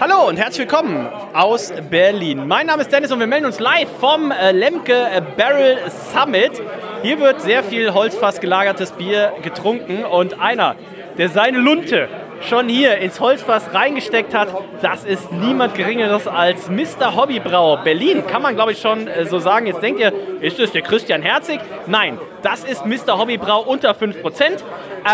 Hallo 0.00 0.28
und 0.28 0.36
herzlich 0.36 0.68
willkommen 0.68 1.08
aus 1.32 1.72
Berlin. 1.88 2.48
Mein 2.48 2.66
Name 2.66 2.82
ist 2.82 2.92
Dennis 2.92 3.12
und 3.12 3.20
wir 3.20 3.28
melden 3.28 3.46
uns 3.46 3.60
live 3.60 3.88
vom 4.00 4.32
äh, 4.32 4.50
Lemke 4.50 4.92
äh, 4.92 5.22
Barrel 5.36 5.78
Summit. 6.12 6.60
Hier 7.02 7.20
wird 7.20 7.40
sehr 7.40 7.62
viel 7.62 7.94
Holzfass 7.94 8.40
gelagertes 8.40 8.92
Bier 8.92 9.32
getrunken 9.42 10.04
und 10.04 10.40
einer, 10.40 10.74
der 11.16 11.28
seine 11.28 11.58
Lunte 11.58 12.08
schon 12.48 12.68
hier 12.68 12.98
ins 12.98 13.20
Holzfass 13.20 13.72
reingesteckt 13.72 14.34
hat, 14.34 14.48
das 14.82 15.04
ist 15.04 15.32
niemand 15.32 15.74
Geringeres 15.74 16.26
als 16.26 16.68
Mr. 16.68 17.14
Hobbybrau 17.16 17.78
Berlin. 17.78 18.26
Kann 18.26 18.42
man, 18.42 18.54
glaube 18.54 18.72
ich, 18.72 18.80
schon 18.80 19.06
äh, 19.06 19.26
so 19.26 19.38
sagen. 19.38 19.66
Jetzt 19.66 19.82
denkt 19.82 20.00
ihr, 20.00 20.12
ist 20.40 20.58
es 20.58 20.72
der 20.72 20.82
Christian 20.82 21.22
Herzig? 21.22 21.60
Nein, 21.86 22.18
das 22.42 22.64
ist 22.64 22.84
Mr. 22.84 23.18
Hobbybrau 23.18 23.62
unter 23.62 23.92
5%. 23.92 24.62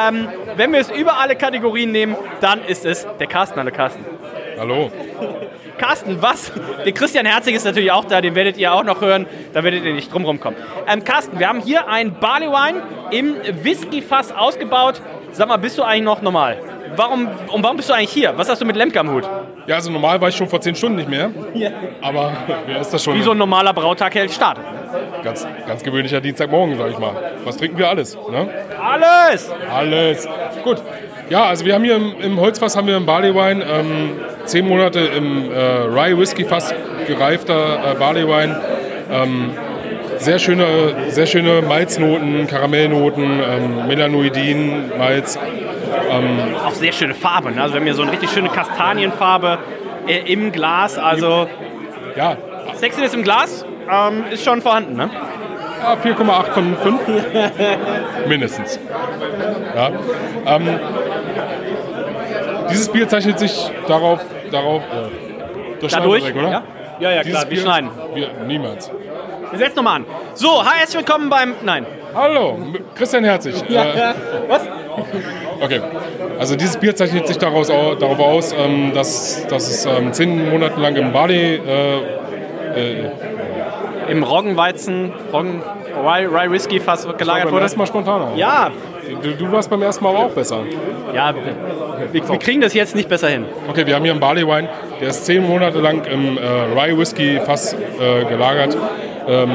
Ähm, 0.09 0.28
wenn 0.56 0.73
wir 0.73 0.81
es 0.81 0.91
über 0.91 1.19
alle 1.19 1.37
Kategorien 1.37 1.92
nehmen, 1.92 2.17
dann 2.41 2.65
ist 2.65 2.84
es 2.84 3.06
der 3.19 3.27
Carsten. 3.27 3.58
Hallo 3.58 3.70
Carsten. 3.70 4.05
Hallo. 4.61 4.91
Carsten, 5.78 6.20
was? 6.20 6.53
Der 6.84 6.92
Christian 6.92 7.25
Herzig 7.25 7.55
ist 7.55 7.64
natürlich 7.64 7.91
auch 7.92 8.05
da, 8.05 8.20
den 8.20 8.34
werdet 8.34 8.58
ihr 8.58 8.75
auch 8.75 8.84
noch 8.84 9.00
hören, 9.00 9.25
da 9.55 9.64
werdet 9.64 9.86
ihr 9.86 9.94
nicht 9.94 10.12
drum 10.12 10.27
rumkommen. 10.27 10.61
Ähm, 10.86 11.02
Carsten, 11.02 11.39
wir 11.39 11.48
haben 11.48 11.62
hier 11.62 11.89
ein 11.89 12.12
Barley 12.20 12.48
Wine 12.48 12.83
im 13.11 13.36
Whisky-Fass 13.64 14.33
ausgebaut. 14.33 15.00
Sag 15.33 15.48
mal, 15.48 15.56
bist 15.56 15.78
du 15.78 15.83
eigentlich 15.83 16.02
noch 16.02 16.20
normal? 16.20 16.58
Warum, 16.96 17.28
und 17.48 17.62
warum 17.62 17.77
bist 17.77 17.88
du 17.88 17.92
eigentlich 17.94 18.10
hier? 18.10 18.33
Was 18.36 18.48
hast 18.48 18.60
du 18.60 18.66
mit 18.66 18.77
Lemke 18.77 18.98
am 19.00 19.10
Hut? 19.10 19.28
Ja, 19.66 19.77
also 19.77 19.91
normal 19.91 20.20
war 20.20 20.28
ich 20.28 20.36
schon 20.36 20.48
vor 20.48 20.60
10 20.60 20.74
Stunden 20.74 20.96
nicht 20.96 21.08
mehr. 21.08 21.30
Aber 22.02 22.33
wer 22.66 22.80
ist 22.80 22.91
das 22.91 23.02
schon? 23.05 23.14
Wie 23.14 23.22
so 23.22 23.33
ein 23.33 23.38
normaler 23.38 23.72
Brautag 23.72 24.14
hält 24.14 24.33
startet. 24.33 24.64
Ganz, 25.22 25.46
ganz 25.66 25.83
gewöhnlicher 25.83 26.20
Dienstagmorgen, 26.20 26.77
sag 26.77 26.91
ich 26.91 26.98
mal. 26.98 27.12
Was 27.44 27.56
trinken 27.56 27.78
wir 27.78 27.88
alles? 27.88 28.16
Ne? 28.30 28.48
Alles! 28.83 29.50
Alles. 29.72 30.28
Gut. 30.64 30.83
Ja, 31.28 31.44
also 31.44 31.64
wir 31.64 31.74
haben 31.74 31.84
hier 31.84 31.96
im, 31.96 32.14
im 32.20 32.41
Holzfass 32.41 32.77
haben 32.77 32.88
wir 32.88 32.96
einen 32.96 33.06
Barley 33.06 33.33
Wine, 33.34 33.64
ähm, 33.64 34.11
zehn 34.46 34.66
Monate 34.66 34.98
im 34.98 35.52
äh, 35.52 35.56
Rye 35.56 36.18
Whisky 36.18 36.44
Fass 36.44 36.74
gereifter 37.06 37.92
äh, 37.92 37.94
Barley 37.94 38.27
Wine. 38.27 38.61
Ähm, 39.12 39.50
sehr 40.18 40.38
schöne, 40.38 40.66
sehr 41.08 41.27
schöne 41.27 41.62
Malznoten, 41.62 42.46
Karamellnoten, 42.46 43.41
ähm, 43.41 43.86
Melanoidin, 43.86 44.91
Malz. 44.98 45.38
Ähm, 46.10 46.55
Auch 46.66 46.72
sehr 46.72 46.92
schöne 46.92 47.14
Farbe. 47.14 47.50
Ne? 47.52 47.60
Also 47.62 47.74
wir 47.74 47.80
haben 47.80 47.86
hier 47.86 47.94
so 47.94 48.02
eine 48.02 48.12
richtig 48.12 48.30
schöne 48.30 48.48
Kastanienfarbe 48.48 49.58
äh, 50.06 50.33
im 50.33 50.52
Glas. 50.52 50.98
Also 50.98 51.48
ja, 52.16 52.36
Sexiness 52.74 53.14
im 53.14 53.22
Glas 53.22 53.64
ähm, 53.91 54.24
ist 54.30 54.44
schon 54.44 54.61
vorhanden. 54.62 54.94
Ne? 54.96 55.11
Ja, 55.83 55.94
4,8 55.94 56.44
von 56.52 56.77
5. 56.77 57.00
Mindestens. 58.28 58.78
Ja. 59.74 59.91
Ähm, 60.46 60.78
dieses 62.70 62.88
Bier 62.91 63.08
zeichnet 63.08 63.38
sich 63.38 63.70
darauf. 63.88 64.20
darauf 64.50 64.83
äh, 64.83 65.80
wir 65.80 65.88
Dadurch? 65.88 66.24
weg, 66.27 66.36
oder? 66.36 66.50
Ja, 66.50 66.62
ja, 67.00 67.11
ja 67.12 67.22
klar, 67.22 67.42
wir 67.45 67.48
Bier- 67.50 67.62
schneiden. 67.62 67.90
Wir, 68.14 68.29
niemals. 68.46 68.90
Wir 69.50 69.58
setzen 69.58 69.77
nochmal 69.77 69.96
an. 69.96 70.06
So, 70.34 70.62
hi, 70.64 70.79
herzlich 70.79 70.98
willkommen 70.98 71.30
beim. 71.30 71.55
Nein. 71.62 71.86
Hallo, 72.14 72.58
Christian 72.95 73.24
Herzig. 73.24 73.55
Äh, 73.70 74.12
Was? 74.48 74.62
Okay. 75.63 75.81
Also 76.39 76.57
dieses 76.57 76.77
Bier 76.77 76.95
zeichnet 76.97 77.27
sich 77.27 77.39
daraus, 77.39 77.71
au- 77.71 77.95
darauf 77.95 78.19
aus, 78.19 78.53
ähm, 78.53 78.93
dass, 78.95 79.47
dass 79.48 79.69
es 79.69 79.87
ähm, 79.87 80.13
zehn 80.13 80.51
Monate 80.51 80.81
lang 80.81 80.97
im 80.97 81.13
Barley 81.13 81.57
äh, 81.57 81.97
äh, 82.77 83.11
Im 84.11 84.23
Roggenweizen, 84.23 85.13
Roggen, 85.33 85.63
Rye, 86.05 86.27
Rye 86.27 86.51
Whisky 86.51 86.81
fast 86.81 87.07
gelagert 87.19 87.45
beim 87.45 87.53
wurde. 87.55 87.63
ersten 87.65 87.79
Mal 87.79 87.87
spontaner. 87.87 88.29
Ja, 88.37 88.71
Du, 89.23 89.33
du 89.33 89.51
warst 89.51 89.69
beim 89.69 89.83
ersten 89.83 90.05
Mal 90.05 90.11
aber 90.11 90.27
auch 90.27 90.31
besser. 90.31 90.61
ja, 91.13 91.35
wir, 91.35 92.29
wir 92.29 92.39
kriegen 92.39 92.61
das 92.61 92.75
jetzt 92.75 92.95
nicht 92.95 93.09
besser 93.09 93.27
hin. 93.29 93.45
Okay, 93.69 93.85
wir 93.85 93.97
haben 93.97 94.05
hier 94.05 94.13
einen 94.13 94.21
Barley 94.21 94.47
Wine, 94.47 94.69
der 95.01 95.09
ist 95.09 95.27
zehn 95.27 95.45
Monate 95.48 95.81
lang 95.81 96.05
im 96.05 96.39
äh, 96.39 96.41
Rye 96.79 96.97
Whisky 96.97 97.41
Fass 97.45 97.73
äh, 97.75 98.25
gelagert. 98.27 98.77
Ähm, 99.29 99.51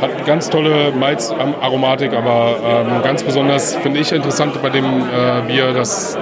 hat 0.00 0.26
ganz 0.26 0.50
tolle 0.50 0.92
Malzaromatik, 0.92 2.12
aber 2.12 2.56
ähm, 2.64 3.02
ganz 3.02 3.22
besonders 3.22 3.76
finde 3.76 4.00
ich 4.00 4.12
interessant 4.12 4.60
bei 4.62 4.70
dem 4.70 4.84
äh, 4.84 5.42
Bier, 5.46 5.72
dass 5.72 6.18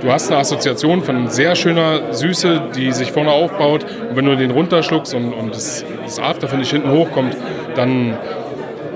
du 0.00 0.12
hast 0.12 0.30
eine 0.30 0.40
Assoziation 0.40 1.02
von 1.02 1.28
sehr 1.28 1.56
schöner 1.56 2.12
Süße, 2.12 2.70
die 2.76 2.92
sich 2.92 3.12
vorne 3.12 3.30
aufbaut. 3.30 3.84
Und 4.10 4.16
wenn 4.16 4.24
du 4.26 4.36
den 4.36 4.50
runterschluckst 4.50 5.14
und, 5.14 5.32
und 5.32 5.54
das, 5.54 5.84
das 6.04 6.18
After, 6.18 6.48
finde 6.48 6.64
ich, 6.64 6.70
hinten 6.70 6.90
hochkommt, 6.90 7.36
dann 7.74 8.16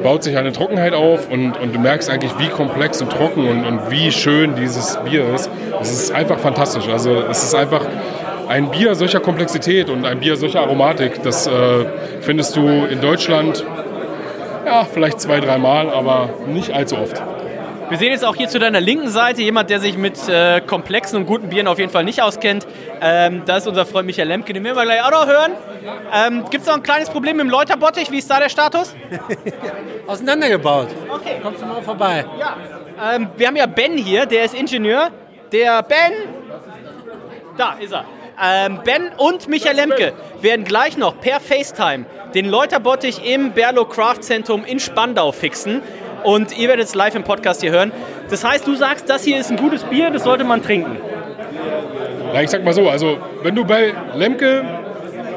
baut 0.02 0.22
sich 0.22 0.36
eine 0.36 0.52
Trockenheit 0.52 0.94
auf 0.94 1.28
und, 1.30 1.58
und 1.58 1.74
du 1.74 1.80
merkst 1.80 2.08
eigentlich, 2.08 2.38
wie 2.38 2.48
komplex 2.48 3.02
und 3.02 3.10
trocken 3.10 3.48
und, 3.48 3.64
und 3.64 3.90
wie 3.90 4.12
schön 4.12 4.54
dieses 4.54 4.98
Bier 4.98 5.24
ist. 5.34 5.50
Es 5.80 5.90
ist 5.90 6.12
einfach 6.12 6.38
fantastisch. 6.38 6.88
Also 6.88 7.22
es 7.28 7.42
ist 7.42 7.54
einfach 7.54 7.84
ein 8.48 8.70
Bier 8.70 8.94
solcher 8.94 9.20
Komplexität 9.20 9.90
und 9.90 10.04
ein 10.06 10.20
Bier 10.20 10.36
solcher 10.36 10.60
Aromatik. 10.60 11.22
Das 11.22 11.46
äh, 11.46 11.50
findest 12.20 12.56
du 12.56 12.86
in 12.86 13.00
Deutschland 13.00 13.64
ja, 14.68 14.84
vielleicht 14.84 15.20
zwei, 15.20 15.40
dreimal, 15.40 15.90
aber 15.90 16.30
nicht 16.46 16.72
allzu 16.72 16.98
oft. 16.98 17.22
Wir 17.88 17.96
sehen 17.96 18.10
jetzt 18.10 18.24
auch 18.24 18.36
hier 18.36 18.48
zu 18.48 18.58
deiner 18.58 18.82
linken 18.82 19.08
Seite 19.08 19.40
jemand, 19.40 19.70
der 19.70 19.80
sich 19.80 19.96
mit 19.96 20.28
äh, 20.28 20.60
komplexen 20.60 21.16
und 21.16 21.26
guten 21.26 21.48
Bieren 21.48 21.66
auf 21.66 21.78
jeden 21.78 21.90
Fall 21.90 22.04
nicht 22.04 22.20
auskennt. 22.20 22.66
Ähm, 23.00 23.44
das 23.46 23.62
ist 23.62 23.68
unser 23.68 23.86
Freund 23.86 24.04
Michael 24.04 24.28
Lemke, 24.28 24.52
den 24.52 24.62
werden 24.62 24.76
wir 24.76 24.84
gleich 24.84 25.02
auch 25.02 25.10
noch 25.10 25.26
hören. 25.26 25.52
Ähm, 26.12 26.44
Gibt 26.50 26.62
es 26.62 26.66
noch 26.66 26.76
ein 26.76 26.82
kleines 26.82 27.08
Problem 27.08 27.38
mit 27.38 27.46
dem 27.46 27.50
Läuterbottich? 27.50 28.10
Wie 28.10 28.18
ist 28.18 28.30
da 28.30 28.40
der 28.40 28.50
Status? 28.50 28.94
Auseinandergebaut. 30.06 30.88
Okay. 31.08 31.38
Kommst 31.42 31.62
du 31.62 31.66
mal 31.66 31.80
vorbei? 31.80 32.26
Ähm, 33.14 33.28
wir 33.38 33.46
haben 33.46 33.56
ja 33.56 33.64
Ben 33.64 33.96
hier, 33.96 34.26
der 34.26 34.44
ist 34.44 34.54
Ingenieur. 34.54 35.08
Der 35.50 35.82
Ben, 35.82 36.12
da 37.56 37.74
ist 37.80 37.92
er. 37.92 38.04
Ähm, 38.42 38.80
ben 38.84 39.10
und 39.16 39.48
Michael 39.48 39.76
Lemke 39.76 40.12
werden 40.40 40.64
gleich 40.64 40.96
noch 40.96 41.18
per 41.20 41.40
FaceTime 41.40 42.04
den 42.34 42.48
Läuterbottich 42.48 43.24
im 43.28 43.52
Berlo 43.52 43.84
Craft 43.84 44.20
Zentrum 44.22 44.64
in 44.64 44.78
Spandau 44.80 45.32
fixen. 45.32 45.82
Und 46.24 46.56
ihr 46.56 46.68
werdet 46.68 46.86
es 46.86 46.94
live 46.94 47.14
im 47.14 47.24
Podcast 47.24 47.62
hier 47.62 47.70
hören. 47.72 47.90
Das 48.30 48.44
heißt, 48.44 48.66
du 48.66 48.74
sagst, 48.74 49.08
das 49.08 49.24
hier 49.24 49.38
ist 49.38 49.50
ein 49.50 49.56
gutes 49.56 49.84
Bier, 49.84 50.10
das 50.10 50.24
sollte 50.24 50.44
man 50.44 50.62
trinken. 50.62 50.98
Ja, 52.34 52.42
ich 52.42 52.50
sag 52.50 52.62
mal 52.64 52.74
so, 52.74 52.88
also 52.88 53.16
wenn 53.42 53.54
du 53.54 53.64
bei 53.64 53.94
Lemke 54.14 54.64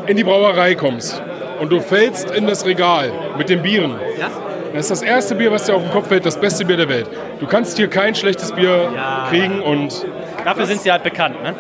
in 0.08 0.18
die 0.18 0.24
Brauerei 0.24 0.76
kommst 0.76 1.22
und 1.60 1.72
du 1.72 1.80
fällst 1.80 2.32
in 2.32 2.48
das 2.48 2.66
Regal 2.66 3.12
mit 3.38 3.50
den 3.50 3.62
Bieren, 3.62 3.96
Ja? 4.20 4.30
das 4.74 4.82
ist 4.90 4.92
das 4.92 5.02
erste 5.02 5.36
Bier, 5.36 5.52
was 5.52 5.66
dir 5.66 5.76
auf 5.76 5.84
den 5.84 5.92
Kopf 5.92 6.08
fällt, 6.08 6.26
das 6.26 6.38
beste 6.40 6.66
Bier 6.66 6.78
der 6.78 6.90
Welt. 6.90 7.08
Du 7.40 7.48
kannst 7.48 7.78
hier 7.78 7.88
kein 7.88 8.14
schlechtes 8.16 8.52
Bier 8.52 8.92
Ja. 8.94 9.28
kriegen 9.30 9.62
und 9.62 10.06
Dafür 10.44 10.66
sind 10.66 10.82
sie 10.82 10.92
halt 10.92 11.04
bekannt. 11.04 11.42
Ne? 11.44 11.54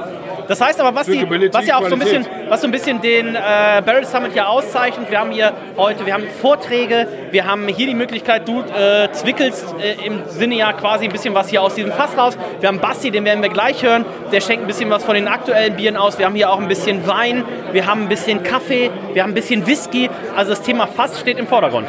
Das 0.51 0.59
heißt 0.59 0.81
aber, 0.81 0.93
was, 0.93 1.07
die, 1.07 1.25
was 1.53 1.65
ja 1.65 1.77
auch 1.77 1.87
so 1.87 1.95
ein 1.95 1.99
bisschen, 1.99 2.25
was 2.49 2.59
so 2.59 2.67
ein 2.67 2.71
bisschen 2.71 2.99
den 2.99 3.35
äh, 3.35 3.39
Barrel 3.85 4.03
Summit 4.03 4.33
hier 4.33 4.49
auszeichnet, 4.49 5.09
wir 5.09 5.17
haben 5.17 5.31
hier 5.31 5.53
heute, 5.77 6.05
wir 6.05 6.13
haben 6.13 6.25
Vorträge, 6.41 7.07
wir 7.31 7.45
haben 7.45 7.69
hier 7.69 7.87
die 7.87 7.95
Möglichkeit, 7.95 8.49
du 8.49 8.59
äh, 8.59 9.09
zwickelst 9.13 9.73
äh, 9.79 10.05
im 10.05 10.23
Sinne 10.27 10.55
ja 10.55 10.73
quasi 10.73 11.05
ein 11.05 11.11
bisschen 11.13 11.33
was 11.33 11.47
hier 11.47 11.61
aus 11.61 11.75
diesem 11.75 11.93
Fass 11.93 12.17
raus. 12.17 12.37
Wir 12.59 12.67
haben 12.67 12.79
Basti, 12.79 13.11
den 13.11 13.23
werden 13.23 13.41
wir 13.41 13.47
gleich 13.47 13.81
hören, 13.81 14.03
der 14.33 14.41
schenkt 14.41 14.65
ein 14.65 14.67
bisschen 14.67 14.89
was 14.89 15.05
von 15.05 15.15
den 15.15 15.29
aktuellen 15.29 15.77
Bieren 15.77 15.95
aus. 15.95 16.19
Wir 16.19 16.25
haben 16.25 16.35
hier 16.35 16.49
auch 16.49 16.59
ein 16.59 16.67
bisschen 16.67 17.07
Wein, 17.07 17.45
wir 17.71 17.85
haben 17.85 18.01
ein 18.01 18.09
bisschen 18.09 18.43
Kaffee, 18.43 18.91
wir 19.13 19.23
haben 19.23 19.31
ein 19.31 19.35
bisschen 19.35 19.65
Whisky. 19.65 20.09
Also 20.35 20.49
das 20.49 20.63
Thema 20.63 20.85
Fass 20.85 21.17
steht 21.17 21.39
im 21.39 21.47
Vordergrund. 21.47 21.87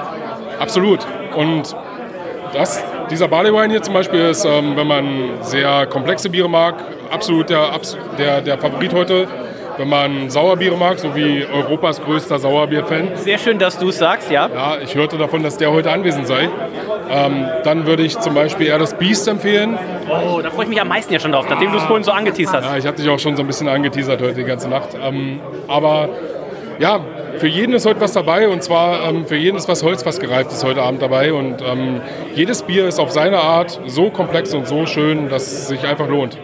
absolut. 0.61 1.01
Und 1.35 1.75
das, 2.53 2.83
dieser 3.11 3.29
Barley 3.29 3.53
Wine 3.53 3.71
hier 3.71 3.83
zum 3.83 3.95
Beispiel 3.95 4.21
ist, 4.21 4.45
ähm, 4.45 4.77
wenn 4.77 4.87
man 4.87 5.31
sehr 5.41 5.87
komplexe 5.87 6.31
Biere 6.31 6.49
mag, 6.49 6.75
absolut 7.11 7.51
der, 7.51 7.71
der, 8.19 8.41
der 8.41 8.59
Favorit 8.59 8.93
heute. 8.93 9.29
Wenn 9.79 9.89
man 9.89 10.29
Sauerbiere 10.29 10.77
mag, 10.77 10.99
so 10.99 11.17
wie 11.17 11.47
Europas 11.51 12.01
größter 12.03 12.39
Sauerbier-Fan, 12.39 13.13
Sehr 13.17 13.39
schön, 13.39 13.59
dass 13.59 13.79
du 13.79 13.89
es 13.89 13.97
sagst, 13.97 14.31
ja. 14.31 14.49
Ja, 14.53 14.77
ich 14.83 14.95
hörte 14.95 15.17
davon, 15.17 15.43
dass 15.43 15.57
der 15.57 15.73
heute 15.73 15.91
anwesend 15.91 16.27
sei. 16.27 16.51
Ähm, 17.11 17.47
dann 17.65 17.87
würde 17.87 18.03
ich 18.03 18.19
zum 18.19 18.35
Beispiel 18.35 18.67
eher 18.67 18.79
das 18.79 18.95
Beast 18.95 19.27
empfehlen. 19.29 19.79
Oh, 20.09 20.41
da 20.43 20.51
freue 20.51 20.65
ich 20.65 20.69
mich 20.69 20.81
am 20.81 20.89
meisten 20.89 21.13
ja 21.13 21.19
schon 21.19 21.33
drauf, 21.33 21.47
nachdem 21.49 21.73
du 21.73 21.79
es 21.79 21.85
vorhin 21.85 22.05
so 22.05 22.13
angeteased 22.13 22.53
hast. 22.53 22.65
Ja, 22.65 22.77
ich 22.77 22.87
habe 22.87 22.99
dich 22.99 23.09
auch 23.09 23.19
schon 23.19 23.35
so 23.35 23.43
ein 23.43 23.47
bisschen 23.47 23.69
angeteasert 23.69 24.21
heute 24.21 24.35
die 24.35 24.45
ganze 24.45 24.69
Nacht. 24.69 24.89
Ähm, 25.03 25.41
aber 25.69 26.11
ja, 26.79 27.01
für 27.39 27.47
jeden 27.47 27.75
ist 27.75 27.87
heute 27.87 28.01
was 28.01 28.13
dabei 28.13 28.49
und 28.49 28.63
zwar 28.63 29.09
ähm, 29.09 29.27
für 29.27 29.37
jeden 29.37 29.57
ist 29.57 29.69
was 29.69 29.83
Holzfass 29.83 30.21
gereift 30.21 30.53
ist 30.53 30.65
heute 30.65 30.83
Abend 30.83 31.03
dabei 31.03 31.33
und 31.33 31.63
ähm, 31.63 32.01
jedes 32.35 32.63
Bier 32.63 32.87
ist 32.87 32.99
auf 32.99 33.11
seine 33.11 33.39
Art 33.39 33.81
so 33.87 34.11
komplex 34.11 34.55
und 34.55 34.67
so 34.67 34.87
schön, 34.87 35.29
dass 35.29 35.51
es 35.51 35.69
sich 35.69 35.85
einfach 35.85 36.09
lohnt. 36.09 36.37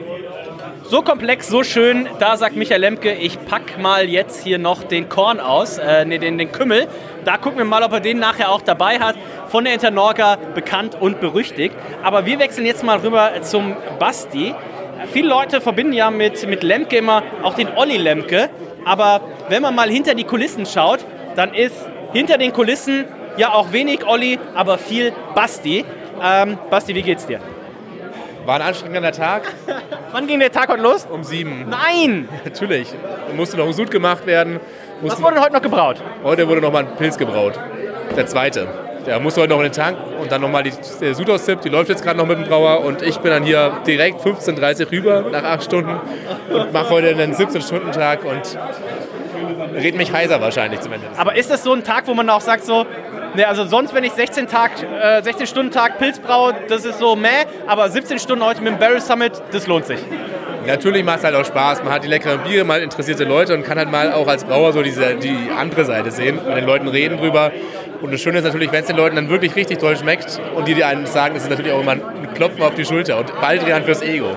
So 0.91 1.03
komplex, 1.03 1.49
so 1.49 1.65
schön, 1.65 2.09
da 2.19 2.39
sagt 2.39 2.57
Michael 2.57 2.81
Lemke, 2.81 3.13
ich 3.13 3.39
pack 3.45 3.79
mal 3.79 4.09
jetzt 4.09 4.43
hier 4.43 4.59
noch 4.59 4.83
den 4.83 5.11
Korn 5.11 5.39
aus, 5.39 5.77
äh, 5.77 6.07
nee, 6.07 6.17
den, 6.17 6.39
den 6.39 6.51
Kümmel. 6.51 6.89
Da 7.27 7.37
gucken 7.37 7.59
wir 7.59 7.67
mal, 7.67 7.83
ob 7.83 7.93
er 7.93 8.01
den 8.01 8.19
nachher 8.19 8.51
auch 8.51 8.63
dabei 8.63 8.99
hat. 8.99 9.15
Von 9.49 9.65
der 9.65 9.75
Internorga 9.75 10.39
bekannt 10.55 10.97
und 10.99 11.21
berüchtigt. 11.21 11.75
Aber 12.03 12.25
wir 12.25 12.39
wechseln 12.39 12.65
jetzt 12.65 12.85
mal 12.85 13.01
rüber 13.01 13.33
zum 13.43 13.77
Basti. 13.99 14.55
Viele 15.13 15.29
Leute 15.29 15.61
verbinden 15.61 15.93
ja 15.93 16.11
mit, 16.11 16.49
mit 16.49 16.63
Lemke 16.63 16.97
immer 16.97 17.23
auch 17.43 17.53
den 17.53 17.69
Olli 17.77 17.99
Lemke. 17.99 18.49
Aber 18.89 19.21
wenn 19.51 19.61
man 19.61 19.75
mal 19.75 19.91
hinter 19.91 20.15
die 20.15 20.25
Kulissen 20.25 20.65
schaut, 20.65 21.01
dann 21.37 21.53
ist 21.53 21.77
hinter 22.15 22.39
den 22.39 22.55
Kulissen 22.55 23.05
ja 23.37 23.53
auch 23.53 23.71
wenig 23.71 24.07
Olli, 24.07 24.39
aber 24.55 24.79
viel 24.79 25.13
Basti. 25.35 25.85
Ähm, 26.23 26.59
Basti, 26.71 26.95
wie 26.95 27.03
geht's 27.03 27.27
dir? 27.27 27.39
War 28.47 28.57
ein 28.57 28.63
anstrengender 28.63 29.13
Tag. 29.13 29.43
Wann 30.13 30.27
ging 30.27 30.41
der 30.41 30.51
Tag 30.51 30.71
heute 30.71 30.81
los? 30.81 31.05
Um 31.05 31.23
sieben. 31.23 31.67
Nein! 31.69 32.31
Natürlich. 32.47 32.89
Musste 33.37 33.59
noch 33.59 33.67
ein 33.67 33.75
Sud 33.75 33.91
gemacht 33.91 34.25
werden. 34.25 34.59
Was 35.03 35.23
wurde 35.23 35.39
heute 35.39 35.53
noch 35.53 35.63
gebraut? 35.63 36.03
Heute 36.25 36.49
wurde 36.49 36.63
noch 36.63 36.73
mal 36.73 36.87
ein 36.87 36.97
Pilz 36.97 37.19
gebraut. 37.19 37.61
Der 38.17 38.27
zweite. 38.27 38.88
Der 39.09 39.19
musste 39.21 39.41
heute 39.41 39.55
noch 39.55 39.61
in 39.61 39.65
den 39.65 39.73
Tank 39.73 39.97
und 40.21 40.31
dann 40.31 40.43
nochmal 40.43 40.63
die 40.63 40.73
Sud 41.15 41.31
auszippt. 41.31 41.65
Die 41.65 41.71
läuft 41.71 41.89
jetzt 41.89 42.05
gerade 42.05 42.19
noch 42.19 42.27
mit 42.27 42.37
dem 42.37 42.45
Brauer 42.45 42.85
und 42.85 43.01
ich 43.01 43.17
bin 43.21 43.31
dann 43.31 43.43
hier 43.43 43.81
direkt 43.87 44.21
15.30 44.21 44.85
Uhr 44.85 44.93
rüber 44.93 45.25
nach 45.33 45.45
acht 45.45 45.65
Stunden 45.65 45.99
und 46.53 46.73
mache 46.75 46.91
heute 46.91 47.09
einen 47.09 47.35
17-Stunden-Tag 47.35 48.27
und 48.27 48.59
red 49.75 49.97
mich 49.97 50.13
heiser 50.13 50.43
wahrscheinlich 50.43 50.81
zumindest. 50.81 51.19
Aber 51.19 51.37
ist 51.37 51.51
das 51.51 51.65
so 51.65 51.73
ein 51.73 51.85
Tag, 51.85 52.07
wo 52.07 52.13
man 52.13 52.29
auch 52.29 52.43
sagt 52.43 52.67
so, 52.67 52.85
ne, 53.35 53.49
also 53.49 53.65
sonst, 53.65 53.95
wenn 53.95 54.05
ich 54.05 54.13
16 54.13 54.47
Tag, 54.47 54.73
äh, 54.83 55.23
16 55.23 55.47
Stunden 55.47 55.73
Tag 55.73 55.97
Pilz 55.99 56.19
braue, 56.19 56.55
das 56.69 56.85
ist 56.85 56.99
so 56.99 57.17
meh, 57.17 57.29
aber 57.67 57.89
17 57.89 58.19
Stunden 58.19 58.45
heute 58.45 58.61
mit 58.61 58.75
dem 58.75 58.79
Barrel 58.79 59.01
Summit, 59.01 59.41
das 59.53 59.67
lohnt 59.67 59.87
sich. 59.87 60.01
Natürlich 60.67 61.03
macht 61.03 61.21
es 61.21 61.25
halt 61.25 61.35
auch 61.35 61.47
Spaß. 61.47 61.83
Man 61.83 61.95
hat 61.95 62.05
die 62.05 62.09
leckeren 62.09 62.43
Biere, 62.43 62.63
mal 62.63 62.83
interessierte 62.83 63.25
Leute 63.25 63.55
und 63.55 63.63
kann 63.63 63.79
halt 63.79 63.91
mal 63.91 64.13
auch 64.13 64.29
als 64.29 64.45
Brauer 64.45 64.75
so 64.75 64.83
diese, 64.83 65.15
die 65.15 65.49
andere 65.57 65.87
Seite 65.87 66.11
sehen, 66.11 66.39
mit 66.47 66.59
den 66.59 66.67
Leuten 66.67 66.89
reden 66.89 67.17
drüber. 67.17 67.53
Und 68.01 68.13
das 68.13 68.21
Schöne 68.21 68.39
ist 68.39 68.45
natürlich, 68.45 68.71
wenn 68.71 68.81
es 68.81 68.87
den 68.87 68.97
Leuten 68.97 69.17
dann 69.17 69.29
wirklich 69.29 69.57
richtig 69.57 69.79
toll 69.79 69.97
schmeckt 69.97 70.41
und 70.55 70.69
die, 70.69 70.75
die 70.75 70.85
einen 70.85 71.07
sagen, 71.07 71.35
ist 71.35 71.43
es 71.45 71.49
natürlich 71.49 71.73
auch 71.73 71.81
immer 71.81 71.93
ein 71.93 72.35
Klopfen 72.35 72.63
auf 72.63 72.75
die 72.75 72.85
Schulter 72.85 73.19
und 73.19 73.41
Baldrian 73.41 73.83
fürs 73.83 74.03
Ego. 74.03 74.37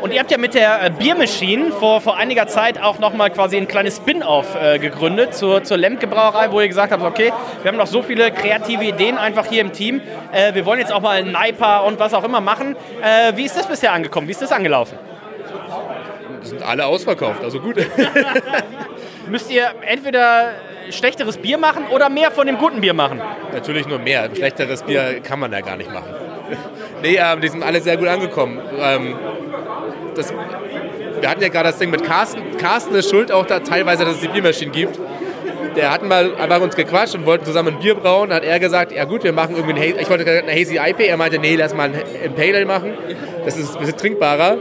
Und 0.00 0.12
ihr 0.12 0.20
habt 0.20 0.30
ja 0.30 0.38
mit 0.38 0.54
der 0.54 0.84
äh, 0.84 0.90
Biermaschine 0.90 1.72
vor, 1.72 2.00
vor 2.00 2.16
einiger 2.16 2.46
Zeit 2.46 2.80
auch 2.80 2.98
nochmal 2.98 3.30
quasi 3.30 3.56
ein 3.56 3.66
kleines 3.66 3.96
Spin-off 3.96 4.54
äh, 4.54 4.78
gegründet 4.78 5.34
zur, 5.34 5.64
zur 5.64 5.78
Lemke 5.78 6.06
Brauerei, 6.06 6.50
wo 6.52 6.60
ihr 6.60 6.68
gesagt 6.68 6.92
habt, 6.92 7.02
okay, 7.02 7.32
wir 7.62 7.70
haben 7.70 7.78
noch 7.78 7.86
so 7.86 8.02
viele 8.02 8.30
kreative 8.30 8.84
Ideen 8.84 9.18
einfach 9.18 9.46
hier 9.46 9.60
im 9.62 9.72
Team. 9.72 10.00
Äh, 10.32 10.54
wir 10.54 10.64
wollen 10.64 10.78
jetzt 10.80 10.92
auch 10.92 11.00
mal 11.00 11.16
einen 11.16 11.32
Naipa 11.32 11.80
und 11.80 11.98
was 11.98 12.14
auch 12.14 12.24
immer 12.24 12.40
machen. 12.40 12.76
Äh, 13.02 13.36
wie 13.36 13.44
ist 13.44 13.56
das 13.56 13.66
bisher 13.66 13.92
angekommen? 13.92 14.28
Wie 14.28 14.32
ist 14.32 14.42
das 14.42 14.52
angelaufen? 14.52 14.98
Die 16.44 16.48
sind 16.48 16.62
alle 16.62 16.86
ausverkauft, 16.86 17.42
also 17.42 17.58
gut. 17.58 17.76
Müsst 19.28 19.50
ihr 19.50 19.70
entweder 19.82 20.54
schlechteres 20.90 21.36
Bier 21.38 21.58
machen 21.58 21.86
oder 21.88 22.08
mehr 22.08 22.30
von 22.30 22.46
dem 22.46 22.58
guten 22.58 22.80
Bier 22.80 22.94
machen? 22.94 23.20
Natürlich 23.52 23.86
nur 23.86 23.98
mehr. 23.98 24.28
Schlechteres 24.34 24.82
Bier 24.82 25.20
kann 25.22 25.40
man 25.40 25.50
da 25.50 25.60
gar 25.60 25.76
nicht 25.76 25.92
machen. 25.92 26.14
nee, 27.02 27.16
ähm, 27.16 27.40
die 27.40 27.48
sind 27.48 27.62
alle 27.62 27.80
sehr 27.80 27.96
gut 27.96 28.08
angekommen. 28.08 28.60
Ähm, 28.80 29.16
das, 30.14 30.32
wir 31.20 31.28
hatten 31.28 31.42
ja 31.42 31.48
gerade 31.48 31.70
das 31.70 31.78
Ding 31.78 31.90
mit 31.90 32.04
Carsten. 32.04 32.56
Carsten 32.58 32.94
ist 32.94 33.10
schuld 33.10 33.32
auch 33.32 33.46
da 33.46 33.60
teilweise, 33.60 34.04
dass 34.04 34.16
es 34.16 34.20
die 34.20 34.28
Biermaschinen 34.28 34.72
gibt. 34.72 34.98
Der 35.74 35.90
hat 35.90 36.02
mal 36.02 36.34
einfach 36.36 36.60
uns 36.60 36.74
gequatscht 36.74 37.14
und 37.16 37.26
wollten 37.26 37.44
zusammen 37.44 37.74
ein 37.74 37.80
Bier 37.80 37.96
brauen. 37.96 38.30
Da 38.30 38.36
hat 38.36 38.44
er 38.44 38.58
gesagt, 38.58 38.92
ja 38.92 39.04
gut, 39.04 39.24
wir 39.24 39.32
machen 39.32 39.56
irgendwie 39.56 39.74
ein, 39.74 39.98
ich 39.98 40.08
wollte 40.08 40.24
eine 40.24 40.52
Hazy 40.52 40.78
IP. 40.78 41.00
Er 41.00 41.16
meinte, 41.16 41.38
nee, 41.38 41.54
lass 41.56 41.74
mal 41.74 41.90
ein 41.90 42.34
Pale 42.34 42.56
Ale 42.56 42.64
machen. 42.64 42.94
Das 43.44 43.56
ist 43.56 43.74
ein 43.74 43.80
bisschen 43.80 43.98
trinkbarer. 43.98 44.56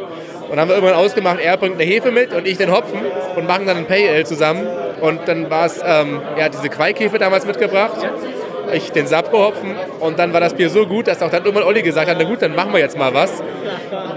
Und 0.49 0.51
dann 0.51 0.59
haben 0.59 0.69
wir 0.69 0.75
irgendwann 0.75 0.97
ausgemacht, 0.97 1.39
er 1.39 1.57
bringt 1.57 1.75
eine 1.75 1.83
Hefe 1.83 2.11
mit 2.11 2.33
und 2.33 2.47
ich 2.47 2.57
den 2.57 2.71
Hopfen 2.71 2.99
und 3.35 3.47
machen 3.47 3.65
dann 3.65 3.77
ein 3.77 3.85
Pale 3.85 4.09
Ale 4.09 4.23
zusammen. 4.23 4.67
Und 5.01 5.27
dann 5.27 5.49
war 5.49 5.65
es, 5.65 5.81
ähm, 5.85 6.21
er 6.37 6.45
hat 6.45 6.53
diese 6.53 6.69
Quaikhefe 6.69 7.17
damals 7.17 7.45
mitgebracht, 7.45 7.97
ich 8.73 8.91
den 8.91 9.07
Sapro-Hopfen 9.07 9.75
und 9.99 10.17
dann 10.17 10.33
war 10.33 10.39
das 10.39 10.53
Bier 10.53 10.69
so 10.69 10.85
gut, 10.87 11.07
dass 11.07 11.21
auch 11.21 11.29
dann 11.29 11.43
irgendwann 11.43 11.67
Olli 11.67 11.81
gesagt 11.81 12.09
hat, 12.09 12.17
na 12.19 12.25
gut, 12.25 12.41
dann 12.41 12.55
machen 12.55 12.71
wir 12.73 12.79
jetzt 12.79 12.97
mal 12.97 13.13
was. 13.13 13.43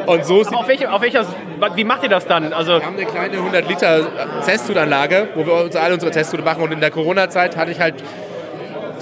Und 0.07 0.25
so 0.25 0.41
ist 0.41 0.55
auf, 0.55 0.67
welche, 0.69 0.91
auf 0.91 1.03
welcher, 1.03 1.27
wie 1.75 1.85
macht 1.85 2.03
ihr 2.03 2.09
das 2.09 2.27
dann? 2.27 2.53
Also 2.53 2.79
wir 2.79 2.87
haben 2.87 2.97
eine 2.97 3.05
kleine 3.05 3.37
100 3.37 3.69
Liter 3.69 4.07
Testsud-Anlage, 4.45 5.29
wo 5.35 5.47
wir 5.47 5.53
uns 5.65 5.77
alle 5.77 5.95
unsere 5.95 6.11
Testsude 6.11 6.43
machen 6.43 6.63
und 6.63 6.73
in 6.73 6.81
der 6.81 6.91
Corona-Zeit 6.91 7.57
hatte 7.57 7.73
ich 7.73 7.81
halt 7.81 7.97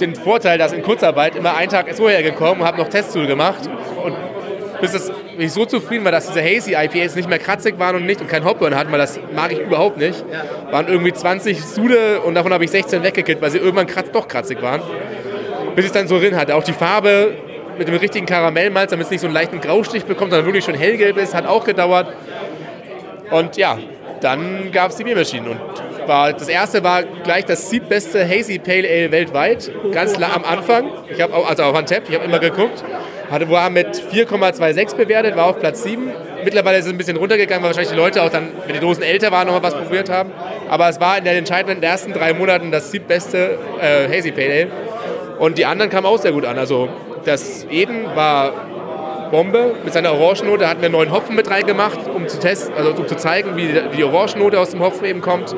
den 0.01 0.15
Vorteil, 0.15 0.57
dass 0.57 0.73
in 0.73 0.83
Kurzarbeit 0.83 1.35
immer 1.35 1.55
einen 1.55 1.71
Tag 1.71 1.87
ist 1.87 1.99
vorher 1.99 2.23
gekommen 2.23 2.61
und 2.61 2.67
habe 2.67 2.77
noch 2.77 2.89
Testsude 2.89 3.27
gemacht 3.27 3.69
und 4.03 4.15
bis 4.81 4.93
es 4.93 5.11
bin 5.37 5.45
ich 5.45 5.53
so 5.53 5.65
zufrieden 5.65 6.03
war, 6.03 6.11
dass 6.11 6.27
diese 6.27 6.41
Hazy 6.41 6.73
IPAs 6.73 7.15
nicht 7.15 7.29
mehr 7.29 7.39
kratzig 7.39 7.77
waren 7.77 7.95
und 7.95 8.05
nicht 8.05 8.21
und 8.21 8.27
kein 8.27 8.43
Hopburn 8.43 8.75
hatten, 8.75 8.91
weil 8.91 8.99
das 8.99 9.19
mag 9.35 9.51
ich 9.51 9.59
überhaupt 9.59 9.97
nicht. 9.97 10.23
Waren 10.71 10.87
irgendwie 10.87 11.13
20 11.13 11.63
Sude 11.63 12.21
und 12.21 12.35
davon 12.35 12.53
habe 12.53 12.65
ich 12.65 12.71
16 12.71 13.03
weggekippt, 13.03 13.41
weil 13.41 13.51
sie 13.51 13.59
irgendwann 13.59 13.87
kratz, 13.87 14.07
doch 14.11 14.27
kratzig 14.27 14.61
waren. 14.61 14.81
Bis 15.75 15.85
ich 15.85 15.91
es 15.91 15.93
dann 15.93 16.07
so 16.07 16.17
drin 16.19 16.35
hatte. 16.35 16.55
Auch 16.55 16.63
die 16.63 16.73
Farbe 16.73 17.35
mit 17.77 17.87
dem 17.87 17.95
richtigen 17.95 18.25
Karamellmalz, 18.25 18.89
damit 18.89 19.05
es 19.05 19.11
nicht 19.11 19.21
so 19.21 19.27
einen 19.27 19.35
leichten 19.35 19.61
Graustich 19.61 20.05
bekommt, 20.05 20.31
sondern 20.31 20.45
wirklich 20.47 20.65
schon 20.65 20.75
hellgelb 20.75 21.17
ist, 21.17 21.35
hat 21.35 21.45
auch 21.45 21.63
gedauert. 21.63 22.07
Und 23.29 23.57
ja, 23.57 23.77
dann 24.21 24.71
gab 24.71 24.89
es 24.89 24.95
die 24.95 25.03
Biermaschinen 25.03 25.51
und 25.51 25.59
war, 26.07 26.33
das 26.33 26.47
erste 26.47 26.83
war 26.83 27.03
gleich 27.03 27.45
das 27.45 27.69
siebtbeste 27.69 28.27
Hazy 28.27 28.59
Pale 28.59 28.87
Ale 28.87 29.11
weltweit, 29.11 29.69
ganz 29.91 30.15
am 30.15 30.43
Anfang. 30.43 30.89
Ich 31.09 31.21
habe 31.21 31.33
also 31.35 31.63
auf 31.63 31.75
Antep, 31.75 32.09
ich 32.09 32.15
habe 32.15 32.25
immer 32.25 32.39
geguckt. 32.39 32.83
Hatte, 33.29 33.49
war 33.49 33.69
mit 33.69 33.87
4,26 33.87 34.95
bewertet, 34.95 35.35
war 35.35 35.47
auf 35.47 35.59
Platz 35.59 35.83
7. 35.83 36.11
Mittlerweile 36.43 36.77
ist 36.77 36.85
es 36.85 36.91
ein 36.91 36.97
bisschen 36.97 37.17
runtergegangen, 37.17 37.61
weil 37.61 37.69
wahrscheinlich 37.69 37.91
die 37.91 37.97
Leute 37.97 38.23
auch 38.23 38.29
dann, 38.29 38.49
wenn 38.65 38.73
die 38.73 38.79
Dosen 38.79 39.03
älter 39.03 39.31
waren, 39.31 39.47
noch 39.47 39.53
mal 39.55 39.63
was 39.63 39.75
probiert 39.75 40.09
haben. 40.09 40.31
Aber 40.69 40.87
es 40.87 40.99
war 41.01 41.17
in 41.17 41.25
den 41.25 41.35
entscheidenden 41.35 41.83
ersten 41.83 42.13
drei 42.13 42.33
Monaten 42.33 42.71
das 42.71 42.91
siebtbeste 42.91 43.57
äh, 43.81 44.07
Hazy 44.07 44.31
Pale 44.31 44.53
Ale. 44.53 44.67
Und 45.39 45.57
die 45.57 45.65
anderen 45.65 45.91
kamen 45.91 46.07
auch 46.07 46.17
sehr 46.17 46.31
gut 46.31 46.45
an. 46.45 46.57
Also 46.57 46.89
das 47.25 47.67
Eden 47.69 48.05
war 48.15 48.53
Bombe 49.29 49.75
mit 49.83 49.93
seiner 49.93 50.13
Orangennote. 50.13 50.59
Da 50.59 50.69
hatten 50.69 50.81
wir 50.81 50.89
neuen 50.89 51.11
Hopfen 51.11 51.35
mit 51.35 51.49
reingemacht, 51.49 51.99
um 52.13 52.27
zu 52.27 52.39
testen, 52.39 52.73
also 52.75 52.91
um 52.91 53.07
zu 53.07 53.15
zeigen, 53.17 53.57
wie 53.57 53.67
die 53.95 54.03
Orangennote 54.03 54.59
aus 54.59 54.69
dem 54.69 54.79
Hopfen 54.81 55.05
eben 55.05 55.21
kommt. 55.21 55.53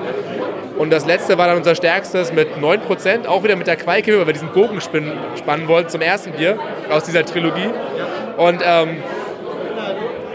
Und 0.80 0.92
das 0.92 1.06
letzte 1.06 1.38
war 1.38 1.48
dann 1.48 1.58
unser 1.58 1.76
stärkstes 1.76 2.32
mit 2.32 2.56
9%, 2.58 3.28
auch 3.28 3.44
wieder 3.44 3.58
mit 3.58 3.68
der 3.68 3.76
Quaike, 3.76 4.18
weil 4.18 4.28
wir 4.28 4.34
diesen 4.34 4.48
Bogen 4.54 4.80
spannen 4.80 5.68
wollten 5.68 5.90
zum 5.90 6.00
ersten 6.00 6.32
Bier 6.32 6.58
aus 6.90 7.04
dieser 7.04 7.26
Trilogie. 7.26 7.70
Und 8.38 8.62
ähm, 8.66 9.04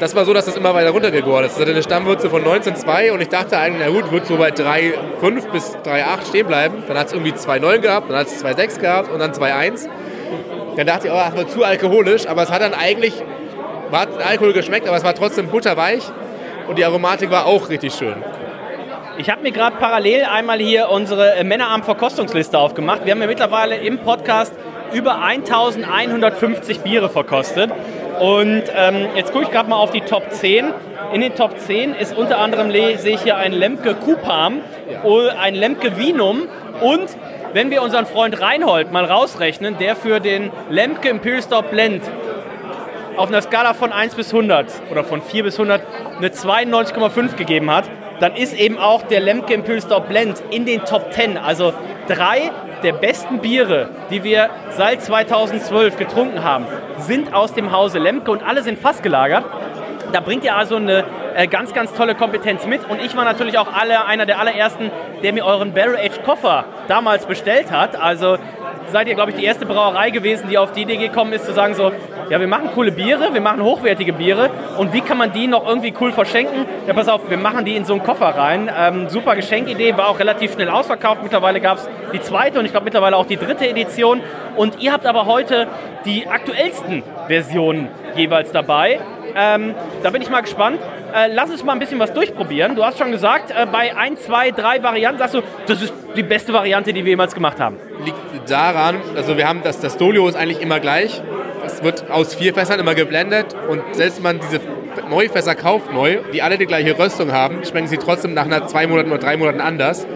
das 0.00 0.14
war 0.14 0.26
so, 0.26 0.35
dass 0.35 0.44
das 0.44 0.55
immer 0.55 0.75
weiter 0.75 0.91
runtergegoren 0.91 1.47
ist. 1.47 1.52
Das 1.52 1.62
hatte 1.62 1.71
eine 1.71 1.83
Stammwürze 1.83 2.28
von 2.28 2.45
19,2 2.45 3.12
und 3.12 3.23
ich 3.23 3.30
dachte 3.30 3.57
eigentlich, 3.57 3.83
na 3.87 3.90
gut, 3.90 4.12
wird 4.12 4.26
so 4.26 4.37
bei 4.37 4.50
3,5 4.50 5.50
bis 5.50 5.76
3,8 5.83 6.28
stehen 6.28 6.47
bleiben. 6.47 6.85
Dann 6.87 6.99
hat 6.99 7.07
es 7.07 7.14
irgendwie 7.14 7.33
2,9 7.33 7.78
gehabt, 7.78 8.11
dann 8.11 8.18
hat 8.18 8.26
es 8.26 8.45
2,6 8.45 8.80
gehabt 8.80 9.11
und 9.11 9.21
dann 9.21 9.33
2,1. 9.33 9.88
Dann 10.76 10.87
dachte 10.87 11.07
ich, 11.07 11.12
oh, 11.14 11.16
das 11.16 11.37
war 11.38 11.49
zu 11.49 11.64
alkoholisch, 11.64 12.26
aber 12.26 12.42
es 12.42 12.50
hat 12.50 12.61
dann 12.61 12.75
eigentlich, 12.75 13.14
war 13.90 14.09
Alkohol 14.28 14.52
geschmeckt, 14.52 14.87
aber 14.87 14.99
es 14.99 15.04
war 15.04 15.14
trotzdem 15.14 15.49
butterweich 15.49 16.02
und 16.68 16.76
die 16.76 16.85
Aromatik 16.85 17.30
war 17.30 17.47
auch 17.47 17.71
richtig 17.71 17.95
schön. 17.95 18.16
Ich 19.16 19.30
habe 19.30 19.42
mir 19.42 19.52
gerade 19.52 19.76
parallel 19.76 20.25
einmal 20.25 20.59
hier 20.59 20.88
unsere 20.90 21.37
äh, 21.37 21.44
Männerarm-Verkostungsliste 21.44 22.59
aufgemacht. 22.59 23.04
Wir 23.04 23.12
haben 23.12 23.21
ja 23.21 23.28
mittlerweile 23.28 23.76
im 23.76 23.99
Podcast 23.99 24.52
über 24.92 25.23
1150 25.23 26.80
Biere 26.80 27.09
verkostet. 27.09 27.71
Und 28.18 28.64
ähm, 28.75 29.06
jetzt 29.14 29.33
gucke 29.33 29.44
ich 29.44 29.50
gerade 29.52 29.68
mal 29.71 29.76
auf 29.76 29.92
die 29.92 30.00
Top 30.00 30.33
10. 30.33 30.66
In 31.12 31.21
den 31.21 31.37
Top 31.37 31.61
10 31.61 31.94
ist 31.94 32.16
unter 32.16 32.38
anderem, 32.38 32.73
sehe 32.73 33.14
ich 33.14 33.23
hier 33.23 33.37
ein 33.37 33.52
Lemke 33.52 33.94
Kupam, 33.94 34.61
ein 35.38 35.54
Lemke 35.54 35.97
Vinum 35.97 36.49
und 36.80 37.09
wenn 37.52 37.71
wir 37.71 37.83
unseren 37.83 38.06
Freund 38.06 38.40
Reinhold 38.40 38.90
mal 38.90 39.04
rausrechnen, 39.04 39.78
der 39.78 39.94
für 39.94 40.18
den 40.18 40.50
Lemke 40.71 41.09
Imperial 41.09 41.40
Stout 41.40 41.68
Blend 41.71 42.02
auf 43.16 43.28
einer 43.28 43.42
Skala 43.42 43.75
von 43.75 43.92
1 43.92 44.16
bis 44.16 44.35
100 44.35 44.66
oder 44.90 45.04
von 45.04 45.23
4 45.23 45.44
bis 45.44 45.54
100 45.54 45.83
eine 46.18 46.28
92,5 46.28 47.37
gegeben 47.37 47.71
hat, 47.71 47.85
dann 48.21 48.37
ist 48.37 48.54
eben 48.54 48.78
auch 48.78 49.02
der 49.02 49.21
Lemke 49.21 49.62
Stout 49.80 50.09
Blend 50.09 50.42
in 50.50 50.66
den 50.66 50.85
Top 50.85 51.12
10. 51.12 51.37
Also 51.38 51.73
drei 52.09 52.50
der 52.83 52.92
besten 52.92 53.38
Biere, 53.38 53.88
die 54.11 54.25
wir 54.25 54.50
seit 54.71 55.02
2012 55.02 55.97
getrunken 55.97 56.44
haben, 56.44 56.66
sind 56.99 57.33
aus 57.33 57.54
dem 57.54 57.73
Hause 57.73 57.99
Lemke 57.99 58.30
und 58.30 58.42
alle 58.42 58.62
sind 58.62 58.78
fast 58.78 59.02
gelagert. 59.02 59.44
Da 60.12 60.21
bringt 60.21 60.44
ihr 60.44 60.54
also 60.54 60.76
eine 60.76 61.04
äh, 61.35 61.49
ganz, 61.49 61.73
ganz 61.75 61.92
tolle 61.94 62.14
Kompetenz 62.14 62.66
mit. 62.66 62.88
Und 62.88 63.00
ich 63.00 63.16
war 63.16 63.25
natürlich 63.25 63.59
auch 63.59 63.73
alle, 63.73 64.04
einer 64.04 64.26
der 64.26 64.38
allerersten, 64.38 64.90
der 65.23 65.33
mir 65.33 65.44
euren 65.44 65.73
Barrel 65.73 65.97
Age 65.97 66.23
Koffer 66.25 66.66
damals 66.87 67.26
bestellt 67.26 67.73
hat. 67.73 67.97
Also 67.97 68.38
seid 68.91 69.09
ihr, 69.09 69.14
glaube 69.14 69.31
ich, 69.31 69.37
die 69.37 69.45
erste 69.45 69.67
Brauerei 69.67 70.11
gewesen, 70.11 70.49
die 70.49 70.59
auf 70.59 70.73
die 70.73 70.83
Idee 70.83 70.97
gekommen 70.97 71.33
ist, 71.33 71.47
zu 71.47 71.53
sagen 71.53 71.75
so, 71.75 71.93
ja, 72.31 72.41
wir 72.41 72.47
machen 72.47 72.71
coole 72.75 72.93
Biere, 72.93 73.35
wir 73.35 73.41
machen 73.41 73.62
hochwertige 73.62 74.12
Biere 74.12 74.50
und 74.79 74.93
wie 74.93 75.00
kann 75.00 75.19
man 75.19 75.33
die 75.33 75.47
noch 75.47 75.67
irgendwie 75.67 75.93
cool 76.00 76.12
verschenken? 76.12 76.64
Ja, 76.87 76.95
pass 76.95 77.09
auf, 77.09 77.29
wir 77.29 77.37
machen 77.37 77.64
die 77.64 77.76
in 77.76 77.85
so 77.85 77.95
einen 77.95 78.03
Koffer 78.03 78.29
rein. 78.29 78.71
Ähm, 78.76 79.09
super 79.09 79.37
Geschenkidee, 79.37 79.97
war 79.97 80.09
auch 80.09 80.19
relativ 80.19 80.55
schnell 80.55 80.71
ausverkauft. 80.71 81.23
Mittlerweile 81.23 81.61
gab 81.61 81.79
es 81.79 81.88
die 82.12 82.21
zweite 82.21 82.59
und 82.59 82.64
ich 82.64 82.71
glaube 82.71 82.85
mittlerweile 82.85 83.17
auch 83.17 83.26
die 83.26 83.37
dritte 83.37 83.69
Edition. 83.69 84.21
Und 84.57 84.81
ihr 84.81 84.93
habt 84.93 85.07
aber 85.07 85.26
heute 85.26 85.67
die 86.05 86.26
aktuellsten 86.26 87.03
Versionen 87.26 87.88
jeweils 88.14 88.53
dabei. 88.53 89.00
Ähm, 89.37 89.75
da 90.03 90.11
bin 90.11 90.23
ich 90.23 90.31
mal 90.31 90.41
gespannt. 90.41 90.81
Äh, 91.14 91.28
lass 91.33 91.49
uns 91.49 91.62
mal 91.62 91.75
ein 91.75 91.78
bisschen 91.78 92.00
was 92.00 92.12
durchprobieren. 92.12 92.75
Du 92.75 92.85
hast 92.85 92.99
schon 92.99 93.12
gesagt, 93.12 93.52
äh, 93.52 93.66
bei 93.71 93.97
1, 93.97 94.25
2, 94.25 94.50
3 94.50 94.83
Varianten 94.83 95.21
sagst 95.21 95.35
du, 95.35 95.42
das 95.68 95.80
ist 95.80 95.94
die 96.16 96.25
beste 96.25 96.52
Variante, 96.52 96.92
die 96.92 97.04
wir 97.04 97.11
jemals 97.11 97.35
gemacht 97.35 97.61
haben. 97.61 97.76
Liegt 98.04 98.50
daran, 98.50 98.97
also 99.14 99.37
wir 99.37 99.47
haben 99.47 99.61
das, 99.62 99.78
das 99.78 99.97
Dolio 99.97 100.26
ist 100.26 100.35
eigentlich 100.35 100.61
immer 100.61 100.80
gleich. 100.80 101.23
Es 101.64 101.85
wird 101.85 102.11
aus 102.11 102.35
vier 102.35 102.52
Fässern 102.52 102.80
immer 102.80 102.97
geblendet 102.97 103.54
und 103.71 103.83
selbst 103.94 104.16
wenn 104.16 104.38
man 104.38 104.40
diese 104.40 104.61
Neufässer 105.09 105.54
kauft 105.54 105.92
neu, 105.92 106.18
die 106.33 106.42
alle 106.42 106.59
die 106.59 106.66
gleiche 106.66 106.99
Röstung 106.99 107.30
haben, 107.30 107.64
schmecken 107.64 107.87
sie 107.87 107.99
trotzdem 107.99 108.35
nach 108.35 108.47
einer 108.47 108.66
zwei 108.66 108.88
Monaten 108.88 109.11
oder 109.11 109.21
drei 109.21 109.37
Monaten 109.37 109.61
anders. 109.61 110.09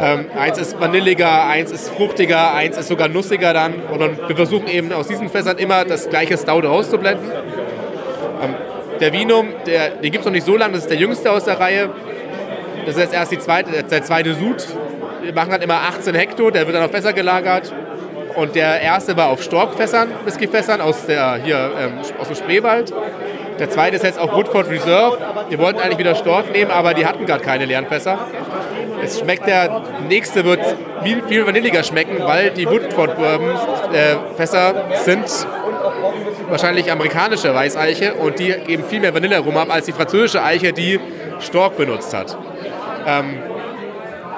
Ähm, 0.00 0.26
eins 0.36 0.58
ist 0.58 0.80
vanilliger, 0.80 1.46
eins 1.46 1.70
ist 1.70 1.90
fruchtiger, 1.90 2.54
eins 2.54 2.76
ist 2.76 2.88
sogar 2.88 3.06
nussiger 3.06 3.52
dann. 3.52 3.74
Und 3.92 4.28
wir 4.28 4.34
versuchen 4.34 4.66
eben 4.66 4.92
aus 4.92 5.06
diesen 5.06 5.28
Fässern 5.28 5.58
immer 5.58 5.84
das 5.84 6.10
gleiche 6.10 6.36
Stout 6.36 6.66
rauszublenden. 6.66 7.30
Ähm, 9.04 9.12
der 9.12 9.12
Vinum, 9.12 9.48
der, 9.66 9.90
den 9.90 10.10
gibt 10.10 10.18
es 10.18 10.24
noch 10.24 10.32
nicht 10.32 10.46
so 10.46 10.56
lange, 10.56 10.74
das 10.74 10.82
ist 10.82 10.90
der 10.90 10.98
jüngste 10.98 11.30
aus 11.30 11.44
der 11.44 11.58
Reihe. 11.60 11.90
Das 12.86 12.96
ist 12.96 13.02
jetzt 13.02 13.14
erst 13.14 13.32
die 13.32 13.38
zweite, 13.38 13.70
der 13.82 14.02
zweite 14.02 14.34
Sud. 14.34 14.66
Wir 15.22 15.32
machen 15.32 15.50
dann 15.50 15.62
immer 15.62 15.80
18 15.88 16.14
Hektar, 16.14 16.50
der 16.50 16.66
wird 16.66 16.76
dann 16.76 16.84
auf 16.84 16.90
Fässer 16.90 17.12
gelagert. 17.12 17.72
Und 18.36 18.56
der 18.56 18.80
erste 18.80 19.16
war 19.16 19.28
auf 19.28 19.42
Storkfässern, 19.42 20.08
Whiskyfässern 20.24 20.80
aus, 20.80 21.06
der, 21.06 21.36
hier, 21.42 21.70
ähm, 21.78 21.92
aus 22.20 22.26
dem 22.26 22.36
Spreewald. 22.36 22.92
Der 23.58 23.70
zweite 23.70 23.96
ist 23.96 24.04
jetzt 24.04 24.18
auf 24.18 24.32
Woodford 24.32 24.68
Reserve. 24.68 25.18
Wir 25.48 25.58
wollten 25.60 25.78
eigentlich 25.78 25.98
wieder 25.98 26.16
Stork 26.16 26.50
nehmen, 26.52 26.72
aber 26.72 26.94
die 26.94 27.06
hatten 27.06 27.24
gerade 27.26 27.44
keine 27.44 27.64
leeren 27.64 27.86
Fässer. 27.86 28.18
Es 29.02 29.20
schmeckt 29.20 29.46
der 29.46 29.82
nächste 30.08 30.44
wird 30.44 30.60
viel, 31.04 31.22
viel 31.28 31.46
vanilliger 31.46 31.84
schmecken, 31.84 32.16
weil 32.24 32.50
die 32.50 32.66
Woodford 32.66 33.16
Bourbon 33.16 33.50
äh, 33.92 34.16
Fässer 34.36 34.74
sind 35.04 35.28
wahrscheinlich 36.48 36.90
amerikanische 36.90 37.54
Weißeiche 37.54 38.14
und 38.14 38.38
die 38.38 38.52
geben 38.66 38.84
viel 38.84 39.00
mehr 39.00 39.14
Vanillearoma 39.14 39.62
ab 39.62 39.68
als 39.70 39.86
die 39.86 39.92
französische 39.92 40.42
Eiche, 40.42 40.72
die 40.72 41.00
Stork 41.40 41.76
benutzt 41.76 42.14
hat. 42.14 42.36
Ähm, 43.06 43.38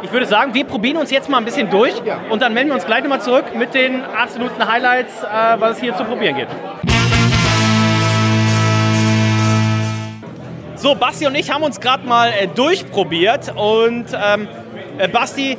ich 0.03 0.13
würde 0.13 0.27
sagen, 0.27 0.55
wir 0.55 0.65
probieren 0.65 0.99
uns 0.99 1.11
jetzt 1.11 1.29
mal 1.29 1.39
ein 1.39 1.45
bisschen 1.45 1.71
durch 1.71 1.95
ja. 2.05 2.21
und 2.31 2.43
dann 2.43 2.55
melden 2.55 2.69
wir 2.69 2.75
uns 2.75 2.87
gleich 2.87 3.03
nochmal 3.03 3.21
zurück 3.21 3.45
mit 3.57 3.75
den 3.75 4.03
absoluten 4.03 4.67
Highlights, 4.67 5.23
äh, 5.23 5.27
was 5.59 5.77
es 5.77 5.81
hier 5.81 5.97
zu 5.97 6.05
probieren 6.05 6.37
gibt. 6.37 6.53
So, 10.77 10.95
Basti 10.95 11.27
und 11.27 11.35
ich 11.35 11.51
haben 11.51 11.65
uns 11.65 11.81
gerade 11.81 12.07
mal 12.07 12.29
äh, 12.29 12.47
durchprobiert 12.49 13.53
und 13.57 14.07
ähm, 14.13 14.47
äh, 14.99 15.09
Basti, 15.09 15.57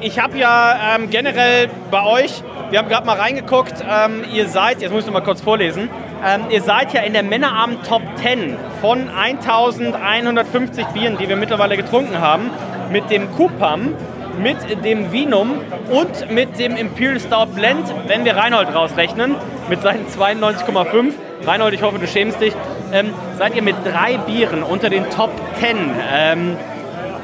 ich 0.00 0.18
habe 0.18 0.38
ja 0.38 0.96
ähm, 0.96 1.10
generell 1.10 1.68
bei 1.90 2.02
euch, 2.04 2.42
wir 2.70 2.78
haben 2.78 2.88
gerade 2.88 3.06
mal 3.06 3.16
reingeguckt, 3.16 3.74
ähm, 3.88 4.24
ihr 4.32 4.48
seid, 4.48 4.80
jetzt 4.80 4.92
muss 4.92 5.00
ich 5.00 5.06
noch 5.06 5.14
mal 5.14 5.22
kurz 5.22 5.40
vorlesen, 5.40 5.88
ähm, 6.24 6.44
ihr 6.50 6.62
seid 6.62 6.92
ja 6.92 7.02
in 7.02 7.12
der 7.12 7.22
Männerabend 7.22 7.86
Top 7.86 8.02
10 8.16 8.56
von 8.80 9.08
1150 9.08 10.86
Bieren, 10.86 11.16
die 11.18 11.28
wir 11.28 11.36
mittlerweile 11.36 11.76
getrunken 11.76 12.20
haben, 12.20 12.50
mit 12.90 13.10
dem 13.10 13.30
Kupam, 13.32 13.94
mit 14.38 14.84
dem 14.84 15.12
Vinum 15.12 15.60
und 15.90 16.30
mit 16.30 16.58
dem 16.58 16.76
Imperial 16.76 17.20
Stout 17.20 17.54
Blend, 17.54 17.92
wenn 18.06 18.24
wir 18.24 18.36
Reinhold 18.36 18.74
rausrechnen, 18.74 19.34
mit 19.68 19.82
seinen 19.82 20.06
92,5. 20.06 21.12
Reinhold, 21.44 21.74
ich 21.74 21.82
hoffe, 21.82 21.98
du 21.98 22.06
schämst 22.06 22.40
dich 22.40 22.54
ähm, 22.92 23.12
seid 23.38 23.54
ihr 23.54 23.62
mit 23.62 23.76
drei 23.84 24.18
Bieren 24.18 24.62
unter 24.62 24.90
den 24.90 25.08
Top 25.10 25.30
10. 25.60 25.76
Ähm, 26.12 26.56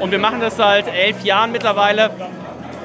und 0.01 0.11
wir 0.11 0.19
machen 0.19 0.41
das 0.41 0.57
seit 0.57 0.89
elf 0.89 1.23
Jahren 1.23 1.53
mittlerweile. 1.53 2.11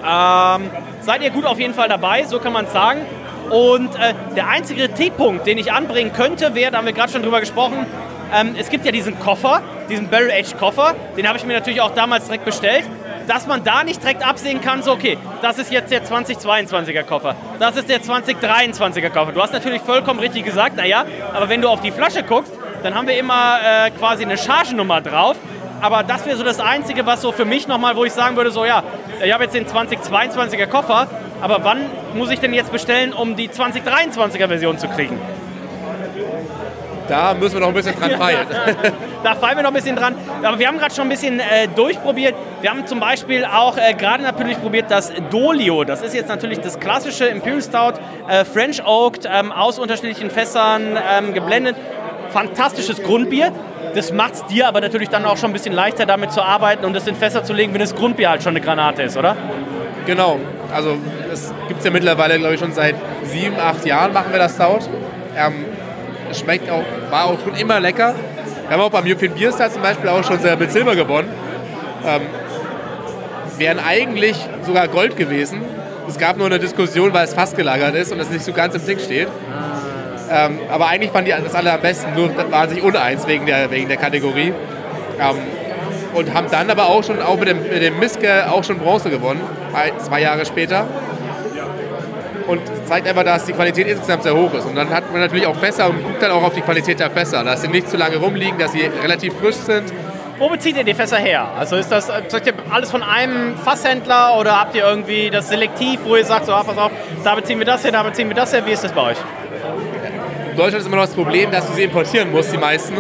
Ähm, 0.08 0.70
seid 1.02 1.22
ihr 1.22 1.32
gut 1.32 1.46
auf 1.46 1.60
jeden 1.60 1.74
Fall 1.74 1.90
dabei, 1.90 2.24
so 2.24 2.40
kann 2.40 2.54
man 2.54 2.66
es 2.66 2.74
sagen. 2.74 3.02
Und 3.50 3.96
äh, 3.96 4.14
der 4.36 4.50
einzige 4.50 4.88
Kritikpunkt, 4.88 5.46
den 5.46 5.58
ich 5.58 5.72
anbringen 5.72 6.14
könnte, 6.14 6.56
wäre, 6.56 6.72
da 6.72 6.78
haben 6.78 6.86
wir 6.86 6.94
gerade 6.94 7.12
schon 7.12 7.24
drüber 7.24 7.40
gesprochen, 7.40 7.86
ähm, 8.34 8.56
es 8.58 8.70
gibt 8.70 8.86
ja 8.86 8.92
diesen 8.92 9.20
Koffer, 9.20 9.62
diesen 9.90 10.10
Barrel 10.10 10.32
Age 10.32 10.56
Koffer, 10.58 10.96
den 11.16 11.28
habe 11.28 11.38
ich 11.38 11.46
mir 11.46 11.54
natürlich 11.54 11.82
auch 11.82 11.94
damals 11.94 12.26
direkt 12.26 12.46
bestellt 12.46 12.86
dass 13.28 13.46
man 13.46 13.64
da 13.64 13.84
nicht 13.84 14.02
direkt 14.02 14.26
absehen 14.26 14.62
kann, 14.62 14.82
so 14.82 14.94
okay, 14.94 15.18
das 15.42 15.60
ist 15.60 15.72
jetzt 15.72 15.92
der 15.92 16.04
2022er 16.04 17.04
Koffer, 17.04 17.36
das 17.60 17.76
ist 17.76 17.90
der 17.90 18.02
2023er 18.02 19.10
Koffer. 19.10 19.34
Du 19.34 19.42
hast 19.42 19.54
natürlich 19.54 19.82
vollkommen 19.82 20.20
richtig 20.20 20.46
gesagt, 20.46 20.78
naja, 20.78 21.06
aber 21.34 21.50
wenn 21.50 21.62
du 21.62 21.68
auf 21.68 21.82
die 21.82 21.92
Flasche 21.92 22.24
guckst, 22.24 22.54
dann 22.84 22.96
haben 22.96 23.08
wir 23.08 23.18
immer 23.18 23.58
äh, 23.64 23.92
quasi 23.92 24.24
eine 24.24 24.38
Chargennummer 24.38 25.02
drauf. 25.02 25.36
Aber 25.82 26.04
das 26.04 26.26
wäre 26.26 26.38
so 26.38 26.44
das 26.44 26.60
Einzige, 26.60 27.06
was 27.06 27.22
so 27.22 27.32
für 27.32 27.46
mich 27.46 27.68
nochmal, 27.68 27.96
wo 27.96 28.06
ich 28.06 28.14
sagen 28.14 28.36
würde, 28.36 28.52
so 28.52 28.66
ja, 28.66 28.84
ich 29.24 29.34
habe 29.34 29.44
jetzt 29.44 29.54
den 29.56 29.66
2022er 29.66 30.68
Koffer, 30.68 31.08
aber 31.42 31.64
wann 31.64 31.86
muss 32.16 32.32
ich 32.32 32.40
denn 32.40 32.54
jetzt 32.54 32.72
bestellen, 32.72 33.14
um 33.14 33.36
die 33.36 33.50
2023er 33.50 34.48
Version 34.48 34.78
zu 34.78 34.88
kriegen? 34.88 35.20
Da 37.08 37.34
müssen 37.34 37.56
wir 37.56 37.62
noch 37.62 37.70
ein 37.70 37.74
bisschen 37.74 37.98
dran 37.98 38.12
feilen. 38.18 38.48
da 39.24 39.36
feilen 39.36 39.58
wir 39.58 39.64
noch 39.64 39.70
ein 39.70 39.76
bisschen 39.76 39.96
dran. 39.96 40.16
Aber 40.44 40.60
wir 40.60 40.68
haben 40.68 40.78
gerade 40.78 40.94
schon 40.94 41.06
ein 41.06 41.10
bisschen 41.10 41.40
äh, 41.40 41.68
durchprobiert. 41.74 42.36
Wir 42.60 42.70
haben 42.70 42.86
zum 42.86 43.00
Beispiel 43.00 43.46
auch 43.46 43.78
äh, 43.78 43.94
gerade 43.94 44.24
natürlich 44.24 44.60
probiert 44.60 44.92
das 44.92 45.14
Dolio. 45.30 45.86
Das 45.86 46.02
ist 46.02 46.14
jetzt 46.14 46.28
natürlich 46.28 46.60
das 46.60 46.80
klassische 46.80 47.26
Imperial 47.28 47.62
Stout, 47.62 48.00
äh, 48.28 48.44
French 48.44 48.84
Oaked, 48.86 49.26
ähm, 49.32 49.54
aus 49.54 49.80
unterschiedlichen 49.80 50.30
Fässern 50.30 50.98
ähm, 51.10 51.34
geblendet 51.34 51.78
fantastisches 52.30 53.02
Grundbier. 53.02 53.52
Das 53.96 54.12
macht 54.12 54.34
es 54.34 54.46
dir 54.46 54.68
aber 54.68 54.82
natürlich 54.82 55.10
dann 55.10 55.26
auch 55.26 55.38
schon 55.38 55.52
ein 55.52 55.54
bisschen 55.54 55.74
leichter, 55.74 56.06
damit 56.06 56.32
zu 56.32 56.42
arbeiten 56.42 56.86
und 56.86 56.94
das 56.94 57.08
in 57.08 57.16
Fässer 57.16 57.44
zu 57.44 57.54
legen, 57.54 57.74
wenn 57.74 57.82
das 57.82 57.96
Grundbier 57.96 58.30
halt 58.30 58.44
schon 58.44 58.52
eine 58.52 58.62
Granate 58.62 59.04
ist, 59.04 59.18
oder? 59.18 59.36
Genau. 60.06 60.40
Also 60.74 60.98
es 61.32 61.54
gibt 61.68 61.80
es 61.80 61.86
ja 61.86 61.92
mittlerweile, 61.92 62.38
glaube 62.40 62.56
ich, 62.56 62.60
schon 62.60 62.74
seit 62.74 62.96
sieben, 63.24 63.56
acht 63.60 63.86
Jahren 63.86 64.14
machen 64.14 64.32
wir 64.32 64.40
das 64.40 64.56
Stout. 64.56 64.90
Ähm, 65.36 65.66
es 66.30 66.40
schmeckt 66.40 66.70
auch, 66.70 66.84
war 67.10 67.26
auch 67.26 67.40
schon 67.44 67.56
immer 67.56 67.80
lecker. 67.80 68.14
Wir 68.68 68.78
haben 68.78 68.82
auch 68.82 68.92
beim 68.92 69.06
European 69.06 69.34
Beer 69.34 69.52
Star 69.52 69.70
zum 69.72 69.82
Beispiel 69.82 70.10
auch 70.10 70.24
schon 70.24 70.40
sehr 70.40 70.58
mit 70.58 70.72
Silber 70.72 70.96
gewonnen. 70.96 71.30
Ähm, 72.06 72.22
wären 73.58 73.80
eigentlich 73.80 74.38
sogar 74.66 74.88
Gold 74.88 75.16
gewesen. 75.16 75.62
Es 76.08 76.18
gab 76.18 76.38
nur 76.38 76.46
eine 76.46 76.60
Diskussion, 76.60 77.14
weil 77.14 77.26
es 77.26 77.34
fast 77.34 77.56
gelagert 77.56 77.96
ist 77.96 78.12
und 78.12 78.20
es 78.20 78.30
nicht 78.30 78.44
so 78.44 78.54
ganz 78.54 78.76
im 78.76 78.86
Ding 78.86 79.00
steht. 79.00 79.28
Ähm, 80.30 80.60
aber 80.70 80.88
eigentlich 80.88 81.12
fanden 81.12 81.32
die 81.32 81.44
das 81.44 81.56
alle 81.56 81.72
am 81.72 81.82
besten, 81.82 82.14
nur 82.16 82.30
waren 82.52 82.70
sich 82.70 82.82
uneins 82.82 83.28
wegen 83.28 83.46
der, 83.46 83.72
wegen 83.72 83.88
der 83.88 83.98
Kategorie. 83.98 84.54
Ähm, 85.20 85.36
und 86.14 86.34
haben 86.34 86.48
dann 86.50 86.70
aber 86.70 86.88
auch 86.88 87.04
schon 87.04 87.22
auch 87.22 87.38
mit 87.38 87.48
dem, 87.48 87.62
mit 87.62 87.82
dem 87.82 88.00
Miske 88.00 88.52
auch 88.52 88.64
schon 88.64 88.80
Bronze 88.80 89.10
gewonnen, 89.10 89.42
zwei 90.00 90.22
Jahre 90.22 90.46
später. 90.46 90.88
Und 92.48 92.62
zeigt 92.86 93.08
einfach, 93.08 93.24
dass 93.24 93.46
die 93.46 93.52
Qualität 93.52 93.88
insgesamt 93.88 94.24
sehr 94.24 94.36
hoch 94.36 94.54
ist. 94.54 94.66
Und 94.66 94.76
dann 94.76 94.90
hat 94.90 95.12
man 95.12 95.20
natürlich 95.20 95.46
auch 95.46 95.56
Fässer 95.56 95.90
und 95.90 96.02
guckt 96.02 96.22
dann 96.22 96.32
auch 96.32 96.44
auf 96.44 96.54
die 96.54 96.62
Qualität 96.62 97.00
der 97.00 97.12
Fässer, 97.12 97.44
dass 97.44 97.62
sie 97.62 97.68
nicht 97.68 97.90
zu 97.90 97.98
lange 97.98 98.18
rumliegen, 98.18 98.58
dass 98.58 98.72
sie 98.72 98.90
relativ 99.04 99.34
frisch 99.34 99.56
sind. 99.56 99.92
Wo 100.40 100.50
bezieht 100.50 100.78
ihr 100.78 100.84
die 100.84 100.94
Fässer 100.94 101.18
her? 101.18 101.50
Also 101.58 101.76
ist 101.76 101.92
das 101.92 102.10
ihr 102.10 102.54
alles 102.72 102.92
von 102.92 103.04
einem 103.04 103.58
Fasshändler 103.58 104.38
oder 104.40 104.60
habt 104.60 104.76
ihr 104.76 104.84
irgendwie 104.84 105.30
das 105.30 105.50
Selektiv, 105.50 106.00
wo 106.06 106.16
ihr 106.16 106.26
sagt, 106.26 106.46
so, 106.46 106.54
ah, 106.54 106.64
pass 106.64 106.78
auf, 106.78 106.92
da 107.24 107.36
beziehen 107.36 107.60
wir 107.60 107.66
das 107.66 107.84
her, 107.84 107.92
da 107.92 108.04
beziehen 108.04 108.30
wir 108.30 108.36
das 108.36 108.54
her? 108.54 108.66
Wie 108.66 108.72
ist 108.72 108.84
das 108.84 108.94
bei 108.94 109.02
euch? 109.02 109.18
Deutschland 110.58 110.82
ist 110.82 110.88
immer 110.88 110.98
noch 110.98 111.06
das 111.06 111.14
Problem, 111.14 111.52
dass 111.52 111.68
du 111.68 111.74
sie 111.74 111.84
importieren 111.84 112.32
musst, 112.32 112.52
die 112.52 112.58
meisten. 112.58 112.96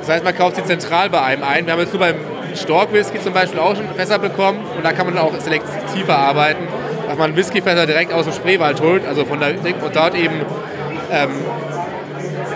Das 0.00 0.08
heißt, 0.08 0.24
man 0.24 0.34
kauft 0.34 0.56
sie 0.56 0.64
zentral 0.64 1.10
bei 1.10 1.20
einem 1.20 1.42
ein. 1.42 1.66
Wir 1.66 1.74
haben 1.74 1.80
jetzt 1.80 1.92
nur 1.92 2.00
beim 2.00 2.16
Stork 2.54 2.92
Whisky 2.92 3.20
zum 3.20 3.34
Beispiel 3.34 3.60
auch 3.60 3.76
schon 3.76 3.86
Fässer 3.94 4.18
bekommen 4.18 4.60
und 4.74 4.82
da 4.82 4.92
kann 4.92 5.06
man 5.06 5.18
auch 5.18 5.32
selektiver 5.38 6.16
arbeiten, 6.16 6.66
dass 7.06 7.18
man 7.18 7.36
Whiskyfässer 7.36 7.86
direkt 7.86 8.14
aus 8.14 8.24
dem 8.24 8.32
Spreewald 8.32 8.80
holt, 8.80 9.06
also 9.06 9.26
von 9.26 9.40
der 9.40 9.50
und 9.50 9.94
dort 9.94 10.14
eben 10.14 10.40
ähm, 11.12 11.30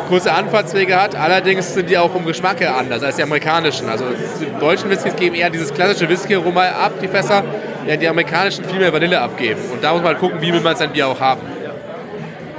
kurze 0.08 0.32
Anfahrtswege 0.32 1.00
hat. 1.00 1.14
Allerdings 1.16 1.74
sind 1.74 1.90
die 1.90 1.98
auch 1.98 2.10
vom 2.10 2.24
Geschmack 2.24 2.60
her 2.60 2.76
anders 2.76 3.02
als 3.02 3.16
die 3.16 3.22
amerikanischen. 3.22 3.90
Also 3.90 4.04
die 4.40 4.58
deutschen 4.58 4.88
Whiskys 4.88 5.16
geben 5.16 5.34
eher 5.34 5.50
dieses 5.50 5.74
klassische 5.74 6.08
Whisky-Aroma 6.08 6.62
ab, 6.62 6.92
die 7.02 7.08
Fässer, 7.08 7.44
während 7.84 8.02
die 8.02 8.08
amerikanischen 8.08 8.64
viel 8.64 8.78
mehr 8.78 8.92
Vanille 8.92 9.20
abgeben. 9.20 9.60
Und 9.70 9.84
da 9.84 9.92
muss 9.92 10.00
man 10.00 10.12
halt 10.12 10.18
gucken, 10.18 10.40
wie 10.40 10.50
will 10.50 10.60
man 10.60 10.76
sein 10.76 10.92
Bier 10.92 11.08
auch 11.08 11.20
haben. 11.20 11.42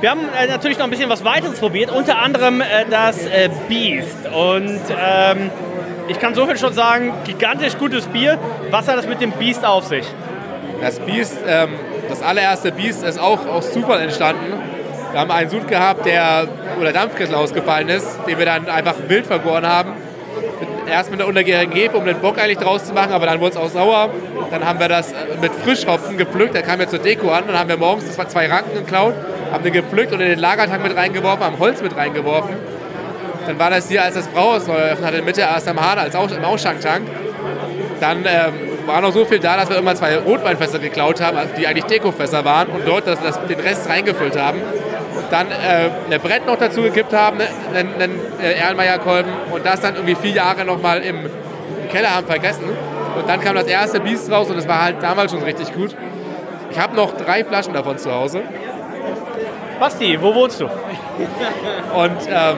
Wir 0.02 0.10
haben 0.10 0.28
äh, 0.36 0.48
natürlich 0.48 0.80
noch 0.80 0.86
ein 0.86 0.90
bisschen 0.90 1.10
was 1.10 1.24
weiteres 1.24 1.60
probiert, 1.60 1.92
unter 1.92 2.18
anderem 2.18 2.60
äh, 2.60 2.86
das 2.90 3.24
äh, 3.28 3.50
Beast. 3.70 4.18
Und 4.34 4.82
ähm, 5.00 5.52
ich 6.08 6.20
kann 6.20 6.34
so 6.34 6.48
viel 6.48 6.58
schon 6.58 6.74
sagen, 6.74 7.14
gigantisch 7.24 7.78
gutes 7.78 8.08
Bier. 8.08 8.40
Was 8.72 8.88
hat 8.88 8.98
das 8.98 9.06
mit 9.06 9.22
dem 9.22 9.32
Beast 9.34 9.64
auf 9.64 9.86
sich? 9.86 10.06
Das 10.82 11.00
Beast, 11.00 11.38
ähm, 11.48 11.76
das 12.10 12.24
allererste 12.24 12.72
Beast 12.72 13.04
ist 13.04 13.20
auch 13.20 13.46
aus 13.46 13.72
Zufall 13.72 14.02
entstanden. 14.02 14.54
Wir 15.12 15.20
haben 15.20 15.30
einen 15.30 15.52
Sud 15.52 15.68
gehabt, 15.68 16.04
der, 16.08 16.48
wo 16.80 16.82
der 16.82 16.94
Dampfkessel 16.94 17.36
ausgefallen 17.36 17.90
ist, 17.90 18.08
den 18.28 18.40
wir 18.40 18.46
dann 18.46 18.68
einfach 18.70 18.96
wild 19.08 19.28
vergoren 19.28 19.68
haben. 19.68 19.94
Erst 20.90 21.12
mit 21.12 21.20
einer 21.20 21.30
untergärigen 21.30 21.74
Hefe, 21.74 21.98
um 21.98 22.06
den 22.06 22.20
Bock 22.20 22.38
eigentlich 22.38 22.58
draus 22.58 22.86
zu 22.86 22.94
machen, 22.94 23.14
aber 23.14 23.26
dann 23.26 23.40
wurde 23.40 23.52
es 23.52 23.58
auch 23.58 23.70
sauer. 23.70 24.10
Dann 24.50 24.66
haben 24.66 24.80
wir 24.80 24.88
das 24.88 25.14
mit 25.42 25.52
Frischhopfen 25.54 26.18
gepflückt, 26.18 26.54
der 26.54 26.64
kam 26.64 26.80
ja 26.80 26.88
zur 26.88 27.00
Deko 27.00 27.30
an. 27.32 27.46
Dann 27.48 27.58
haben 27.58 27.70
wir 27.70 27.78
morgens, 27.78 28.08
das 28.08 28.18
war 28.18 28.28
zwei 28.28 28.48
Ranken 28.48 28.74
geklaut, 28.74 29.14
haben 29.52 29.64
den 29.64 29.74
gepflückt 29.74 30.12
und 30.12 30.22
in 30.22 30.30
den 30.30 30.40
Lagertank 30.40 30.84
mit 30.84 30.96
reingeworfen, 30.96 31.46
haben 31.46 31.60
Holz 31.60 31.82
mit 31.82 31.96
reingeworfen. 31.96 32.56
Dann 33.48 33.58
war 33.58 33.70
das 33.70 33.88
hier, 33.88 34.04
als 34.04 34.16
das 34.16 34.28
Brauhaus 34.28 34.68
neu 34.68 34.74
eröffnet 34.74 35.08
hat, 35.08 35.14
in 35.16 35.26
Mitte 35.26 35.42
erst 35.42 35.68
am 35.68 35.80
Hahn 35.80 35.98
als 35.98 36.16
Aus 36.16 36.32
im 36.32 36.44
Ausschanktank. 36.44 37.08
Dann 38.00 38.26
ähm, 38.26 38.54
war 38.86 39.02
noch 39.02 39.14
so 39.14 39.26
viel 39.26 39.40
da, 39.40 39.58
dass 39.58 39.70
wir 39.70 39.78
immer 39.78 39.96
zwei 39.96 40.18
Rotweinfässer 40.18 40.80
geklaut 40.80 41.22
haben, 41.22 41.38
die 41.58 41.68
eigentlich 41.68 41.86
Dekofässer 41.86 42.44
waren 42.46 42.68
und 42.70 42.88
dort 42.88 43.08
das, 43.08 43.22
das, 43.22 43.40
den 43.48 43.60
Rest 43.60 43.90
reingefüllt 43.90 44.40
haben. 44.40 44.60
Und 45.16 45.26
dann 45.32 45.48
äh, 45.48 45.90
eine 46.06 46.20
Brett 46.20 46.46
noch 46.46 46.58
dazu 46.58 46.82
gekippt 46.82 47.14
haben, 47.14 47.38
ne, 47.38 47.48
einen, 47.74 47.94
einen 47.96 48.20
äh, 48.42 48.54
Erlenmeyer-Kolben 48.54 49.32
und 49.52 49.66
das 49.66 49.82
dann 49.82 49.96
irgendwie 49.96 50.16
vier 50.16 50.32
Jahre 50.32 50.66
nochmal 50.66 51.02
im, 51.02 51.26
im 51.26 51.90
Keller 51.90 52.16
haben 52.16 52.28
vergessen. 52.28 52.64
Und 53.18 53.28
dann 53.28 53.42
kam 53.42 53.56
das 53.56 53.68
erste 53.68 54.00
Biest 54.00 54.32
raus 54.32 54.50
und 54.50 54.58
es 54.58 54.68
war 54.68 54.84
halt 54.84 54.98
damals 55.02 55.32
schon 55.32 55.44
richtig 55.44 55.74
gut. 55.74 55.96
Ich 56.72 56.80
habe 56.80 56.96
noch 56.96 57.16
drei 57.18 57.44
Flaschen 57.44 57.74
davon 57.74 57.98
zu 57.98 58.12
Hause. 58.14 58.42
Basti, 59.80 60.18
wo 60.22 60.34
wohnst 60.34 60.62
du? 60.62 60.66
Und 60.66 62.18
ähm, 62.30 62.58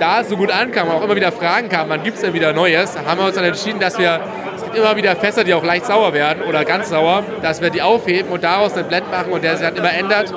da 0.00 0.20
es 0.22 0.28
so 0.28 0.36
gut 0.36 0.50
ankam 0.50 0.88
und 0.88 0.94
auch 0.94 1.04
immer 1.04 1.14
wieder 1.14 1.30
Fragen 1.30 1.68
kamen, 1.68 1.90
wann 1.90 2.02
gibt 2.02 2.16
es 2.16 2.22
denn 2.22 2.32
wieder 2.32 2.52
Neues, 2.52 2.96
haben 3.06 3.20
wir 3.20 3.26
uns 3.26 3.34
dann 3.34 3.44
entschieden, 3.44 3.78
dass 3.78 3.98
wir, 3.98 4.18
es 4.56 4.64
gibt 4.64 4.76
immer 4.76 4.96
wieder 4.96 5.14
Fässer, 5.14 5.44
die 5.44 5.52
auch 5.54 5.62
leicht 5.62 5.86
sauer 5.86 6.12
werden 6.14 6.42
oder 6.42 6.64
ganz 6.64 6.88
sauer, 6.88 7.22
dass 7.42 7.60
wir 7.60 7.70
die 7.70 7.82
aufheben 7.82 8.32
und 8.32 8.42
daraus 8.42 8.74
einen 8.74 8.88
Blend 8.88 9.10
machen 9.10 9.30
und 9.30 9.44
der 9.44 9.56
sich 9.56 9.66
dann 9.66 9.76
immer 9.76 9.92
ändert. 9.92 10.32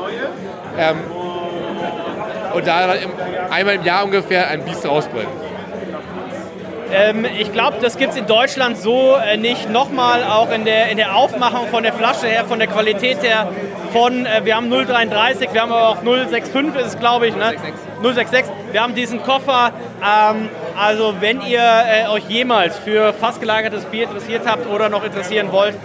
Ähm, 0.77 0.98
und 2.53 2.68
da 2.68 2.88
dann 2.88 2.98
einmal 3.51 3.75
im 3.75 3.84
Jahr 3.84 4.06
ungefähr 4.06 4.48
ein 4.50 4.63
Biest 4.63 4.88
rausbringen. 4.88 5.44
Ähm, 6.94 7.25
ich 7.25 7.51
glaube, 7.51 7.77
das 7.82 7.98
gibt 7.98 8.12
es 8.12 8.18
in 8.18 8.27
Deutschland 8.27 8.77
so 8.77 9.15
äh, 9.15 9.36
nicht. 9.38 9.70
Nochmal 9.70 10.24
auch 10.24 10.51
in 10.51 10.63
der, 10.63 10.89
in 10.89 10.98
der 10.98 11.15
Aufmachung 11.15 11.68
von 11.70 11.82
der 11.82 11.94
Flasche 11.94 12.27
her, 12.27 12.46
von 12.46 12.60
der 12.60 12.68
Qualität 12.68 13.24
her, 13.24 13.48
von, 13.92 14.27
äh, 14.27 14.42
wir 14.44 14.56
haben 14.56 14.72
0,33, 14.72 15.53
wir 15.53 15.62
haben 15.62 15.72
aber 15.72 15.89
auch 15.89 16.03
0,65 16.03 16.75
ist 16.77 16.86
es, 16.86 17.00
glaube 17.00 17.27
ich. 17.27 17.36
Ne? 17.36 17.56
0,66. 18.03 18.44
Wir 18.72 18.84
haben 18.84 18.94
diesen 18.94 19.24
Koffer. 19.24 19.72
Ähm, 20.01 20.50
also 20.80 21.15
wenn 21.20 21.42
ihr 21.42 21.62
äh, 21.62 22.08
euch 22.10 22.25
jemals 22.30 22.77
für 22.77 23.13
fast 23.13 23.39
gelagertes 23.39 23.86
Bier 23.86 24.03
interessiert 24.03 24.44
habt 24.46 24.68
oder 24.68 24.89
noch 24.89 25.03
interessieren 25.03 25.51
wollt, 25.51 25.75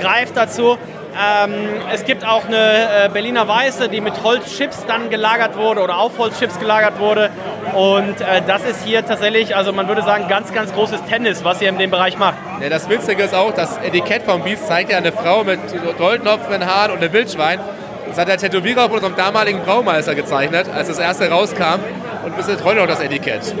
greift 0.00 0.36
dazu. 0.36 0.78
Ähm, 1.14 1.52
es 1.92 2.04
gibt 2.04 2.26
auch 2.26 2.46
eine 2.46 2.56
äh, 2.56 3.08
Berliner 3.12 3.46
Weiße, 3.46 3.88
die 3.88 4.00
mit 4.00 4.22
Holzchips 4.22 4.86
dann 4.86 5.10
gelagert 5.10 5.56
wurde 5.56 5.82
oder 5.82 5.98
auf 5.98 6.18
Holzchips 6.18 6.58
gelagert 6.58 6.98
wurde. 6.98 7.30
Und 7.74 8.20
äh, 8.20 8.42
das 8.46 8.64
ist 8.64 8.84
hier 8.84 9.04
tatsächlich, 9.04 9.54
also 9.54 9.72
man 9.72 9.88
würde 9.88 10.02
sagen, 10.02 10.26
ganz, 10.28 10.52
ganz 10.54 10.72
großes 10.72 11.04
Tennis, 11.04 11.44
was 11.44 11.60
ihr 11.60 11.68
in 11.68 11.78
dem 11.78 11.90
Bereich 11.90 12.18
macht. 12.18 12.36
Ja, 12.60 12.70
das 12.70 12.88
Witzige 12.88 13.24
ist 13.24 13.34
auch, 13.34 13.52
das 13.52 13.76
Etikett 13.78 14.22
vom 14.22 14.42
Biest 14.42 14.66
zeigt 14.66 14.90
ja 14.90 14.98
eine 14.98 15.12
Frau 15.12 15.44
mit 15.44 15.60
Goldknopf 15.98 16.50
in 16.50 16.64
Haaren 16.64 16.92
und 16.92 16.98
einem 16.98 17.12
Wildschwein. 17.12 17.60
Das 18.08 18.18
hat 18.18 18.28
der 18.28 18.38
Tätowierer 18.38 18.84
von 18.84 18.94
unserem 18.94 19.16
damaligen 19.16 19.60
Braumeister 19.62 20.14
gezeichnet, 20.14 20.66
als 20.74 20.88
das 20.88 20.98
erste 20.98 21.30
rauskam. 21.30 21.80
Und 22.24 22.36
bis 22.36 22.46
heute 22.64 22.80
noch 22.80 22.86
das 22.86 23.00
Etikett. 23.00 23.54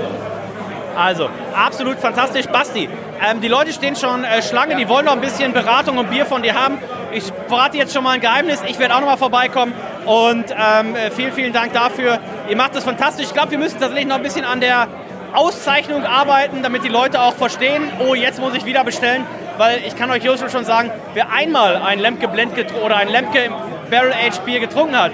Also, 0.96 1.28
absolut 1.54 1.98
fantastisch. 1.98 2.46
Basti, 2.46 2.88
ähm, 3.20 3.40
die 3.40 3.48
Leute 3.48 3.72
stehen 3.72 3.96
schon 3.96 4.24
äh, 4.24 4.42
Schlange, 4.42 4.76
die 4.76 4.88
wollen 4.88 5.06
noch 5.06 5.12
ein 5.12 5.20
bisschen 5.20 5.52
Beratung 5.52 5.98
und 5.98 6.10
Bier 6.10 6.26
von 6.26 6.42
dir 6.42 6.54
haben. 6.54 6.78
Ich 7.12 7.24
verrate 7.48 7.76
jetzt 7.76 7.92
schon 7.92 8.04
mal 8.04 8.12
ein 8.12 8.20
Geheimnis, 8.20 8.60
ich 8.66 8.78
werde 8.78 8.94
auch 8.94 9.00
noch 9.00 9.06
mal 9.06 9.16
vorbeikommen 9.16 9.74
und 10.06 10.46
ähm, 10.50 10.96
äh, 10.96 11.10
vielen, 11.10 11.32
vielen 11.32 11.52
Dank 11.52 11.72
dafür. 11.72 12.18
Ihr 12.48 12.56
macht 12.56 12.74
das 12.74 12.84
fantastisch. 12.84 13.26
Ich 13.26 13.34
glaube, 13.34 13.50
wir 13.50 13.58
müssen 13.58 13.78
tatsächlich 13.78 14.06
noch 14.06 14.16
ein 14.16 14.22
bisschen 14.22 14.44
an 14.44 14.60
der 14.60 14.88
Auszeichnung 15.34 16.04
arbeiten, 16.04 16.62
damit 16.62 16.84
die 16.84 16.88
Leute 16.88 17.20
auch 17.20 17.34
verstehen, 17.34 17.90
oh, 18.06 18.14
jetzt 18.14 18.40
muss 18.40 18.54
ich 18.54 18.64
wieder 18.64 18.84
bestellen, 18.84 19.24
weil 19.58 19.80
ich 19.86 19.96
kann 19.96 20.10
euch 20.10 20.22
hier 20.22 20.36
schon 20.48 20.64
sagen, 20.64 20.90
wer 21.14 21.30
einmal 21.30 21.76
ein 21.76 21.98
Lemke 21.98 22.28
Blend 22.28 22.54
oder 22.84 22.96
ein 22.96 23.08
Lemke 23.08 23.50
Barrel 23.90 24.12
Aged 24.12 24.44
Bier 24.44 24.60
getrunken 24.60 24.96
hat, 24.96 25.12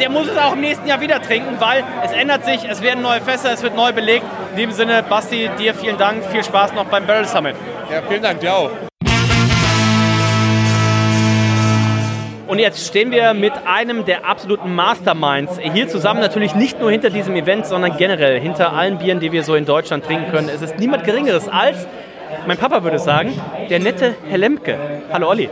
der 0.00 0.10
muss 0.10 0.28
es 0.28 0.38
auch 0.38 0.52
im 0.52 0.60
nächsten 0.60 0.86
Jahr 0.86 1.00
wieder 1.00 1.20
trinken, 1.20 1.56
weil 1.58 1.84
es 2.04 2.12
ändert 2.12 2.44
sich, 2.44 2.64
es 2.64 2.82
werden 2.82 3.02
neue 3.02 3.20
Fässer, 3.20 3.52
es 3.52 3.62
wird 3.62 3.74
neu 3.74 3.92
belegt. 3.92 4.24
In 4.52 4.58
dem 4.58 4.72
Sinne, 4.72 5.02
Basti, 5.02 5.50
dir 5.58 5.74
vielen 5.74 5.98
Dank, 5.98 6.24
viel 6.26 6.44
Spaß 6.44 6.72
noch 6.74 6.84
beim 6.86 7.06
Barrel 7.06 7.26
Summit. 7.26 7.56
Ja, 7.90 8.02
vielen 8.08 8.22
Dank, 8.22 8.40
dir 8.40 8.54
auch. 8.54 8.87
Und 12.48 12.58
jetzt 12.58 12.86
stehen 12.86 13.10
wir 13.10 13.34
mit 13.34 13.52
einem 13.66 14.06
der 14.06 14.24
absoluten 14.24 14.74
Masterminds 14.74 15.58
hier 15.58 15.86
zusammen, 15.86 16.20
natürlich 16.20 16.54
nicht 16.54 16.80
nur 16.80 16.90
hinter 16.90 17.10
diesem 17.10 17.36
Event, 17.36 17.66
sondern 17.66 17.98
generell 17.98 18.40
hinter 18.40 18.72
allen 18.72 18.96
Bieren, 18.96 19.20
die 19.20 19.32
wir 19.32 19.42
so 19.42 19.54
in 19.54 19.66
Deutschland 19.66 20.06
trinken 20.06 20.30
können. 20.30 20.48
Es 20.48 20.62
ist 20.62 20.78
niemand 20.78 21.04
Geringeres 21.04 21.46
als, 21.46 21.86
mein 22.46 22.56
Papa 22.56 22.82
würde 22.82 22.98
sagen, 22.98 23.38
der 23.68 23.80
nette 23.80 24.14
Herr 24.30 24.38
Lemke. 24.38 24.78
Hallo 25.12 25.28
Olli. 25.28 25.50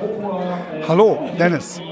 Hallo 0.89 1.29
Dennis. 1.39 1.83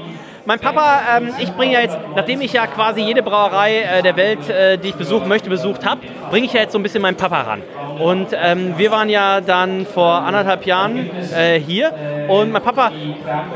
Mein 0.45 0.59
Papa, 0.59 1.01
ähm, 1.17 1.29
ich 1.39 1.51
bringe 1.53 1.73
ja 1.73 1.81
jetzt, 1.81 1.97
nachdem 2.15 2.41
ich 2.41 2.53
ja 2.53 2.65
quasi 2.65 3.01
jede 3.01 3.21
Brauerei 3.21 3.81
äh, 3.81 4.01
der 4.01 4.15
Welt, 4.15 4.49
äh, 4.49 4.77
die 4.79 4.89
ich 4.89 4.95
besuchen 4.95 5.27
möchte, 5.27 5.51
besucht 5.51 5.85
habe, 5.85 6.01
bringe 6.31 6.47
ich 6.47 6.53
ja 6.53 6.61
jetzt 6.61 6.71
so 6.71 6.79
ein 6.79 6.83
bisschen 6.83 7.03
meinen 7.03 7.17
Papa 7.17 7.41
ran. 7.41 7.61
Und 7.99 8.29
ähm, 8.33 8.73
wir 8.77 8.89
waren 8.89 9.09
ja 9.09 9.39
dann 9.41 9.85
vor 9.85 10.13
anderthalb 10.13 10.65
Jahren 10.65 11.11
äh, 11.35 11.59
hier 11.59 11.93
und 12.27 12.51
mein 12.51 12.63
Papa 12.63 12.91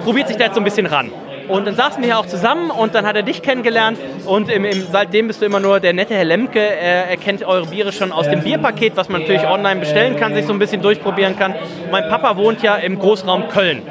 probiert 0.04 0.28
sich 0.28 0.38
da 0.38 0.46
jetzt 0.46 0.54
so 0.54 0.62
ein 0.62 0.64
bisschen 0.64 0.86
ran. 0.86 1.12
Und 1.50 1.66
dann 1.66 1.76
saßen 1.76 2.02
wir 2.02 2.10
hier 2.10 2.20
auch 2.20 2.28
zusammen 2.28 2.70
und 2.70 2.94
dann 2.94 3.06
hat 3.06 3.16
er 3.16 3.24
dich 3.24 3.42
kennengelernt 3.42 3.98
und 4.26 4.50
im, 4.50 4.66
im, 4.66 4.86
seitdem 4.92 5.28
bist 5.28 5.42
du 5.42 5.46
immer 5.46 5.60
nur 5.60 5.80
der 5.80 5.94
nette 5.94 6.14
Herr 6.14 6.24
Lemke. 6.24 6.60
Er, 6.60 7.10
er 7.10 7.18
kennt 7.18 7.44
eure 7.44 7.66
Biere 7.66 7.92
schon 7.92 8.12
aus 8.12 8.30
dem 8.30 8.42
Bierpaket, 8.42 8.96
was 8.96 9.10
man 9.10 9.22
natürlich 9.22 9.48
online 9.48 9.80
bestellen 9.80 10.16
kann, 10.16 10.36
sich 10.36 10.46
so 10.46 10.54
ein 10.54 10.60
bisschen 10.60 10.82
durchprobieren 10.82 11.38
kann. 11.38 11.56
Mein 11.92 12.08
Papa 12.08 12.38
wohnt 12.38 12.62
ja 12.62 12.76
im 12.76 13.00
Großraum 13.00 13.50
Köln. 13.50 13.82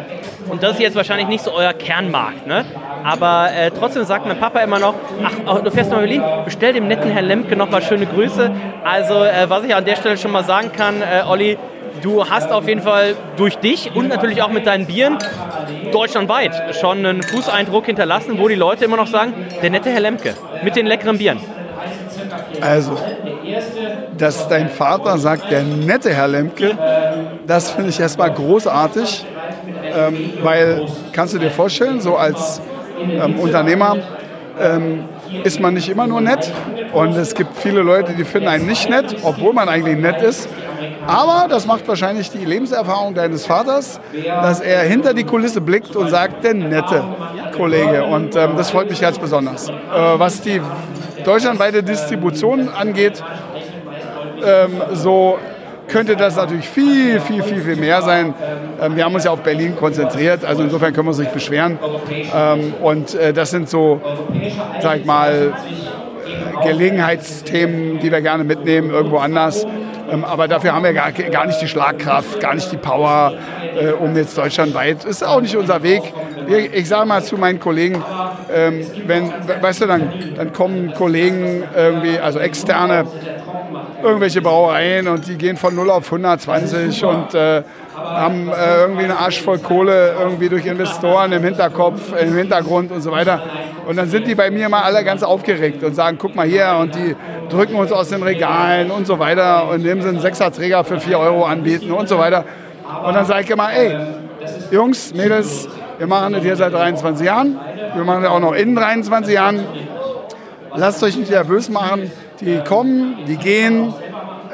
Und 0.49 0.63
das 0.63 0.75
ist 0.75 0.81
jetzt 0.81 0.97
wahrscheinlich 0.97 1.29
nicht 1.29 1.45
so 1.45 1.53
euer 1.53 1.73
Kernmarkt, 1.73 2.47
ne? 2.47 2.65
Aber 3.05 3.49
äh, 3.53 3.71
trotzdem 3.71 4.05
sagt 4.05 4.27
mein 4.27 4.39
Papa 4.39 4.61
immer 4.61 4.79
noch, 4.79 4.95
ach, 5.47 5.61
du 5.61 5.71
fährst 5.71 5.91
nach 5.91 5.99
Berlin, 5.99 6.23
bestell 6.45 6.73
dem 6.73 6.89
netten 6.89 7.11
Herrn 7.11 7.27
Lemke 7.27 7.57
noch 7.57 7.71
mal 7.71 7.83
schöne 7.83 8.07
Grüße. 8.07 8.51
Also 8.85 9.25
äh, 9.25 9.49
was 9.49 9.65
ich 9.65 9.75
an 9.75 9.85
der 9.85 9.97
Stelle 9.97 10.17
schon 10.17 10.33
mal 10.33 10.45
sagen 10.45 10.71
kann, 10.73 11.03
äh, 11.03 11.23
Olli, 11.29 11.59
du 12.03 12.29
hast 12.29 12.51
auf 12.51 12.69
jeden 12.69 12.83
Fall 12.83 13.15
durch 13.37 13.57
dich 13.57 13.95
und 13.95 14.09
natürlich 14.09 14.43
auch 14.43 14.51
mit 14.51 14.67
deinen 14.67 14.87
Bieren 14.87 15.19
deutschlandweit 15.93 16.75
schon 16.81 17.05
einen 17.05 17.23
Fußeindruck 17.23 17.87
hinterlassen, 17.87 18.39
wo 18.39 18.49
die 18.49 18.55
Leute 18.55 18.85
immer 18.85 18.97
noch 18.97 19.07
sagen, 19.07 19.33
der 19.63 19.71
nette 19.71 19.91
Herr 19.91 20.01
Lemke 20.01 20.35
mit 20.63 20.77
den 20.77 20.87
leckeren 20.87 21.19
Bieren. 21.19 21.41
Also, 22.61 22.97
dass 24.17 24.49
dein 24.49 24.69
Vater 24.69 25.19
sagt, 25.19 25.51
der 25.51 25.63
nette 25.63 26.13
Herr 26.13 26.29
Lemke, 26.29 26.77
das 27.47 27.71
finde 27.71 27.91
ich 27.91 28.01
erstmal 28.01 28.33
großartig, 28.33 29.25
ähm, 29.97 30.33
weil, 30.43 30.87
kannst 31.13 31.35
du 31.35 31.39
dir 31.39 31.51
vorstellen, 31.51 32.01
so 32.01 32.17
als 32.17 32.61
ähm, 33.01 33.39
Unternehmer 33.39 33.97
ähm, 34.61 35.05
ist 35.45 35.61
man 35.61 35.75
nicht 35.75 35.89
immer 35.89 36.07
nur 36.07 36.21
nett 36.21 36.53
und 36.93 37.17
es 37.17 37.35
gibt 37.35 37.57
viele 37.57 37.83
Leute, 37.83 38.15
die 38.15 38.25
finden 38.25 38.49
einen 38.49 38.67
nicht 38.67 38.89
nett, 38.89 39.17
obwohl 39.23 39.53
man 39.53 39.69
eigentlich 39.69 39.99
nett 39.99 40.23
ist. 40.23 40.49
Aber 41.09 41.49
das 41.49 41.67
macht 41.67 41.89
wahrscheinlich 41.89 42.31
die 42.31 42.45
Lebenserfahrung 42.45 43.15
deines 43.15 43.47
Vaters, 43.47 43.99
dass 44.27 44.61
er 44.61 44.83
hinter 44.83 45.15
die 45.15 45.25
Kulisse 45.25 45.63
blickt 45.63 45.97
und 45.97 46.11
sagt, 46.11 46.45
der 46.45 46.53
nette 46.53 47.03
Kollege. 47.57 48.05
Und 48.05 48.37
ähm, 48.37 48.51
das 48.59 48.71
freut 48.71 48.91
mich 48.91 49.01
ganz 49.01 49.19
besonders. 49.19 49.71
Äh, 49.71 49.73
was 50.17 50.43
die 50.43 50.61
deutschlandweite 51.25 51.83
Distribution 51.83 52.69
angeht, 52.69 53.25
ähm, 54.45 54.83
so 54.93 55.39
könnte 55.89 56.15
das 56.15 56.37
natürlich 56.37 56.69
viel, 56.69 57.21
viel, 57.21 57.43
viel, 57.43 57.63
viel 57.63 57.77
mehr 57.77 58.03
sein. 58.03 58.35
Ähm, 58.79 58.95
wir 58.95 59.07
haben 59.07 59.15
uns 59.15 59.25
ja 59.25 59.31
auf 59.31 59.41
Berlin 59.41 59.77
konzentriert, 59.77 60.45
also 60.45 60.63
insofern 60.63 60.93
können 60.93 61.07
wir 61.07 61.13
uns 61.13 61.19
nicht 61.21 61.33
beschweren. 61.33 61.79
Ähm, 62.35 62.75
und 62.83 63.15
äh, 63.15 63.33
das 63.33 63.51
sind 63.51 63.71
so, 63.71 64.03
sag 64.83 64.99
ich 64.99 65.05
mal, 65.07 65.55
Gelegenheitsthemen, 66.63 67.99
die 67.99 68.13
wir 68.13 68.21
gerne 68.21 68.45
mitnehmen, 68.45 68.91
irgendwo 68.91 69.17
anders. 69.17 69.67
Ähm, 70.11 70.25
aber 70.25 70.49
dafür 70.49 70.73
haben 70.75 70.85
wir 70.85 70.93
gar, 70.93 71.13
gar 71.13 71.47
nicht 71.47 71.61
die 71.61 71.69
Schlagkraft, 71.69 72.41
gar 72.41 72.55
nicht 72.55 72.71
die 72.73 72.77
Power, 72.77 73.35
äh, 73.79 73.91
um 73.93 74.17
jetzt 74.17 74.37
deutschlandweit. 74.37 75.05
Ist 75.05 75.25
auch 75.25 75.41
nicht 75.41 75.57
unser 75.57 75.83
Weg. 75.83 76.03
Ich, 76.47 76.73
ich 76.73 76.89
sage 76.89 77.07
mal 77.07 77.23
zu 77.23 77.37
meinen 77.37 77.61
Kollegen, 77.61 78.03
ähm, 78.53 78.87
wenn, 79.07 79.33
weißt 79.61 79.83
du, 79.83 79.87
dann, 79.87 80.13
dann 80.37 80.53
kommen 80.53 80.95
Kollegen 80.95 81.65
irgendwie, 81.77 82.19
also 82.19 82.39
externe, 82.39 83.07
irgendwelche 84.03 84.41
Brauereien 84.41 85.09
und 85.09 85.27
die 85.27 85.37
gehen 85.37 85.57
von 85.57 85.75
0 85.75 85.91
auf 85.91 86.07
120 86.07 87.05
und 87.05 87.35
äh, 87.35 87.63
haben 87.97 88.49
äh, 88.49 88.81
irgendwie 88.81 89.05
einen 89.05 89.13
Arsch 89.13 89.43
voll 89.43 89.59
Kohle 89.59 90.15
irgendwie 90.19 90.49
durch 90.49 90.67
Investoren 90.67 91.33
im 91.33 91.43
Hinterkopf, 91.43 92.13
im 92.19 92.35
Hintergrund 92.35 92.93
und 92.93 93.01
so 93.01 93.11
weiter. 93.11 93.43
Und 93.89 93.97
dann 93.97 94.11
sind 94.11 94.27
die 94.27 94.35
bei 94.35 94.51
mir 94.51 94.69
mal 94.69 94.83
alle 94.83 95.03
ganz 95.03 95.23
aufgeregt 95.23 95.83
und 95.83 95.95
sagen, 95.95 96.19
guck 96.21 96.37
mal 96.37 96.47
hier 96.47 96.77
und 96.79 96.95
die 96.95 97.17
drücken 97.49 97.75
uns 97.75 97.91
aus 97.91 98.11
den 98.11 98.23
Regalen 98.23 98.91
und 98.91 99.07
so 99.07 99.19
weiter 99.19 99.71
und 99.71 99.77
indem 99.77 100.03
sie 100.03 100.11
einen 100.11 100.21
Sechserträger 100.21 100.85
für 100.85 101.01
4 101.01 101.19
Euro 101.19 101.47
anbieten 101.47 101.91
und 101.93 102.07
so 102.07 102.19
weiter. 102.19 102.45
Und 103.07 103.15
dann 103.15 103.25
sage 103.25 103.45
ich 103.45 103.51
immer, 103.51 103.73
ey, 103.73 103.97
Jungs, 104.71 105.15
Mädels, 105.15 105.71
wir 105.97 106.07
machen 106.07 106.35
das 106.35 106.43
hier 106.43 106.55
seit 106.55 106.75
23 106.75 107.25
Jahren, 107.25 107.59
wir 107.95 108.05
machen 108.05 108.25
das 108.25 108.31
auch 108.31 108.41
noch 108.41 108.53
in 108.53 108.77
23 108.77 109.33
Jahren. 109.33 109.65
Lasst 110.77 111.03
euch 111.03 111.17
nicht 111.17 111.31
nervös 111.31 111.71
machen. 111.71 112.11
Die 112.43 112.59
kommen, 112.59 113.25
die 113.27 113.39
gehen. 113.39 113.95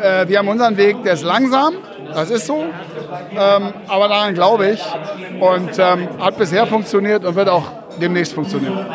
Äh, 0.01 0.29
wir 0.29 0.39
haben 0.39 0.47
unseren 0.47 0.77
Weg, 0.77 1.03
der 1.03 1.15
ist 1.15 1.25
langsam, 1.25 1.75
das 2.15 2.31
ist 2.31 2.47
so. 2.47 2.65
Ähm, 3.37 3.73
aber 3.89 4.09
daran 4.09 4.35
glaube 4.35 4.71
ich. 4.71 4.83
Und 5.41 5.79
ähm, 5.79 6.09
hat 6.21 6.39
bisher 6.39 6.67
funktioniert 6.67 7.25
und 7.25 7.35
wird 7.35 7.49
auch 7.49 7.65
demnächst 8.01 8.35
funktionieren. 8.35 8.87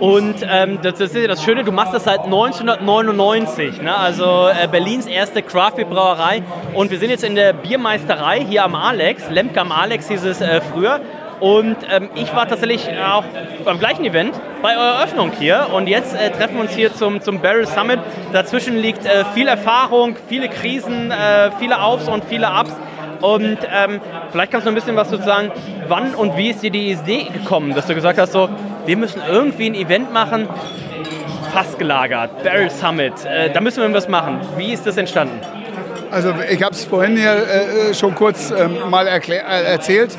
Und 0.00 0.36
ähm, 0.48 0.78
das, 0.80 0.94
das, 0.94 1.10
ist 1.10 1.16
ja 1.16 1.26
das 1.26 1.42
Schöne, 1.42 1.64
du 1.64 1.72
machst 1.72 1.92
das 1.92 2.04
seit 2.04 2.20
1999, 2.20 3.82
ne? 3.82 3.96
also 3.96 4.48
äh, 4.48 4.68
Berlins 4.68 5.06
erste 5.06 5.42
Craft 5.42 5.72
Beer 5.72 5.86
Brauerei. 5.86 6.42
Und 6.74 6.90
wir 6.92 6.98
sind 6.98 7.10
jetzt 7.10 7.24
in 7.24 7.34
der 7.34 7.52
Biermeisterei 7.52 8.44
hier 8.44 8.64
am 8.64 8.76
Alex, 8.76 9.28
Lemke 9.28 9.60
am 9.60 9.72
Alex 9.72 10.08
hieß 10.08 10.24
es 10.24 10.40
äh, 10.40 10.60
früher. 10.60 11.00
Und 11.40 11.76
ähm, 11.90 12.08
ich 12.14 12.34
war 12.34 12.48
tatsächlich 12.48 12.88
auch 12.98 13.24
beim 13.64 13.78
gleichen 13.78 14.04
Event 14.04 14.34
bei 14.62 14.76
eurer 14.76 14.98
Eröffnung 14.98 15.32
hier. 15.38 15.68
Und 15.72 15.86
jetzt 15.86 16.14
äh, 16.14 16.30
treffen 16.30 16.56
wir 16.56 16.62
uns 16.62 16.72
hier 16.72 16.92
zum, 16.94 17.20
zum 17.20 17.40
Barrel 17.40 17.66
Summit. 17.66 18.00
Dazwischen 18.32 18.76
liegt 18.76 19.06
äh, 19.06 19.24
viel 19.34 19.48
Erfahrung, 19.48 20.16
viele 20.28 20.48
Krisen, 20.48 21.10
äh, 21.10 21.50
viele 21.58 21.80
Aufs 21.80 22.08
und 22.08 22.24
viele 22.24 22.48
Ups. 22.48 22.72
Und 23.20 23.58
ähm, 23.72 24.00
vielleicht 24.30 24.52
kannst 24.52 24.66
du 24.66 24.70
ein 24.70 24.74
bisschen 24.74 24.96
was 24.96 25.10
dazu 25.10 25.24
sagen, 25.24 25.50
wann 25.88 26.14
und 26.14 26.36
wie 26.36 26.50
ist 26.50 26.62
dir 26.62 26.70
die 26.70 26.92
Idee 26.92 27.24
gekommen, 27.32 27.74
dass 27.74 27.86
du 27.86 27.94
gesagt 27.94 28.18
hast, 28.18 28.32
so, 28.32 28.48
wir 28.86 28.96
müssen 28.96 29.20
irgendwie 29.28 29.66
ein 29.66 29.74
Event 29.74 30.12
machen, 30.12 30.48
fast 31.52 31.78
gelagert, 31.78 32.42
Barrel 32.44 32.70
Summit, 32.70 33.24
äh, 33.24 33.50
da 33.50 33.60
müssen 33.60 33.82
wir 33.82 33.92
was 33.92 34.08
machen. 34.08 34.40
Wie 34.56 34.72
ist 34.72 34.86
das 34.86 34.96
entstanden? 34.96 35.40
Also 36.10 36.32
ich 36.50 36.62
habe 36.62 36.74
es 36.74 36.84
vorhin 36.84 37.16
hier 37.16 37.32
äh, 37.32 37.94
schon 37.94 38.14
kurz 38.14 38.50
ähm, 38.50 38.78
mal 38.88 39.06
erklär, 39.06 39.44
äh, 39.46 39.72
erzählt. 39.72 40.16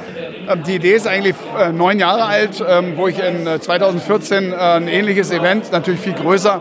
Ähm, 0.50 0.64
die 0.64 0.76
Idee 0.76 0.94
ist 0.94 1.08
eigentlich 1.08 1.36
äh, 1.60 1.72
neun 1.72 2.00
Jahre 2.00 2.24
alt, 2.26 2.64
ähm, 2.68 2.94
wo 2.96 3.08
ich 3.08 3.20
in 3.20 3.48
2014 3.62 4.52
äh, 4.52 4.56
ein 4.56 4.88
ähnliches 4.88 5.32
Event, 5.32 5.72
natürlich 5.72 6.00
viel 6.00 6.14
größer, 6.14 6.60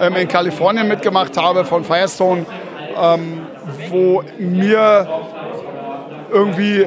ähm, 0.00 0.14
in 0.14 0.28
Kalifornien 0.28 0.86
mitgemacht 0.86 1.36
habe 1.36 1.64
von 1.64 1.84
Firestone, 1.84 2.46
wo 3.90 4.22
mir 4.38 5.08
irgendwie 6.30 6.86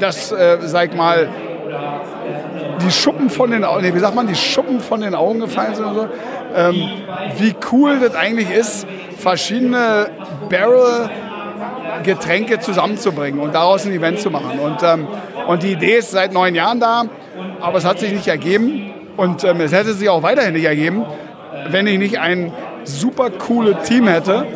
das, 0.00 0.32
äh, 0.32 0.58
sag 0.62 0.96
mal, 0.96 1.28
die 2.84 2.90
Schuppen 2.90 3.30
von 3.30 3.52
den 3.52 3.62
Augen, 3.62 3.82
nee, 3.82 3.94
wie 3.94 4.00
sagt 4.00 4.16
man, 4.16 4.26
die 4.26 4.34
Schuppen 4.34 4.80
von 4.80 5.02
den 5.02 5.14
Augen 5.14 5.38
gefallen 5.38 5.76
sind 5.76 5.94
so. 5.94 6.08
Ähm, 6.56 6.88
wie 7.38 7.54
cool 7.70 8.00
das 8.00 8.16
eigentlich 8.16 8.50
ist, 8.50 8.88
verschiedene 9.18 10.08
Barrel 10.50 11.08
Getränke 12.02 12.60
zusammenzubringen 12.60 13.40
und 13.40 13.54
daraus 13.54 13.84
ein 13.84 13.92
Event 13.92 14.20
zu 14.20 14.30
machen. 14.30 14.58
Und, 14.58 14.82
ähm, 14.82 15.06
und 15.46 15.62
die 15.62 15.72
Idee 15.72 15.98
ist 15.98 16.10
seit 16.10 16.32
neun 16.32 16.54
Jahren 16.54 16.80
da, 16.80 17.04
aber 17.60 17.78
es 17.78 17.84
hat 17.84 17.98
sich 17.98 18.12
nicht 18.12 18.28
ergeben 18.28 18.92
und 19.16 19.44
ähm, 19.44 19.60
es 19.60 19.72
hätte 19.72 19.92
sich 19.92 20.08
auch 20.08 20.22
weiterhin 20.22 20.54
nicht 20.54 20.64
ergeben, 20.64 21.04
wenn 21.68 21.86
ich 21.86 21.98
nicht 21.98 22.18
ein 22.18 22.52
super 22.84 23.30
cooles 23.30 23.88
Team 23.88 24.08
hätte, 24.08 24.46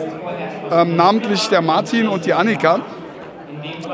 ähm, 0.73 0.97
namentlich 0.97 1.49
der 1.49 1.63
Martin 1.63 2.09
und 2.09 2.27
die 2.27 2.33
Annika, 2.33 2.81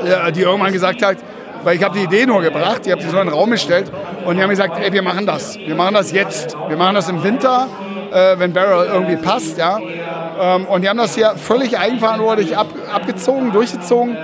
äh, 0.03 0.31
die 0.31 0.41
irgendwann 0.41 0.73
gesagt 0.73 1.03
hat, 1.03 1.17
weil 1.63 1.75
ich 1.77 1.83
habe 1.83 1.97
die 1.97 2.03
Idee 2.03 2.25
nur 2.25 2.41
gebracht, 2.41 2.81
ich 2.85 2.91
habe 2.91 3.01
sie 3.01 3.09
so 3.09 3.17
in 3.19 3.27
den 3.27 3.33
Raum 3.33 3.51
gestellt 3.51 3.91
und 4.25 4.35
die 4.35 4.43
haben 4.43 4.49
gesagt, 4.49 4.77
ey, 4.81 4.91
wir 4.91 5.01
machen 5.01 5.25
das. 5.25 5.57
Wir 5.57 5.75
machen 5.75 5.93
das 5.93 6.11
jetzt. 6.11 6.57
Wir 6.67 6.77
machen 6.77 6.95
das 6.95 7.09
im 7.09 7.23
Winter, 7.23 7.67
äh, 8.13 8.39
wenn 8.39 8.53
Barrel 8.53 8.87
irgendwie 8.87 9.15
passt. 9.17 9.57
Ja? 9.57 9.79
Ähm, 10.39 10.65
und 10.65 10.81
die 10.81 10.89
haben 10.89 10.97
das 10.97 11.15
hier 11.15 11.33
völlig 11.35 11.77
eigenverantwortlich 11.77 12.57
ab, 12.57 12.67
abgezogen, 12.93 13.51
durchgezogen 13.51 14.17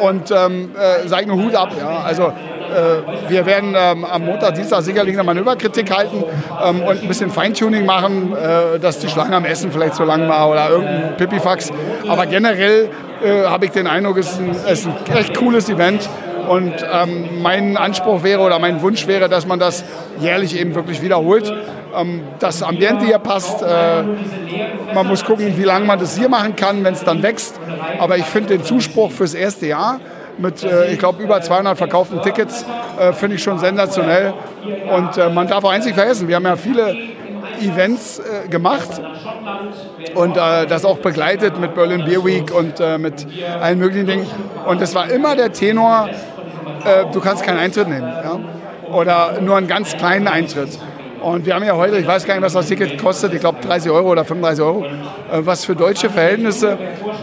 und 0.00 0.30
ähm, 0.30 0.70
äh, 0.76 1.06
sage 1.08 1.26
nur 1.26 1.36
Hut 1.36 1.54
ab. 1.54 1.70
Ja? 1.78 2.02
Also 2.04 2.32
äh, 2.70 3.30
wir 3.30 3.46
werden 3.46 3.74
ähm, 3.76 4.04
am 4.04 4.24
Montag, 4.24 4.54
Dienstag 4.54 4.82
sicherlich 4.82 5.14
eine 5.14 5.24
Manöverkritik 5.24 5.94
halten 5.94 6.24
ähm, 6.64 6.82
und 6.82 7.02
ein 7.02 7.08
bisschen 7.08 7.30
Feintuning 7.30 7.84
machen, 7.84 8.32
äh, 8.34 8.78
dass 8.78 8.98
die 8.98 9.08
Schlange 9.08 9.36
am 9.36 9.44
Essen 9.44 9.72
vielleicht 9.72 9.94
zu 9.94 10.04
lang 10.04 10.28
war 10.28 10.48
oder 10.48 10.70
irgendein 10.70 11.16
Pipifax. 11.16 11.70
Aber 12.08 12.26
generell 12.26 12.88
äh, 13.22 13.44
habe 13.44 13.66
ich 13.66 13.72
den 13.72 13.86
Eindruck, 13.86 14.18
es 14.18 14.32
ist 14.32 14.40
ein, 14.40 14.50
es 14.50 14.80
ist 14.80 14.86
ein 14.86 15.16
echt 15.16 15.36
cooles 15.36 15.68
Event 15.68 16.08
und 16.50 16.74
ähm, 16.92 17.42
mein 17.42 17.76
Anspruch 17.76 18.24
wäre 18.24 18.40
oder 18.40 18.58
mein 18.58 18.82
Wunsch 18.82 19.06
wäre, 19.06 19.28
dass 19.28 19.46
man 19.46 19.60
das 19.60 19.84
jährlich 20.18 20.58
eben 20.58 20.74
wirklich 20.74 21.00
wiederholt. 21.00 21.52
Ähm, 21.94 22.22
das 22.40 22.64
Ambiente 22.64 23.04
hier 23.04 23.20
passt. 23.20 23.62
Äh, 23.62 24.02
man 24.92 25.06
muss 25.06 25.24
gucken, 25.24 25.56
wie 25.56 25.62
lange 25.62 25.86
man 25.86 26.00
das 26.00 26.18
hier 26.18 26.28
machen 26.28 26.56
kann, 26.56 26.82
wenn 26.82 26.94
es 26.94 27.04
dann 27.04 27.22
wächst. 27.22 27.60
Aber 28.00 28.16
ich 28.16 28.24
finde 28.24 28.56
den 28.56 28.64
Zuspruch 28.64 29.12
fürs 29.12 29.34
erste 29.34 29.66
Jahr 29.66 30.00
mit, 30.38 30.64
äh, 30.64 30.92
ich 30.92 30.98
glaube, 30.98 31.22
über 31.22 31.40
200 31.40 31.78
verkauften 31.78 32.20
Tickets 32.20 32.66
äh, 32.98 33.12
finde 33.12 33.36
ich 33.36 33.44
schon 33.44 33.60
sensationell. 33.60 34.34
Und 34.92 35.18
äh, 35.18 35.28
man 35.28 35.46
darf 35.46 35.62
auch 35.62 35.72
nicht 35.72 35.94
vergessen, 35.94 36.26
wir 36.26 36.34
haben 36.34 36.46
ja 36.46 36.56
viele 36.56 36.96
Events 37.60 38.18
äh, 38.18 38.48
gemacht 38.48 39.00
und 40.14 40.36
äh, 40.36 40.66
das 40.66 40.84
auch 40.84 40.98
begleitet 40.98 41.58
mit 41.60 41.74
Berlin 41.74 42.04
Beer 42.04 42.24
Week 42.24 42.52
und 42.54 42.80
äh, 42.80 42.98
mit 42.98 43.26
allen 43.60 43.78
möglichen 43.78 44.06
Dingen. 44.06 44.26
Und 44.66 44.80
es 44.80 44.94
war 44.94 45.10
immer 45.10 45.36
der 45.36 45.52
Tenor, 45.52 46.08
äh, 46.84 47.06
du 47.12 47.20
kannst 47.20 47.42
keinen 47.44 47.58
Eintritt 47.58 47.88
nehmen. 47.88 48.08
Ja? 48.08 48.38
Oder 48.92 49.40
nur 49.40 49.56
einen 49.56 49.68
ganz 49.68 49.96
kleinen 49.96 50.28
Eintritt. 50.28 50.78
Und 51.20 51.44
wir 51.44 51.54
haben 51.54 51.64
ja 51.64 51.76
heute, 51.76 51.98
ich 51.98 52.06
weiß 52.06 52.24
gar 52.24 52.34
nicht, 52.34 52.42
was 52.42 52.54
das 52.54 52.66
Ticket 52.66 53.00
kostet, 53.00 53.34
ich 53.34 53.40
glaube 53.40 53.58
30 53.60 53.90
Euro 53.90 54.10
oder 54.10 54.24
35 54.24 54.64
Euro, 54.64 54.84
äh, 54.84 54.90
was 55.40 55.64
für 55.64 55.76
deutsche 55.76 56.08
Verhältnisse 56.08 56.78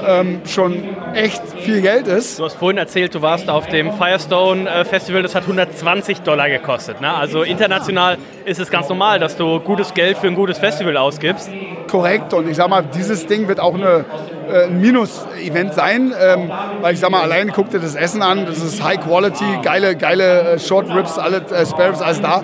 ähm, 0.06 0.42
schon 0.46 0.84
echt 1.16 1.42
viel 1.62 1.82
Geld 1.82 2.08
ist. 2.08 2.40
Du 2.40 2.46
hast 2.46 2.56
vorhin 2.58 2.78
erzählt, 2.78 3.16
du 3.16 3.22
warst 3.22 3.50
auf 3.50 3.68
dem 3.68 3.92
Firestone 3.94 4.70
äh, 4.70 4.86
Festival, 4.86 5.24
das 5.24 5.34
hat 5.34 5.44
120 5.44 6.22
Dollar 6.22 6.48
gekostet. 6.48 7.02
Ne? 7.02 7.12
Also 7.12 7.42
international 7.42 8.18
ist 8.46 8.60
es 8.60 8.70
ganz 8.70 8.88
normal, 8.88 9.20
dass 9.20 9.36
du 9.36 9.60
gutes 9.60 9.94
Geld 9.94 10.18
für 10.18 10.28
ein 10.28 10.36
gutes 10.36 10.60
Festival 10.60 10.96
ausgibst. 10.96 11.50
Korrekt 11.90 12.34
und 12.34 12.48
ich 12.50 12.58
sag 12.58 12.70
mal, 12.70 12.84
dieses 12.84 13.26
Ding 13.26 13.48
wird 13.48 13.60
auch 13.60 13.74
eine, 13.74 14.06
äh, 14.52 14.66
ein 14.66 14.80
Minus-Event 14.80 15.74
sein, 15.74 16.14
ähm, 16.20 16.52
weil 16.82 16.94
ich 16.94 17.00
sag 17.00 17.10
mal, 17.10 17.22
allein 17.22 17.52
guck 17.52 17.72
dir 17.72 17.80
das 17.80 17.96
Essen 17.96 18.22
an, 18.22 18.46
das 18.46 18.60
ist 18.60 18.84
High 18.84 19.00
Quality, 19.00 19.60
geile, 19.64 19.96
geile 19.96 20.60
Short 20.60 20.88
Ribs, 20.94 21.18
alle 21.18 21.38
äh, 21.38 21.66
Spare 21.66 21.90
Ribs, 21.90 22.02
alles 22.02 22.22
da, 22.22 22.44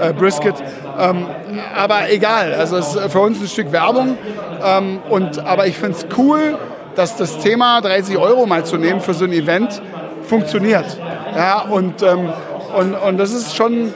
äh, 0.00 0.12
Brisket. 0.12 0.54
Ähm, 0.98 1.26
aber 1.74 2.10
egal, 2.10 2.54
also 2.54 2.76
es 2.76 2.94
ist 2.94 3.12
für 3.12 3.20
uns 3.20 3.40
ein 3.40 3.48
Stück 3.48 3.72
Werbung. 3.72 4.16
Ähm, 4.64 5.00
und, 5.08 5.44
aber 5.44 5.66
ich 5.66 5.76
finde 5.76 5.98
es 5.98 6.06
cool, 6.16 6.58
dass 6.94 7.16
das 7.16 7.38
Thema 7.38 7.80
30 7.80 8.16
Euro 8.18 8.46
mal 8.46 8.64
zu 8.64 8.76
nehmen 8.76 9.00
für 9.00 9.14
so 9.14 9.24
ein 9.24 9.32
Event 9.32 9.82
funktioniert. 10.24 10.98
Ja, 11.34 11.62
und, 11.62 12.02
ähm, 12.02 12.28
und, 12.76 12.94
und 12.94 13.18
das 13.18 13.32
ist 13.32 13.56
schon, 13.56 13.92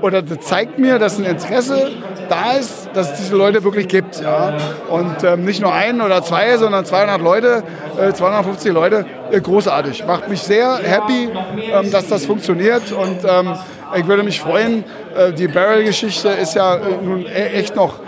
oder 0.00 0.22
das 0.22 0.40
zeigt 0.40 0.78
mir, 0.78 0.98
dass 0.98 1.18
ein 1.18 1.24
Interesse 1.24 1.90
da 2.28 2.52
ist, 2.52 2.90
dass 2.94 3.12
es 3.12 3.18
diese 3.18 3.36
Leute 3.36 3.62
wirklich 3.64 3.88
gibt. 3.88 4.20
Ja. 4.20 4.54
Und 4.88 5.22
ähm, 5.24 5.44
nicht 5.44 5.60
nur 5.60 5.72
ein 5.72 6.00
oder 6.00 6.22
zwei, 6.22 6.56
sondern 6.56 6.84
200 6.84 7.20
Leute, 7.20 7.62
äh, 8.00 8.12
250 8.12 8.72
Leute, 8.72 9.06
äh, 9.30 9.40
großartig. 9.40 10.04
Macht 10.06 10.28
mich 10.28 10.40
sehr 10.40 10.78
happy, 10.78 11.28
ähm, 11.72 11.90
dass 11.90 12.08
das 12.08 12.26
funktioniert 12.26 12.92
und 12.92 13.18
ähm, 13.24 13.54
ich 13.94 14.06
würde 14.06 14.22
mich 14.22 14.40
freuen, 14.40 14.84
äh, 15.16 15.32
die 15.32 15.48
Barrel-Geschichte 15.48 16.28
ist 16.28 16.54
ja 16.54 16.76
äh, 16.76 16.80
nun 17.02 17.24
e-, 17.24 17.28
echt 17.28 17.76
noch, 17.76 18.00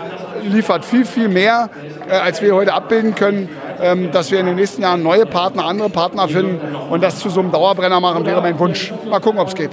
liefert 0.43 0.85
viel, 0.85 1.05
viel 1.05 1.27
mehr, 1.29 1.69
äh, 2.07 2.13
als 2.13 2.41
wir 2.41 2.55
heute 2.55 2.73
abbilden 2.73 3.15
können. 3.15 3.49
Ähm, 3.81 4.11
dass 4.11 4.29
wir 4.29 4.41
in 4.41 4.45
den 4.45 4.55
nächsten 4.55 4.81
Jahren 4.81 5.01
neue 5.01 5.25
Partner, 5.25 5.63
andere 5.63 5.89
Partner 5.89 6.27
finden 6.27 6.59
und 6.89 7.01
das 7.01 7.19
zu 7.19 7.29
so 7.29 7.39
einem 7.39 7.49
Dauerbrenner 7.49 8.01
machen, 8.01 8.25
wäre 8.25 8.41
mein 8.41 8.59
Wunsch. 8.59 8.91
Mal 9.09 9.21
gucken, 9.21 9.39
ob 9.39 9.47
es 9.47 9.55
geht. 9.55 9.71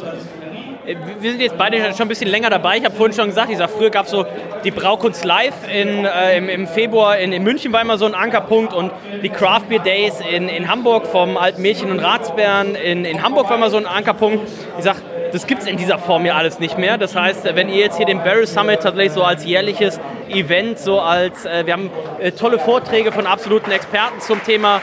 Wir 1.20 1.32
sind 1.32 1.40
jetzt 1.40 1.58
beide 1.58 1.78
schon 1.92 2.02
ein 2.02 2.08
bisschen 2.08 2.30
länger 2.30 2.48
dabei. 2.48 2.76
Ich 2.76 2.84
habe 2.84 2.94
vorhin 2.94 3.16
schon 3.16 3.26
gesagt, 3.26 3.50
ich 3.50 3.58
sag, 3.58 3.70
früher 3.70 3.90
gab 3.90 4.04
es 4.04 4.12
so 4.12 4.24
die 4.62 4.70
Braukunst 4.70 5.24
Live 5.24 5.54
in, 5.68 6.04
äh, 6.04 6.38
im, 6.38 6.48
im, 6.48 6.68
Februar 6.68 7.18
in, 7.18 7.32
in, 7.32 7.42
München 7.42 7.72
war 7.72 7.82
immer 7.82 7.98
so 7.98 8.06
ein 8.06 8.14
Ankerpunkt 8.14 8.72
und 8.72 8.92
die 9.24 9.28
Craft 9.28 9.62
Beer 9.68 9.80
Days 9.80 10.20
in, 10.20 10.48
in 10.48 10.70
Hamburg 10.70 11.08
vom 11.08 11.36
Alten 11.36 11.60
Mädchen 11.60 11.90
und 11.90 11.98
Ratsbären 11.98 12.76
in, 12.76 13.20
Hamburg 13.20 13.48
war 13.48 13.56
immer 13.56 13.70
so 13.70 13.78
ein 13.78 13.86
Ankerpunkt. 13.86 14.46
Ich 14.78 14.84
sag, 14.84 14.96
das 15.36 15.46
gibt 15.46 15.60
es 15.60 15.68
in 15.68 15.76
dieser 15.76 15.98
Form 15.98 16.24
ja 16.24 16.34
alles 16.34 16.60
nicht 16.60 16.78
mehr. 16.78 16.96
Das 16.96 17.14
heißt, 17.14 17.44
wenn 17.44 17.68
ihr 17.68 17.76
jetzt 17.76 17.98
hier 17.98 18.06
den 18.06 18.22
Barrel 18.22 18.46
Summit 18.46 18.80
tatsächlich 18.80 19.12
so 19.12 19.22
als 19.22 19.44
jährliches 19.44 20.00
Event, 20.30 20.78
so 20.78 20.98
als, 20.98 21.44
äh, 21.44 21.66
wir 21.66 21.74
haben 21.74 21.90
äh, 22.18 22.32
tolle 22.32 22.58
Vorträge 22.58 23.12
von 23.12 23.26
absoluten 23.26 23.70
Experten 23.70 24.18
zum 24.20 24.42
Thema 24.42 24.80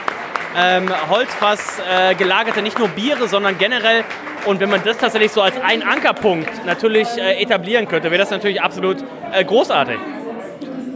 ähm, 0.56 0.88
Holzfass 1.10 1.80
äh, 1.80 2.14
gelagerte 2.14 2.62
nicht 2.62 2.78
nur 2.78 2.86
Biere, 2.86 3.26
sondern 3.26 3.58
generell. 3.58 4.04
Und 4.46 4.60
wenn 4.60 4.70
man 4.70 4.80
das 4.84 4.96
tatsächlich 4.98 5.32
so 5.32 5.42
als 5.42 5.60
einen 5.60 5.82
Ankerpunkt 5.82 6.64
natürlich 6.66 7.08
äh, 7.18 7.42
etablieren 7.42 7.88
könnte, 7.88 8.12
wäre 8.12 8.20
das 8.20 8.30
natürlich 8.30 8.62
absolut 8.62 8.98
äh, 9.32 9.44
großartig. 9.44 9.98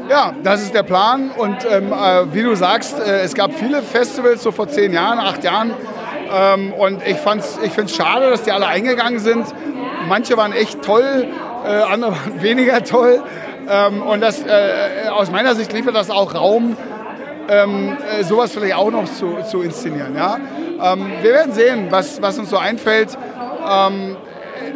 Ja, 0.09 0.35
das 0.45 0.63
ist 0.63 0.73
der 0.73 0.85
Plan. 0.85 1.33
Und 1.37 1.67
ähm, 1.69 1.93
äh, 1.93 2.33
wie 2.33 2.43
du 2.43 2.55
sagst, 2.55 2.97
äh, 3.01 3.23
es 3.23 3.35
gab 3.35 3.53
viele 3.55 3.83
Festivals 3.83 4.45
so 4.45 4.53
vor 4.53 4.69
zehn 4.69 4.93
Jahren, 4.93 5.19
acht 5.19 5.43
Jahren. 5.43 5.75
Ähm, 6.31 6.73
und 6.73 7.03
ich, 7.03 7.17
ich 7.17 7.73
finde 7.73 7.85
es 7.85 7.97
schade, 7.97 8.31
dass 8.31 8.43
die 8.43 8.53
alle 8.53 8.67
eingegangen 8.67 9.19
sind. 9.19 9.47
Manche 10.09 10.37
waren 10.37 10.53
echt 10.53 10.83
toll, 10.83 11.27
äh, 11.65 11.69
andere 11.69 12.13
waren 12.25 12.43
weniger 12.43 12.83
toll. 12.85 13.23
Ähm, 13.71 14.03
und 14.03 14.21
das, 14.21 14.45
aus 15.11 15.31
meiner 15.31 15.55
Sicht 15.55 15.73
liefert 15.73 15.95
das 15.95 16.11
auch 16.11 16.35
Raum 16.35 16.77
ähm, 17.49 17.97
äh, 18.19 18.23
sowas 18.25 18.53
vielleicht 18.53 18.75
auch 18.75 18.91
noch 18.91 19.07
zu, 19.07 19.39
zu 19.51 19.63
inszenieren. 19.63 20.15
Ja? 20.15 20.39
Ähm, 20.83 21.11
wir 21.23 21.33
werden 21.33 21.53
sehen, 21.53 21.87
was, 21.91 22.21
was 22.21 22.39
uns 22.39 22.51
so 22.51 22.59
einfällt. 22.59 23.17
Ähm, 23.67 24.17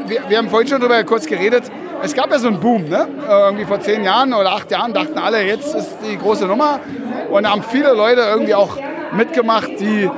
wir, 0.06 0.22
wir, 0.28 0.38
haben 0.38 0.48
vorhin 0.48 0.68
schon 0.68 0.80
darüber 0.80 1.02
kurz 1.04 1.26
geredet. 1.26 1.64
Es 2.02 2.14
gab 2.14 2.30
ja 2.30 2.38
so 2.38 2.48
einen 2.48 2.58
Boom, 2.58 2.88
ne? 2.88 3.06
Äh, 3.28 3.32
irgendwie 3.44 3.64
vor 3.64 3.80
zehn 3.80 4.02
Jahren 4.02 4.34
oder 4.34 4.52
acht 4.52 4.70
Jahren 4.70 4.92
dachten 4.92 5.18
alle, 5.18 5.42
jetzt 5.44 5.74
ist 5.74 5.98
die 6.08 6.18
große 6.18 6.46
Nummer. 6.46 6.80
Und 7.30 7.48
haben 7.48 7.62
viele 7.62 7.92
Leute 7.92 8.22
irgendwie 8.22 8.54
auch 8.54 8.76
mitgemacht, 9.14 9.80
die, 9.80 10.10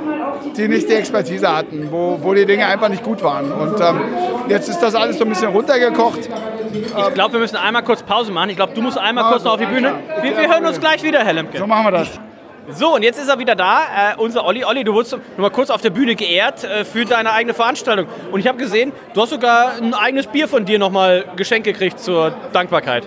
die 0.56 0.68
nicht 0.68 0.88
die 0.88 0.94
Expertise 0.94 1.54
hatten, 1.54 1.88
wo, 1.90 2.18
wo 2.20 2.34
die 2.34 2.46
Dinge 2.46 2.66
einfach 2.66 2.88
nicht 2.88 3.02
gut 3.02 3.22
waren. 3.22 3.50
Und 3.52 3.80
ähm, 3.80 4.00
jetzt 4.48 4.68
ist 4.68 4.80
das 4.80 4.94
alles 4.94 5.18
so 5.18 5.24
ein 5.24 5.30
bisschen 5.30 5.48
runtergekocht. 5.48 6.28
Ich 6.72 7.14
glaube, 7.14 7.34
wir 7.34 7.40
müssen 7.40 7.56
einmal 7.56 7.82
kurz 7.82 8.02
Pause 8.02 8.32
machen. 8.32 8.50
Ich 8.50 8.56
glaube, 8.56 8.74
du 8.74 8.82
musst 8.82 8.98
einmal 8.98 9.24
kurz 9.30 9.44
noch 9.44 9.52
auf 9.52 9.60
die 9.60 9.66
Bühne. 9.66 9.94
Wir, 10.22 10.36
wir 10.36 10.48
hören 10.48 10.64
uns 10.66 10.80
gleich 10.80 11.02
wieder, 11.02 11.24
Herr 11.24 11.32
Lemke. 11.32 11.58
So 11.58 11.66
machen 11.66 11.86
wir 11.86 11.92
das. 11.92 12.20
So, 12.68 12.94
und 12.94 13.02
jetzt 13.02 13.18
ist 13.18 13.28
er 13.28 13.38
wieder 13.38 13.54
da, 13.54 13.80
äh, 13.80 14.16
unser 14.16 14.46
Olli. 14.46 14.64
Olli, 14.64 14.84
du 14.84 14.94
wurdest 14.94 15.12
noch 15.12 15.20
mal 15.36 15.50
kurz 15.50 15.68
auf 15.68 15.82
der 15.82 15.90
Bühne 15.90 16.14
geehrt 16.14 16.64
äh, 16.64 16.84
für 16.86 17.04
deine 17.04 17.32
eigene 17.32 17.52
Veranstaltung. 17.52 18.06
Und 18.32 18.40
ich 18.40 18.48
habe 18.48 18.56
gesehen, 18.56 18.92
du 19.12 19.20
hast 19.20 19.30
sogar 19.30 19.72
ein 19.76 19.92
eigenes 19.92 20.26
Bier 20.26 20.48
von 20.48 20.64
dir 20.64 20.78
nochmal 20.78 21.26
geschenkt 21.36 21.66
gekriegt 21.66 22.00
zur 22.00 22.32
Dankbarkeit. 22.54 23.06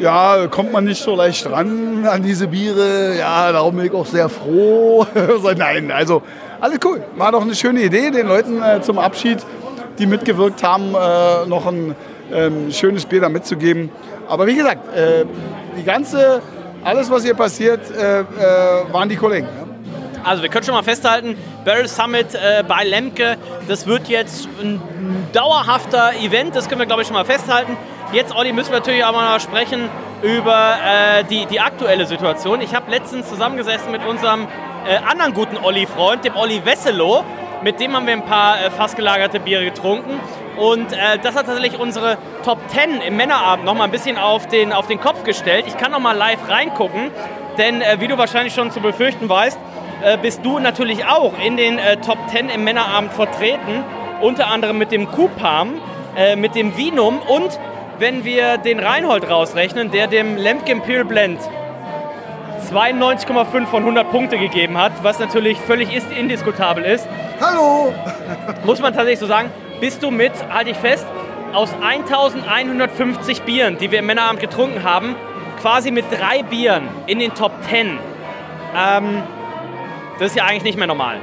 Ja, 0.00 0.46
kommt 0.48 0.72
man 0.72 0.84
nicht 0.84 1.02
so 1.02 1.14
leicht 1.14 1.48
ran 1.50 2.06
an 2.06 2.22
diese 2.22 2.48
Biere. 2.48 3.16
Ja, 3.16 3.52
darum 3.52 3.76
bin 3.76 3.86
ich 3.86 3.92
auch 3.92 4.06
sehr 4.06 4.28
froh. 4.28 5.06
Nein, 5.56 5.90
also 5.90 6.22
alles 6.60 6.78
cool. 6.84 7.02
War 7.16 7.32
doch 7.32 7.42
eine 7.42 7.54
schöne 7.54 7.82
Idee, 7.82 8.10
den 8.10 8.26
Leuten 8.26 8.62
äh, 8.62 8.80
zum 8.80 8.98
Abschied, 8.98 9.38
die 9.98 10.06
mitgewirkt 10.06 10.62
haben, 10.62 10.94
äh, 10.94 11.46
noch 11.46 11.66
ein 11.66 11.94
ähm, 12.32 12.72
schönes 12.72 13.06
Bier 13.06 13.20
da 13.20 13.28
mitzugeben. 13.28 13.90
Aber 14.28 14.46
wie 14.46 14.56
gesagt, 14.56 14.96
äh, 14.96 15.24
die 15.78 15.84
ganze, 15.84 16.40
alles 16.82 17.10
was 17.10 17.22
hier 17.22 17.34
passiert, 17.34 17.80
äh, 17.90 18.20
äh, 18.20 18.24
waren 18.92 19.08
die 19.08 19.16
Kollegen. 19.16 19.46
Also 20.24 20.42
wir 20.42 20.48
können 20.48 20.64
schon 20.64 20.74
mal 20.74 20.82
festhalten, 20.82 21.36
Barrel 21.64 21.86
Summit 21.86 22.34
äh, 22.34 22.64
bei 22.66 22.84
Lemke, 22.84 23.36
das 23.68 23.86
wird 23.86 24.08
jetzt 24.08 24.48
ein 24.60 24.80
dauerhafter 25.34 26.12
Event, 26.18 26.56
das 26.56 26.68
können 26.68 26.80
wir 26.80 26.86
glaube 26.86 27.02
ich 27.02 27.08
schon 27.08 27.16
mal 27.16 27.26
festhalten. 27.26 27.76
Jetzt, 28.14 28.32
Olli, 28.32 28.52
müssen 28.52 28.70
wir 28.70 28.78
natürlich 28.78 29.04
auch 29.04 29.12
mal 29.12 29.40
sprechen 29.40 29.90
über 30.22 30.76
äh, 30.86 31.24
die, 31.24 31.46
die 31.46 31.58
aktuelle 31.58 32.06
Situation. 32.06 32.60
Ich 32.60 32.72
habe 32.72 32.88
letztens 32.88 33.28
zusammengesessen 33.28 33.90
mit 33.90 34.06
unserem 34.06 34.46
äh, 34.86 34.98
anderen 34.98 35.34
guten 35.34 35.56
Olli-Freund, 35.56 36.24
dem 36.24 36.36
Olli 36.36 36.64
Wesselow. 36.64 37.24
Mit 37.64 37.80
dem 37.80 37.96
haben 37.96 38.06
wir 38.06 38.12
ein 38.12 38.24
paar 38.24 38.64
äh, 38.64 38.70
fast 38.70 38.94
gelagerte 38.94 39.40
Biere 39.40 39.64
getrunken. 39.64 40.20
Und 40.56 40.92
äh, 40.92 41.18
das 41.20 41.34
hat 41.34 41.46
tatsächlich 41.46 41.80
unsere 41.80 42.16
Top 42.44 42.58
10 42.68 43.00
im 43.00 43.16
Männerabend 43.16 43.64
noch 43.64 43.74
mal 43.74 43.82
ein 43.82 43.90
bisschen 43.90 44.16
auf 44.16 44.46
den, 44.46 44.72
auf 44.72 44.86
den 44.86 45.00
Kopf 45.00 45.24
gestellt. 45.24 45.64
Ich 45.66 45.76
kann 45.76 45.90
noch 45.90 45.98
mal 45.98 46.16
live 46.16 46.48
reingucken, 46.48 47.10
denn 47.58 47.82
äh, 47.82 47.96
wie 47.98 48.06
du 48.06 48.16
wahrscheinlich 48.16 48.54
schon 48.54 48.70
zu 48.70 48.78
befürchten 48.78 49.28
weißt, 49.28 49.58
äh, 50.04 50.18
bist 50.18 50.44
du 50.44 50.60
natürlich 50.60 51.04
auch 51.04 51.32
in 51.44 51.56
den 51.56 51.80
äh, 51.80 51.96
Top 51.96 52.18
10 52.28 52.48
im 52.48 52.62
Männerabend 52.62 53.12
vertreten. 53.12 53.82
Unter 54.20 54.46
anderem 54.46 54.78
mit 54.78 54.92
dem 54.92 55.10
Kupam, 55.10 55.80
äh, 56.16 56.36
mit 56.36 56.54
dem 56.54 56.76
Vinum 56.76 57.18
und 57.18 57.58
wenn 57.98 58.24
wir 58.24 58.58
den 58.58 58.80
Reinhold 58.80 59.28
rausrechnen, 59.28 59.90
der 59.90 60.06
dem 60.06 60.36
Lemke 60.36 60.72
Imperial 60.72 61.04
Blend 61.04 61.40
92,5 62.70 63.66
von 63.66 63.82
100 63.82 64.10
Punkte 64.10 64.38
gegeben 64.38 64.78
hat, 64.78 64.92
was 65.02 65.18
natürlich 65.18 65.58
völlig 65.60 65.88
indiskutabel 66.16 66.84
ist. 66.84 67.06
Hallo! 67.40 67.92
Muss 68.64 68.80
man 68.80 68.92
tatsächlich 68.94 69.20
so 69.20 69.26
sagen, 69.26 69.50
bist 69.80 70.02
du 70.02 70.10
mit, 70.10 70.32
halte 70.50 70.70
ich 70.70 70.76
fest, 70.76 71.06
aus 71.52 71.72
1150 71.80 73.42
Bieren, 73.42 73.78
die 73.78 73.90
wir 73.90 74.00
im 74.00 74.06
Männerabend 74.06 74.40
getrunken 74.40 74.82
haben, 74.82 75.14
quasi 75.60 75.90
mit 75.90 76.06
drei 76.10 76.42
Bieren 76.42 76.88
in 77.06 77.18
den 77.18 77.34
Top 77.34 77.52
10. 77.68 77.98
Ähm, 78.76 79.22
das 80.18 80.30
ist 80.30 80.36
ja 80.36 80.44
eigentlich 80.44 80.64
nicht 80.64 80.78
mehr 80.78 80.86
normal. 80.86 81.18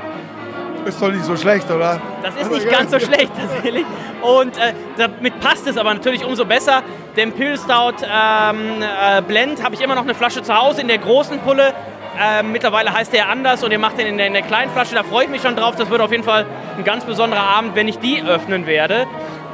Ist 0.85 1.01
doch 1.01 1.11
nicht 1.11 1.25
so 1.25 1.35
schlecht, 1.35 1.69
oder? 1.69 2.01
Das 2.23 2.35
ist 2.35 2.51
nicht 2.51 2.69
ganz 2.69 2.91
so 2.91 2.99
schlecht 2.99 3.31
tatsächlich. 3.37 3.85
Und 4.21 4.57
äh, 4.57 4.73
damit 4.97 5.39
passt 5.39 5.67
es 5.67 5.77
aber 5.77 5.93
natürlich 5.93 6.25
umso 6.25 6.45
besser. 6.45 6.81
Den 7.15 7.31
Pill 7.33 7.57
Stout 7.57 8.03
ähm, 8.03 8.81
äh, 8.81 9.21
Blend 9.21 9.63
habe 9.63 9.75
ich 9.75 9.81
immer 9.81 9.95
noch 9.95 10.03
eine 10.03 10.15
Flasche 10.15 10.41
zu 10.41 10.55
Hause 10.55 10.81
in 10.81 10.87
der 10.87 10.97
großen 10.97 11.39
Pulle. 11.39 11.73
Äh, 12.19 12.43
mittlerweile 12.43 12.93
heißt 12.93 13.13
der 13.13 13.29
anders 13.29 13.63
und 13.63 13.71
ihr 13.71 13.79
macht 13.79 13.97
den 13.97 14.07
in 14.07 14.17
der, 14.17 14.27
in 14.27 14.33
der, 14.33 14.41
kleinen 14.41 14.71
Flasche. 14.71 14.95
Da 14.95 15.03
freue 15.03 15.25
ich 15.25 15.29
mich 15.29 15.41
schon 15.41 15.55
drauf. 15.55 15.75
Das 15.75 15.89
wird 15.89 16.01
auf 16.01 16.11
jeden 16.11 16.23
Fall 16.23 16.45
ein 16.77 16.83
ganz 16.83 17.05
besonderer 17.05 17.43
Abend, 17.43 17.75
wenn 17.75 17.87
ich 17.87 17.99
die 17.99 18.21
öffnen 18.21 18.65
werde. 18.65 19.07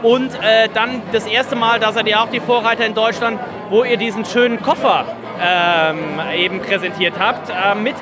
Und 0.04 0.34
äh, 0.36 0.70
dann 0.74 1.02
das 1.12 1.26
erste 1.26 1.56
Mal, 1.56 1.80
da 1.80 1.92
seid 1.92 2.08
ihr 2.08 2.22
auch 2.22 2.30
die 2.30 2.40
Vorreiter 2.40 2.86
in 2.86 2.94
Deutschland, 2.94 3.40
wo 3.70 3.84
ihr 3.84 3.98
diesen 3.98 4.26
schönen 4.26 4.62
Koffer 4.62 5.06
ähm, 5.42 6.20
eben 6.36 6.62
präsentiert 6.62 7.16
habt 7.20 7.50
äh, 7.50 7.76
mit 7.76 7.96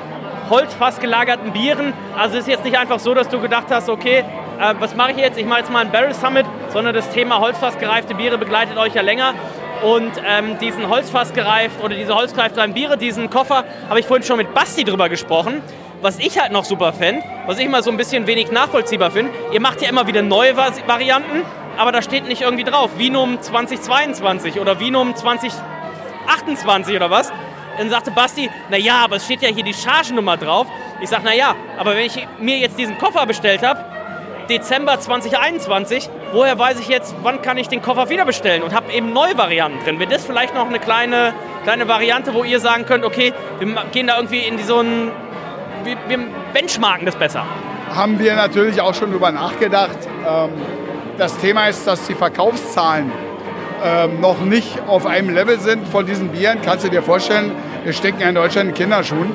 Holzfass 0.50 1.00
gelagerten 1.00 1.52
Bieren. 1.52 1.92
Also 2.16 2.36
es 2.36 2.42
ist 2.42 2.48
jetzt 2.48 2.64
nicht 2.64 2.78
einfach 2.78 2.98
so, 2.98 3.14
dass 3.14 3.28
du 3.28 3.40
gedacht 3.40 3.66
hast, 3.70 3.88
okay, 3.88 4.24
äh, 4.58 4.74
was 4.78 4.94
mache 4.94 5.12
ich 5.12 5.18
jetzt? 5.18 5.38
Ich 5.38 5.46
mache 5.46 5.60
jetzt 5.60 5.72
mal 5.72 5.80
ein 5.80 5.90
Barrel 5.90 6.14
Summit, 6.14 6.46
sondern 6.70 6.94
das 6.94 7.10
Thema 7.10 7.40
Holzfass 7.40 7.78
gereifte 7.78 8.14
Biere 8.14 8.38
begleitet 8.38 8.76
euch 8.78 8.94
ja 8.94 9.02
länger. 9.02 9.34
Und 9.82 10.12
ähm, 10.26 10.58
diesen 10.58 10.88
Holzfass 10.88 11.34
gereift 11.34 11.82
oder 11.82 11.94
diese 11.94 12.14
holzgereiften 12.14 12.72
Biere, 12.72 12.96
diesen 12.96 13.28
Koffer, 13.28 13.64
habe 13.88 14.00
ich 14.00 14.06
vorhin 14.06 14.26
schon 14.26 14.38
mit 14.38 14.54
Basti 14.54 14.84
drüber 14.84 15.08
gesprochen. 15.08 15.60
Was 16.00 16.18
ich 16.18 16.40
halt 16.40 16.52
noch 16.52 16.64
super 16.64 16.92
fände, 16.92 17.22
was 17.46 17.58
ich 17.58 17.66
immer 17.66 17.82
so 17.82 17.90
ein 17.90 17.96
bisschen 17.96 18.26
wenig 18.26 18.50
nachvollziehbar 18.50 19.10
finde, 19.10 19.32
ihr 19.52 19.60
macht 19.60 19.82
ja 19.82 19.88
immer 19.88 20.06
wieder 20.06 20.22
neue 20.22 20.56
Varianten, 20.56 21.42
aber 21.78 21.90
da 21.90 22.02
steht 22.02 22.26
nicht 22.28 22.42
irgendwie 22.42 22.64
drauf, 22.64 22.90
Vinum 22.98 23.40
2022 23.40 24.60
oder 24.60 24.78
Vinum 24.78 25.14
2028 25.14 26.96
oder 26.96 27.10
was. 27.10 27.32
Dann 27.78 27.90
sagte 27.90 28.10
Basti, 28.10 28.50
naja, 28.70 29.04
aber 29.04 29.16
es 29.16 29.24
steht 29.24 29.42
ja 29.42 29.48
hier 29.48 29.64
die 29.64 29.74
Chargennummer 29.74 30.36
drauf. 30.36 30.66
Ich 31.00 31.08
sage, 31.08 31.24
naja, 31.24 31.54
aber 31.78 31.94
wenn 31.94 32.06
ich 32.06 32.26
mir 32.38 32.58
jetzt 32.58 32.78
diesen 32.78 32.98
Koffer 32.98 33.26
bestellt 33.26 33.62
habe, 33.62 33.84
Dezember 34.48 34.98
2021, 34.98 36.08
woher 36.32 36.58
weiß 36.58 36.78
ich 36.80 36.88
jetzt, 36.88 37.14
wann 37.22 37.42
kann 37.42 37.58
ich 37.58 37.68
den 37.68 37.82
Koffer 37.82 38.08
wieder 38.08 38.24
bestellen 38.24 38.62
und 38.62 38.74
habe 38.74 38.92
eben 38.92 39.12
neue 39.12 39.36
Varianten 39.36 39.82
drin. 39.84 39.98
Wäre 39.98 40.10
das 40.10 40.24
vielleicht 40.24 40.54
noch 40.54 40.66
eine 40.66 40.78
kleine, 40.78 41.34
kleine 41.64 41.88
Variante, 41.88 42.32
wo 42.32 42.44
ihr 42.44 42.60
sagen 42.60 42.86
könnt, 42.86 43.04
okay, 43.04 43.32
wir 43.58 43.74
gehen 43.92 44.06
da 44.06 44.16
irgendwie 44.16 44.40
in 44.40 44.58
so 44.58 44.80
ein, 44.80 45.10
wir, 45.84 45.96
wir 46.08 46.18
benchmarken 46.52 47.06
das 47.06 47.16
besser? 47.16 47.44
Haben 47.94 48.18
wir 48.18 48.34
natürlich 48.36 48.80
auch 48.80 48.94
schon 48.94 49.10
drüber 49.10 49.30
nachgedacht. 49.32 49.98
Ähm, 50.26 50.50
das 51.18 51.36
Thema 51.38 51.68
ist, 51.68 51.86
dass 51.86 52.06
die 52.06 52.14
Verkaufszahlen 52.14 53.10
ähm, 53.84 54.20
noch 54.20 54.40
nicht 54.40 54.80
auf 54.86 55.06
einem 55.06 55.30
Level 55.30 55.60
sind 55.60 55.86
von 55.88 56.06
diesen 56.06 56.28
Bieren. 56.28 56.60
Kannst 56.64 56.84
du 56.84 56.88
dir 56.88 57.02
vorstellen, 57.02 57.52
wir 57.84 57.92
stecken 57.92 58.20
ja 58.20 58.28
in 58.28 58.34
Deutschland 58.34 58.70
in 58.70 58.74
Kinderschuhen. 58.74 59.34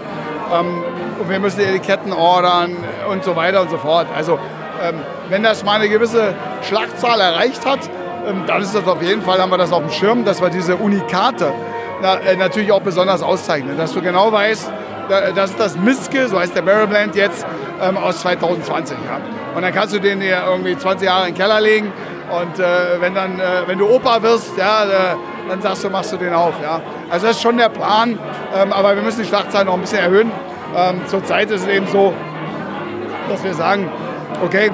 Ähm, 0.53 0.83
und 1.19 1.29
wir 1.29 1.39
müssen 1.39 1.61
Etiketten 1.61 2.13
ordern 2.13 2.75
und 3.09 3.23
so 3.23 3.35
weiter 3.35 3.61
und 3.61 3.69
so 3.69 3.77
fort. 3.77 4.07
Also 4.15 4.39
ähm, 4.83 4.95
wenn 5.29 5.43
das 5.43 5.63
mal 5.63 5.75
eine 5.75 5.87
gewisse 5.87 6.33
Schlachtzahl 6.63 7.19
erreicht 7.19 7.65
hat, 7.65 7.79
ähm, 8.27 8.43
dann 8.47 8.61
ist 8.61 8.73
das 8.73 8.87
auf 8.87 9.01
jeden 9.01 9.21
Fall, 9.21 9.39
haben 9.39 9.51
wir 9.51 9.57
das 9.57 9.71
auf 9.71 9.81
dem 9.81 9.91
Schirm, 9.91 10.25
dass 10.25 10.41
wir 10.41 10.49
diese 10.49 10.75
Unikate 10.75 11.53
na, 12.01 12.15
äh, 12.15 12.35
natürlich 12.35 12.71
auch 12.71 12.81
besonders 12.81 13.21
auszeichnen. 13.21 13.77
Dass 13.77 13.93
du 13.93 14.01
genau 14.01 14.31
weißt, 14.31 14.71
das 15.35 15.51
ist 15.51 15.59
das 15.59 15.77
Miske, 15.77 16.27
so 16.27 16.39
heißt 16.39 16.55
der 16.55 16.61
Barrel 16.61 16.87
Blend 16.87 17.15
jetzt, 17.15 17.45
ähm, 17.81 17.97
aus 17.97 18.21
2020. 18.21 18.97
Ja. 19.05 19.19
Und 19.55 19.61
dann 19.61 19.73
kannst 19.73 19.93
du 19.93 19.99
den 19.99 20.21
dir 20.21 20.43
irgendwie 20.47 20.77
20 20.77 21.05
Jahre 21.05 21.27
in 21.27 21.33
den 21.33 21.37
Keller 21.37 21.59
legen 21.59 21.91
und 22.31 22.59
äh, 22.59 23.01
wenn, 23.01 23.13
dann, 23.13 23.39
äh, 23.39 23.63
wenn 23.67 23.77
du 23.77 23.89
Opa 23.89 24.21
wirst, 24.21 24.57
ja, 24.57 24.83
äh, 24.83 25.15
dann 25.49 25.61
sagst 25.61 25.83
du, 25.83 25.89
machst 25.89 26.13
du 26.13 26.17
den 26.17 26.33
auf. 26.33 26.53
Ja. 26.61 26.81
Also 27.09 27.27
das 27.27 27.37
ist 27.37 27.41
schon 27.41 27.57
der 27.57 27.69
Plan, 27.69 28.17
ähm, 28.55 28.71
aber 28.71 28.95
wir 28.95 29.03
müssen 29.03 29.21
die 29.21 29.27
Schlachtzahl 29.27 29.65
noch 29.65 29.73
ein 29.73 29.81
bisschen 29.81 29.99
erhöhen. 29.99 30.31
Ähm, 30.75 31.01
zurzeit 31.07 31.51
ist 31.51 31.63
es 31.63 31.67
eben 31.67 31.87
so, 31.87 32.13
dass 33.29 33.43
wir 33.43 33.53
sagen, 33.53 33.89
okay, 34.43 34.71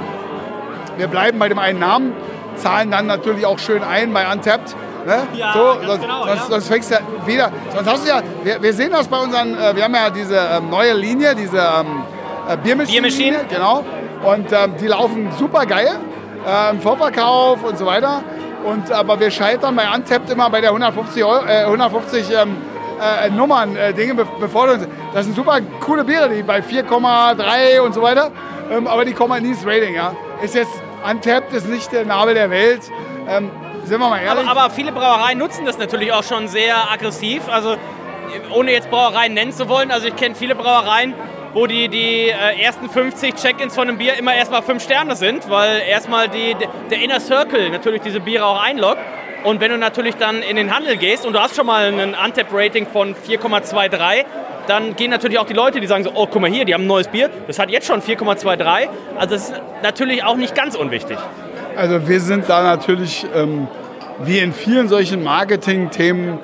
wir 0.98 1.08
bleiben 1.08 1.40
bei 1.40 1.50
dem 1.50 1.60
einen 1.60 1.80
Namen, 1.80 2.14
zahlen 2.56 2.92
dann 2.92 3.08
natürlich 3.08 3.46
auch 3.46 3.60
schön 3.60 3.84
ein 3.84 4.14
bei 4.14 4.32
Untapped. 4.32 4.76
Ne? 5.06 5.28
Ja, 5.34 5.54
so, 5.54 5.86
sonst, 5.86 6.02
genau, 6.02 6.26
sonst, 6.26 6.42
ja. 6.42 6.46
sonst 6.50 6.68
fängst 6.68 6.92
du 6.92 6.96
ja 6.96 7.02
wieder. 7.26 7.52
Sonst 7.74 7.90
hast 7.90 8.06
du 8.06 8.10
ja, 8.10 8.22
wir, 8.44 8.62
wir 8.62 8.74
sehen 8.74 8.92
das 8.92 9.08
bei 9.08 9.18
unseren, 9.18 9.58
äh, 9.58 9.76
wir 9.76 9.84
haben 9.84 9.96
ja 9.96 10.10
diese 10.10 10.36
ähm, 10.36 10.70
neue 10.70 10.94
Linie, 10.94 11.34
diese 11.34 11.58
ähm, 11.58 12.04
äh. 12.50 12.58
Biermaschinen. 12.58 13.48
Genau. 13.50 13.84
Und 14.24 14.52
ähm, 14.52 14.74
die 14.80 14.88
laufen 14.88 15.32
super 15.38 15.66
geil 15.66 15.98
äh, 16.48 16.72
im 16.72 16.82
Vorverkauf 16.82 17.64
und 17.64 17.78
so 17.78 17.86
weiter. 17.86 18.24
Und, 18.64 18.92
aber 18.92 19.20
wir 19.20 19.30
scheitern 19.32 19.76
bei 19.76 19.94
Untapped 19.94 20.30
immer 20.30 20.50
bei 20.50 20.62
der 20.62 20.72
150, 20.72 21.24
Euro, 21.24 21.46
äh, 21.46 21.66
150 21.66 22.32
ähm, 22.32 22.58
äh, 23.00 23.30
Nummern, 23.30 23.76
äh, 23.76 23.94
Dinge 23.94 24.16
be 24.16 24.26
befordern. 24.40 24.88
Das 25.14 25.26
sind 25.26 25.36
super 25.36 25.60
coole 25.80 26.04
Biere, 26.04 26.30
die 26.30 26.44
bei 26.44 26.60
4,3 26.60 27.80
und 27.82 27.94
so 27.94 28.02
weiter. 28.02 28.32
Ähm, 28.72 28.88
aber 28.88 29.06
die 29.06 29.14
kommen 29.14 29.34
halt 29.34 29.44
nie 29.44 29.50
ins 29.50 29.66
Rating. 29.66 29.94
Ja. 29.94 30.16
Ist 30.42 30.56
jetzt, 30.56 30.82
Untapped 31.10 31.54
ist 31.54 31.68
nicht 31.68 31.92
der 31.92 32.06
Nabel 32.06 32.34
der 32.34 32.50
Welt. 32.50 32.82
Ähm, 33.30 33.52
sind 33.84 34.00
wir 34.00 34.10
mal 34.10 34.20
ehrlich. 34.20 34.48
Aber, 34.48 34.62
aber 34.62 34.74
viele 34.74 34.92
Brauereien 34.92 35.38
nutzen 35.38 35.66
das 35.66 35.78
natürlich 35.78 36.12
auch 36.12 36.24
schon 36.24 36.48
sehr 36.48 36.92
aggressiv. 36.92 37.44
Also 37.50 37.78
ohne 38.54 38.72
jetzt 38.72 38.90
Brauereien 38.90 39.34
nennen 39.34 39.54
zu 39.54 39.70
wollen. 39.70 39.92
Also 39.92 40.08
ich 40.08 40.16
kenne 40.16 40.36
viele 40.36 40.56
Brauereien, 40.56 41.14
wo 41.54 41.68
die, 41.68 41.88
die 41.88 42.30
äh, 42.30 42.62
ersten 42.62 42.90
50 42.90 43.36
Check-ins 43.36 43.76
von 43.76 43.88
einem 43.88 43.98
Bier 43.98 44.16
immer 44.18 44.34
erstmal 44.34 44.62
5 44.62 44.84
Sterne 44.84 45.16
sind, 45.16 45.50
weil 45.50 45.82
erstmal 45.88 46.28
die, 46.30 46.56
der 46.90 47.02
Inner 47.02 47.20
Circle 47.20 47.70
natürlich 47.70 48.02
diese 48.02 48.20
Biere 48.20 48.46
auch 48.46 48.62
einloggt. 48.62 49.02
Und 49.44 49.62
wenn 49.62 49.72
du 49.72 49.78
natürlich 49.78 50.16
dann 50.16 50.42
in 50.42 50.56
den 50.56 50.76
Handel 50.76 50.98
gehst 50.98 51.26
und 51.26 51.34
du 51.34 51.40
hast 51.40 51.56
schon 51.56 51.66
mal 51.66 51.86
ein 51.86 52.16
Untap-Rating 52.16 52.88
von 52.88 53.16
4,23, 53.16 54.26
dann 54.68 54.96
gehen 54.96 55.10
natürlich 55.10 55.40
auch 55.40 55.46
die 55.46 55.54
Leute, 55.54 55.80
die 55.80 55.88
sagen 55.88 56.04
so, 56.04 56.12
oh, 56.14 56.28
guck 56.30 56.42
mal 56.42 56.50
hier, 56.50 56.66
die 56.66 56.74
haben 56.74 56.84
ein 56.84 56.88
neues 56.88 57.08
Bier, 57.08 57.30
das 57.48 57.58
hat 57.58 57.70
jetzt 57.70 57.88
schon 57.88 58.02
4,23. 58.02 58.88
Also 59.18 59.36
das 59.36 59.50
ist 59.50 59.62
natürlich 59.84 60.24
auch 60.24 60.36
nicht 60.36 60.56
ganz 60.56 60.76
unwichtig. 60.76 61.18
Also 61.76 62.08
wir 62.08 62.20
sind 62.20 62.50
da 62.50 62.64
natürlich, 62.64 63.26
ähm, 63.34 63.68
wie 64.20 64.40
in 64.40 64.52
vielen 64.52 64.88
solchen 64.88 65.24
Marketing-Themen, 65.24 66.40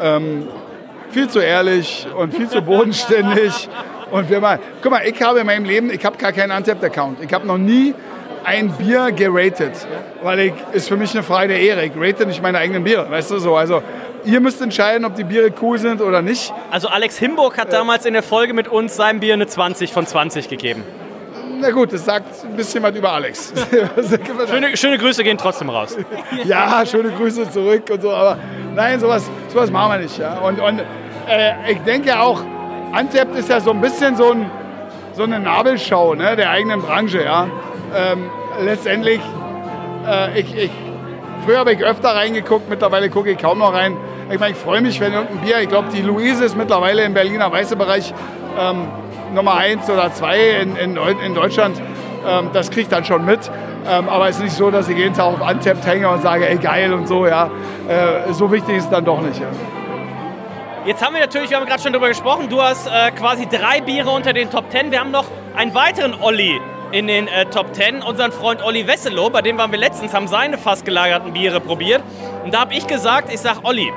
ähm, 0.00 0.46
viel 1.10 1.28
zu 1.28 1.40
ehrlich 1.40 2.06
und 2.16 2.34
viel 2.34 2.48
zu 2.48 2.62
bodenständig. 2.62 3.68
Und 4.10 4.28
wir 4.30 4.40
mal, 4.40 4.58
guck 4.82 4.90
mal, 4.90 5.02
ich 5.06 5.20
habe 5.22 5.40
in 5.40 5.46
meinem 5.46 5.64
Leben, 5.64 5.90
ich 5.90 6.04
habe 6.04 6.16
gar 6.16 6.32
keinen 6.32 6.56
Untapped-Account. 6.56 7.18
Ich 7.22 7.32
habe 7.32 7.46
noch 7.46 7.58
nie 7.58 7.94
ein 8.44 8.70
Bier 8.70 9.10
geratet, 9.12 9.72
weil 10.22 10.40
ich, 10.40 10.52
ist 10.72 10.88
für 10.88 10.96
mich 10.96 11.12
eine 11.14 11.22
Frage 11.22 11.48
der 11.48 11.60
Ehre. 11.60 11.84
Ich 11.84 11.92
rate 11.96 12.26
nicht 12.26 12.42
meine 12.42 12.58
eigenen 12.58 12.84
Biere, 12.84 13.10
weißt 13.10 13.30
du 13.30 13.38
so. 13.38 13.56
Also 13.56 13.82
ihr 14.24 14.40
müsst 14.40 14.60
entscheiden, 14.60 15.04
ob 15.04 15.14
die 15.14 15.24
Biere 15.24 15.50
cool 15.62 15.78
sind 15.78 16.00
oder 16.00 16.22
nicht. 16.22 16.52
Also 16.70 16.88
Alex 16.88 17.18
Himburg 17.18 17.58
hat 17.58 17.72
damals 17.72 18.04
in 18.04 18.12
der 18.12 18.22
Folge 18.22 18.52
mit 18.52 18.68
uns 18.68 18.96
seinem 18.96 19.20
Bier 19.20 19.34
eine 19.34 19.46
20 19.46 19.92
von 19.92 20.06
20 20.06 20.48
gegeben. 20.48 20.84
Na 21.60 21.70
gut, 21.70 21.92
das 21.92 22.04
sagt 22.04 22.44
ein 22.44 22.56
bisschen 22.56 22.82
was 22.82 22.94
über 22.94 23.12
Alex. 23.12 23.52
schöne, 24.50 24.76
schöne 24.76 24.98
Grüße 24.98 25.24
gehen 25.24 25.38
trotzdem 25.38 25.70
raus. 25.70 25.96
ja, 26.44 26.84
schöne 26.84 27.10
Grüße 27.10 27.50
zurück 27.50 27.84
und 27.90 28.02
so, 28.02 28.10
aber 28.10 28.38
nein, 28.74 29.00
sowas, 29.00 29.30
sowas 29.48 29.70
machen 29.70 29.92
wir 29.92 29.98
nicht. 30.00 30.18
Ja. 30.18 30.38
Und, 30.40 30.60
und 30.60 30.82
äh, 31.28 31.72
ich 31.72 31.78
denke 31.78 32.18
auch, 32.18 32.42
Antep 32.94 33.34
ist 33.34 33.48
ja 33.48 33.60
so 33.60 33.72
ein 33.72 33.80
bisschen 33.80 34.16
so, 34.16 34.30
ein, 34.30 34.48
so 35.14 35.24
eine 35.24 35.40
Nabelschau 35.40 36.14
ne, 36.14 36.36
der 36.36 36.50
eigenen 36.50 36.80
Branche. 36.80 37.24
Ja. 37.24 37.48
Ähm, 37.94 38.30
letztendlich, 38.62 39.20
äh, 40.08 40.38
ich, 40.38 40.56
ich, 40.56 40.70
früher 41.44 41.58
habe 41.58 41.72
ich 41.72 41.84
öfter 41.84 42.14
reingeguckt, 42.14 42.70
mittlerweile 42.70 43.10
gucke 43.10 43.30
ich 43.30 43.38
kaum 43.38 43.58
noch 43.58 43.72
rein. 43.72 43.96
Ich 44.30 44.38
meine, 44.38 44.52
ich 44.52 44.58
freue 44.58 44.80
mich, 44.80 45.00
wenn 45.00 45.12
irgendein 45.12 45.38
Bier, 45.38 45.60
ich 45.60 45.68
glaube, 45.68 45.88
die 45.92 46.02
Luise 46.02 46.44
ist 46.44 46.56
mittlerweile 46.56 47.02
im 47.02 47.14
Berliner 47.14 47.50
Weiße-Bereich 47.50 48.14
ähm, 48.58 48.88
Nummer 49.34 49.56
1 49.56 49.90
oder 49.90 50.12
2 50.12 50.38
in, 50.62 50.76
in, 50.76 50.96
in 50.96 51.34
Deutschland. 51.34 51.82
Ähm, 52.26 52.50
das 52.52 52.70
kriege 52.70 52.82
ich 52.82 52.88
dann 52.88 53.04
schon 53.04 53.24
mit. 53.24 53.50
Ähm, 53.86 54.08
aber 54.08 54.28
es 54.28 54.36
ist 54.36 54.44
nicht 54.44 54.56
so, 54.56 54.70
dass 54.70 54.88
ich 54.88 54.96
jeden 54.96 55.14
Tag 55.14 55.26
auf 55.26 55.40
Untapped 55.40 55.84
hänge 55.84 56.08
und 56.08 56.22
sage, 56.22 56.48
ey 56.48 56.56
geil 56.56 56.94
und 56.94 57.08
so. 57.08 57.26
Ja. 57.26 57.50
Äh, 57.88 58.32
so 58.32 58.50
wichtig 58.52 58.76
ist 58.76 58.84
es 58.84 58.90
dann 58.90 59.04
doch 59.04 59.20
nicht. 59.20 59.40
Ja. 59.40 59.48
Jetzt 60.86 61.02
haben 61.02 61.14
wir 61.14 61.20
natürlich, 61.22 61.48
wir 61.48 61.56
haben 61.56 61.64
gerade 61.64 61.82
schon 61.82 61.94
darüber 61.94 62.08
gesprochen, 62.08 62.50
du 62.50 62.60
hast 62.60 62.86
äh, 62.86 63.10
quasi 63.12 63.46
drei 63.46 63.80
Biere 63.80 64.10
unter 64.10 64.34
den 64.34 64.50
Top 64.50 64.70
10. 64.70 64.90
Wir 64.90 65.00
haben 65.00 65.10
noch 65.10 65.24
einen 65.56 65.74
weiteren 65.74 66.14
Olli 66.20 66.60
in 66.92 67.06
den 67.06 67.26
äh, 67.26 67.46
Top 67.46 67.74
10, 67.74 68.02
unseren 68.02 68.32
Freund 68.32 68.62
Olli 68.62 68.86
Wesselow, 68.86 69.30
bei 69.30 69.40
dem 69.40 69.56
waren 69.56 69.72
wir 69.72 69.78
letztens, 69.78 70.12
haben 70.12 70.28
seine 70.28 70.58
fast 70.58 70.84
gelagerten 70.84 71.32
Biere 71.32 71.60
probiert. 71.60 72.02
Und 72.44 72.52
da 72.52 72.60
habe 72.60 72.74
ich 72.74 72.86
gesagt, 72.86 73.32
ich 73.32 73.40
sage 73.40 73.60
Olli, 73.62 73.90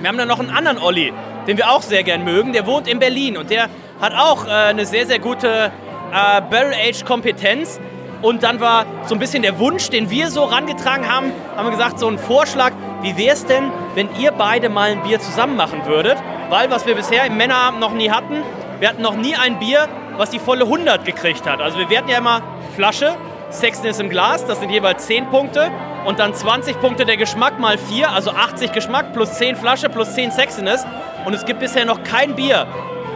wir 0.00 0.08
haben 0.08 0.18
da 0.18 0.26
noch 0.26 0.40
einen 0.40 0.50
anderen 0.50 0.78
Olli, 0.78 1.12
den 1.46 1.56
wir 1.56 1.70
auch 1.70 1.82
sehr 1.82 2.02
gern 2.02 2.24
mögen, 2.24 2.52
der 2.52 2.66
wohnt 2.66 2.88
in 2.88 2.98
Berlin 2.98 3.36
und 3.36 3.50
der 3.50 3.68
hat 4.00 4.12
auch 4.12 4.44
äh, 4.44 4.50
eine 4.50 4.84
sehr, 4.86 5.06
sehr 5.06 5.20
gute 5.20 5.70
äh, 6.12 6.40
Barrel-Age-Kompetenz. 6.50 7.78
Und 8.22 8.42
dann 8.42 8.60
war 8.60 8.86
so 9.06 9.14
ein 9.14 9.20
bisschen 9.20 9.42
der 9.42 9.60
Wunsch, 9.60 9.88
den 9.88 10.10
wir 10.10 10.30
so 10.30 10.42
rangetragen 10.44 11.08
haben, 11.08 11.32
haben 11.56 11.66
wir 11.66 11.70
gesagt, 11.70 12.00
so 12.00 12.08
ein 12.08 12.18
Vorschlag, 12.18 12.72
wie 13.02 13.16
wäre 13.16 13.34
es 13.34 13.44
denn, 13.44 13.70
wenn 13.94 14.08
ihr 14.18 14.32
beide 14.32 14.68
mal 14.68 14.90
ein 14.90 15.02
Bier 15.02 15.20
zusammen 15.20 15.56
machen 15.56 15.86
würdet? 15.86 16.16
Weil 16.48 16.70
was 16.70 16.86
wir 16.86 16.94
bisher 16.94 17.24
im 17.26 17.36
Männerabend 17.36 17.80
noch 17.80 17.92
nie 17.92 18.10
hatten, 18.10 18.42
wir 18.78 18.88
hatten 18.88 19.02
noch 19.02 19.16
nie 19.16 19.34
ein 19.36 19.58
Bier, 19.58 19.88
was 20.16 20.30
die 20.30 20.38
volle 20.38 20.64
100 20.64 21.04
gekriegt 21.04 21.48
hat. 21.48 21.60
Also 21.60 21.78
wir 21.78 21.90
werten 21.90 22.08
ja 22.08 22.18
immer 22.18 22.42
Flasche, 22.74 23.14
Sexiness 23.50 24.00
im 24.00 24.08
Glas, 24.08 24.46
das 24.46 24.60
sind 24.60 24.70
jeweils 24.70 25.06
10 25.06 25.26
Punkte 25.26 25.70
und 26.04 26.18
dann 26.18 26.34
20 26.34 26.80
Punkte 26.80 27.04
der 27.04 27.16
Geschmack 27.16 27.58
mal 27.58 27.76
4, 27.76 28.10
also 28.10 28.30
80 28.30 28.72
Geschmack 28.72 29.12
plus 29.12 29.34
10 29.34 29.56
Flasche 29.56 29.88
plus 29.88 30.14
10 30.14 30.30
Sexiness. 30.30 30.86
Und 31.24 31.34
es 31.34 31.44
gibt 31.44 31.60
bisher 31.60 31.84
noch 31.84 32.02
kein 32.02 32.34
Bier, 32.34 32.66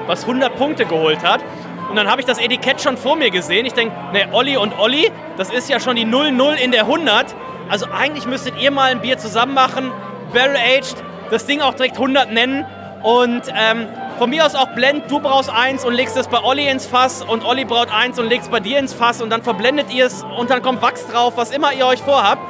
was 0.07 0.23
100 0.23 0.57
Punkte 0.57 0.85
geholt 0.85 1.25
hat. 1.25 1.41
Und 1.89 1.97
dann 1.97 2.09
habe 2.11 2.21
ich 2.21 2.27
das 2.27 2.39
Etikett 2.39 2.81
schon 2.81 2.97
vor 2.97 3.17
mir 3.17 3.31
gesehen. 3.31 3.67
Ich 3.67 3.73
denke, 3.73 3.95
ne, 4.13 4.29
Olli 4.33 4.57
und 4.57 4.79
Olli, 4.79 5.11
das 5.37 5.51
ist 5.51 5.69
ja 5.69 5.81
schon 5.81 5.97
die 5.97 6.07
0-0 6.07 6.55
in 6.55 6.73
der 6.73 6.83
100. 6.83 7.35
Also 7.69 7.87
eigentlich 7.87 8.27
müsstet 8.27 8.55
ihr 8.61 8.71
mal 8.71 8.91
ein 8.91 9.01
Bier 9.01 9.19
zusammen 9.19 9.55
machen, 9.55 9.91
Barrel 10.33 10.57
Aged, 10.57 10.97
das 11.31 11.47
Ding 11.47 11.61
auch 11.61 11.75
direkt 11.75 11.97
100 11.97 12.33
nennen. 12.33 12.65
Und 13.03 13.43
ähm, 13.55 13.87
von 14.19 14.31
mir 14.31 14.47
aus 14.47 14.55
auch 14.55 14.69
Blend, 14.75 15.11
du 15.11 15.21
brauchst 15.21 15.51
eins 15.51 15.85
und 15.85 15.95
legst 15.95 16.17
es 16.17 16.27
bei 16.29 16.43
Olli 16.43 16.69
ins 16.69 16.87
Fass 16.87 17.23
und 17.23 17.45
Olli 17.45 17.65
braucht 17.65 17.93
eins 17.93 18.19
und 18.19 18.29
legst 18.29 18.51
bei 18.51 18.61
dir 18.61 18.79
ins 18.79 18.95
Fass 18.95 19.21
und 19.21 19.31
dann 19.31 19.43
verblendet 19.43 19.93
ihr 19.93 20.07
es 20.07 20.25
und 20.39 20.51
dann 20.51 20.63
kommt 20.63 20.83
Wachs 20.83 21.07
drauf, 21.07 21.35
was 21.37 21.51
immer 21.51 21.73
ihr 21.73 21.87
euch 21.87 22.01
vorhabt. 22.01 22.41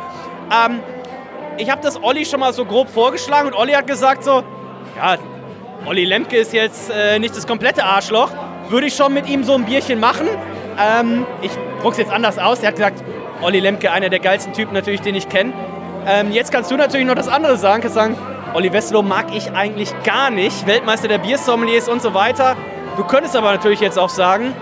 Ähm, 0.50 0.81
ich 1.59 1.70
habe 1.70 1.83
das 1.83 2.02
Olli 2.02 2.24
schon 2.24 2.40
mal 2.40 2.52
so 2.52 2.64
grob 2.64 2.88
vorgeschlagen 2.88 3.48
und 3.48 3.55
Olli 3.55 3.72
hat 3.72 3.87
gesagt 3.87 4.24
so, 4.24 4.44
ja, 4.96 5.16
Olli 5.87 6.05
Lemke 6.05 6.37
ist 6.37 6.52
jetzt 6.52 6.90
äh, 6.90 7.18
nicht 7.18 7.37
das 7.37 7.46
komplette 7.46 7.85
Arschloch. 7.85 8.31
Würde 8.68 8.87
ich 8.87 8.94
schon 8.94 9.12
mit 9.12 9.29
ihm 9.29 9.44
so 9.44 9.55
ein 9.55 9.64
Bierchen 9.64 10.00
machen. 10.00 10.29
Ähm, 10.79 11.26
ich 11.42 11.52
druck's 11.81 11.98
jetzt 11.98 12.11
anders 12.11 12.38
aus. 12.38 12.61
Er 12.61 12.68
hat 12.68 12.76
gesagt, 12.76 13.05
Olli 13.42 13.61
Lemke, 13.61 13.90
einer 13.90 14.09
der 14.09 14.18
geilsten 14.18 14.53
Typen 14.53 14.75
natürlich, 14.75 15.03
den 15.03 15.14
ich 15.14 15.29
kenne. 15.29 15.53
Ähm, 16.07 16.33
jetzt 16.33 16.53
kannst 16.53 16.70
du 16.70 16.77
natürlich 16.77 17.07
noch 17.07 17.14
das 17.14 17.29
andere 17.29 17.57
sagen. 17.57 17.83
Kannst 17.83 17.94
sagen, 17.94 18.16
Olli 18.55 18.72
Westlow 18.72 19.03
mag 19.03 19.27
ich 19.35 19.53
eigentlich 19.53 19.92
gar 20.05 20.31
nicht. 20.31 20.66
Weltmeister 20.66 21.09
der 21.09 21.18
Biersommeliers 21.18 21.88
und 21.88 22.01
so 22.01 22.14
weiter. 22.14 22.57
Du 22.96 23.05
könntest 23.05 23.37
aber 23.37 23.53
natürlich 23.53 23.81
jetzt 23.81 23.99
auch 23.99 24.09
sagen, 24.09 24.55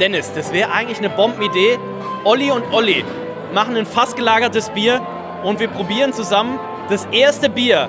Dennis, 0.00 0.32
das 0.32 0.52
wäre 0.52 0.72
eigentlich 0.72 0.98
eine 0.98 1.10
Bombenidee. 1.10 1.78
Olli 2.24 2.50
und 2.50 2.64
Olli 2.72 3.04
machen 3.52 3.76
ein 3.76 3.86
fast 3.86 4.16
gelagertes 4.16 4.70
Bier 4.70 5.00
und 5.44 5.60
wir 5.60 5.68
probieren 5.68 6.12
zusammen 6.12 6.58
das 6.88 7.06
erste 7.12 7.48
Bier 7.48 7.88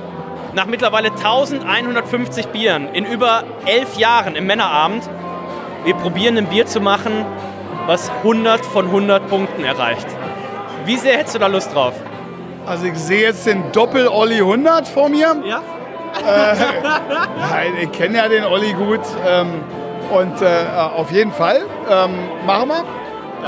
nach 0.54 0.65
mittlerweile 0.65 1.10
1150 1.10 2.47
Bieren 2.47 2.89
in 2.93 3.06
über 3.06 3.43
elf 3.65 3.97
Jahren 3.97 4.36
im 4.36 4.45
Männerabend. 4.45 5.10
Wir 5.86 5.95
probieren 5.95 6.38
ein 6.38 6.47
Bier 6.47 6.65
zu 6.65 6.82
machen, 6.82 7.25
was 7.89 8.12
100 8.23 8.63
von 8.67 8.86
100 8.86 9.28
Punkten 9.30 9.65
erreicht. 9.65 10.06
Wie 10.86 10.95
sehr 10.95 11.17
hättest 11.17 11.34
du 11.34 11.39
da 11.39 11.47
Lust 11.47 11.73
drauf? 11.73 11.95
Also 12.67 12.86
ich 12.86 12.93
sehe 12.93 13.23
jetzt 13.23 13.47
den 13.47 13.71
Doppel-Olli 13.71 14.38
100 14.38 14.88
vor 14.88 15.10
mir. 15.10 15.36
Ja? 15.43 15.63
Äh, 16.19 16.56
nein, 17.49 17.73
ich 17.82 17.91
kenne 17.91 18.17
ja 18.17 18.28
den 18.28 18.45
Olli 18.45 18.73
gut. 18.73 18.99
Ähm, 19.28 19.63
und 20.12 20.39
äh, 20.39 20.67
auf 20.78 21.10
jeden 21.12 21.32
Fall 21.32 21.62
ähm, 21.89 22.12
machen 22.45 22.69
wir. 22.69 22.84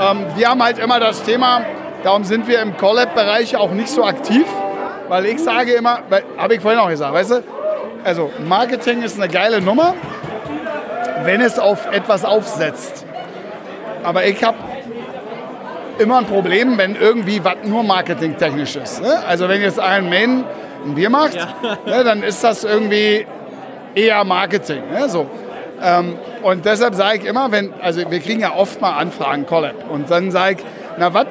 Ähm, 0.10 0.26
wir 0.36 0.50
haben 0.50 0.64
halt 0.64 0.80
immer 0.80 1.00
das 1.00 1.22
Thema, 1.22 1.62
darum 2.04 2.24
sind 2.24 2.48
wir 2.48 2.64
im 2.64 2.76
Collab-Bereich 2.78 3.56
auch 3.58 3.70
nicht 3.70 3.90
so 3.90 4.04
aktiv. 4.04 4.48
Weil 5.08 5.28
ich 5.28 5.38
sage 5.38 5.74
immer, 5.74 6.00
habe 6.40 6.56
ich 6.56 6.62
vorhin 6.62 6.80
auch 6.80 6.90
gesagt, 6.90 7.14
weißt 7.14 7.30
du, 7.30 7.44
also 8.04 8.32
Marketing 8.48 9.04
ist 9.04 9.22
eine 9.22 9.32
geile 9.32 9.62
Nummer, 9.62 9.94
wenn 11.26 11.42
es 11.42 11.60
auf 11.60 11.86
etwas 11.92 12.26
aufsetzt. 12.26 13.06
Aber 14.04 14.26
ich 14.26 14.44
habe 14.44 14.58
immer 16.00 16.18
ein 16.18 16.26
Problem, 16.26 16.78
wenn 16.78 16.96
irgendwie 16.96 17.44
was 17.44 17.58
nur 17.64 17.84
marketingtechnisch 17.84 18.76
ist. 18.76 19.02
Ne? 19.02 19.24
Also 19.28 19.48
wenn 19.48 19.62
jetzt 19.62 19.80
ein 19.80 20.10
Main 20.10 20.44
ein 20.86 20.96
Bier 20.96 21.10
macht, 21.10 21.36
ja. 21.36 21.48
ne, 21.86 22.04
dann 22.04 22.24
ist 22.24 22.44
das 22.44 22.64
irgendwie 22.64 23.26
eher 23.96 24.24
Marketing. 24.24 24.82
Ne? 24.92 25.10
So. 25.10 25.28
Ähm, 25.82 26.18
und 26.44 26.66
deshalb 26.66 26.96
sage 26.96 27.20
ich 27.20 27.26
immer, 27.26 27.52
wenn, 27.52 27.74
also 27.82 28.10
wir 28.10 28.20
kriegen 28.20 28.42
ja 28.42 28.56
oft 28.56 28.82
mal 28.82 28.98
Anfragen, 28.98 29.46
Collab. 29.46 29.90
Und 29.90 30.10
dann 30.10 30.32
sage 30.32 30.58
ich, 30.60 30.66
na, 30.98 31.14
was 31.14 31.26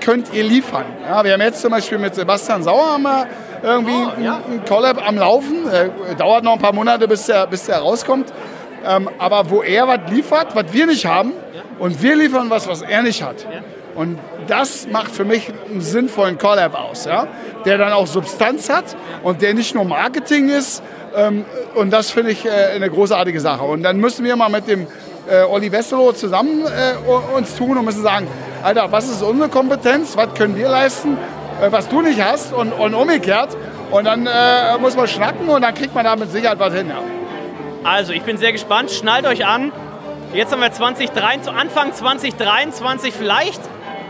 könnt 0.00 0.32
ihr 0.32 0.44
liefern? 0.44 0.84
Ja, 1.06 1.24
wir 1.24 1.32
haben 1.32 1.40
jetzt 1.40 1.60
zum 1.60 1.70
Beispiel 1.70 1.98
mit 1.98 2.14
Sebastian 2.14 2.62
Sauer 2.62 2.98
wir 2.98 3.26
irgendwie 3.62 3.92
oh, 3.92 4.22
ja. 4.22 4.40
einen 4.46 4.64
Collab 4.64 5.06
am 5.06 5.16
Laufen. 5.16 5.68
Äh, 5.68 6.14
dauert 6.16 6.44
noch 6.44 6.54
ein 6.54 6.58
paar 6.58 6.72
Monate, 6.72 7.08
bis 7.08 7.26
der, 7.26 7.46
bis 7.46 7.66
der 7.66 7.78
rauskommt. 7.78 8.32
Ähm, 8.86 9.10
aber 9.18 9.50
wo 9.50 9.62
er 9.62 9.88
was 9.88 10.10
liefert, 10.10 10.54
was 10.54 10.72
wir 10.72 10.86
nicht 10.86 11.06
haben, 11.06 11.32
ja. 11.54 11.62
und 11.78 12.02
wir 12.02 12.16
liefern 12.16 12.48
was, 12.50 12.68
was 12.68 12.82
er 12.82 13.02
nicht 13.02 13.22
hat. 13.22 13.42
Ja. 13.42 13.60
Und 13.94 14.18
das 14.46 14.86
macht 14.90 15.10
für 15.10 15.24
mich 15.24 15.52
einen 15.68 15.80
sinnvollen 15.80 16.38
Collab 16.38 16.74
aus, 16.74 17.04
ja? 17.04 17.26
der 17.64 17.78
dann 17.78 17.92
auch 17.92 18.06
Substanz 18.06 18.68
hat 18.68 18.96
und 19.22 19.42
der 19.42 19.54
nicht 19.54 19.74
nur 19.74 19.84
Marketing 19.84 20.48
ist. 20.48 20.82
Ähm, 21.14 21.44
und 21.74 21.90
das 21.90 22.10
finde 22.10 22.30
ich 22.30 22.46
äh, 22.46 22.50
eine 22.74 22.88
großartige 22.88 23.40
Sache. 23.40 23.64
Und 23.64 23.82
dann 23.82 23.98
müssen 23.98 24.24
wir 24.24 24.36
mal 24.36 24.48
mit 24.48 24.68
dem 24.68 24.86
äh, 25.28 25.42
Olli 25.42 25.70
Wesselow 25.70 26.12
zusammen 26.12 26.64
äh, 26.64 27.36
uns 27.36 27.56
tun 27.56 27.76
und 27.76 27.84
müssen 27.84 28.02
sagen, 28.02 28.26
Alter, 28.62 28.90
was 28.90 29.08
ist 29.08 29.22
unsere 29.22 29.48
Kompetenz, 29.48 30.16
was 30.16 30.34
können 30.34 30.56
wir 30.56 30.68
leisten, 30.68 31.18
äh, 31.60 31.70
was 31.70 31.88
du 31.88 32.00
nicht 32.00 32.22
hast 32.22 32.52
und, 32.52 32.72
und 32.72 32.94
umgekehrt. 32.94 33.56
Und 33.90 34.04
dann 34.04 34.26
äh, 34.26 34.78
muss 34.80 34.96
man 34.96 35.08
schnacken 35.08 35.48
und 35.48 35.62
dann 35.62 35.74
kriegt 35.74 35.94
man 35.94 36.04
da 36.04 36.14
mit 36.14 36.30
Sicherheit 36.30 36.58
was 36.58 36.72
hin. 36.72 36.88
Ja. 36.88 37.19
Also, 37.82 38.12
ich 38.12 38.22
bin 38.22 38.36
sehr 38.36 38.52
gespannt. 38.52 38.90
Schnallt 38.90 39.26
euch 39.26 39.46
an. 39.46 39.72
Jetzt 40.34 40.52
haben 40.52 40.60
wir 40.60 40.70
2023, 40.70 41.52
Anfang 41.52 41.92
2023, 41.92 43.12
vielleicht 43.12 43.60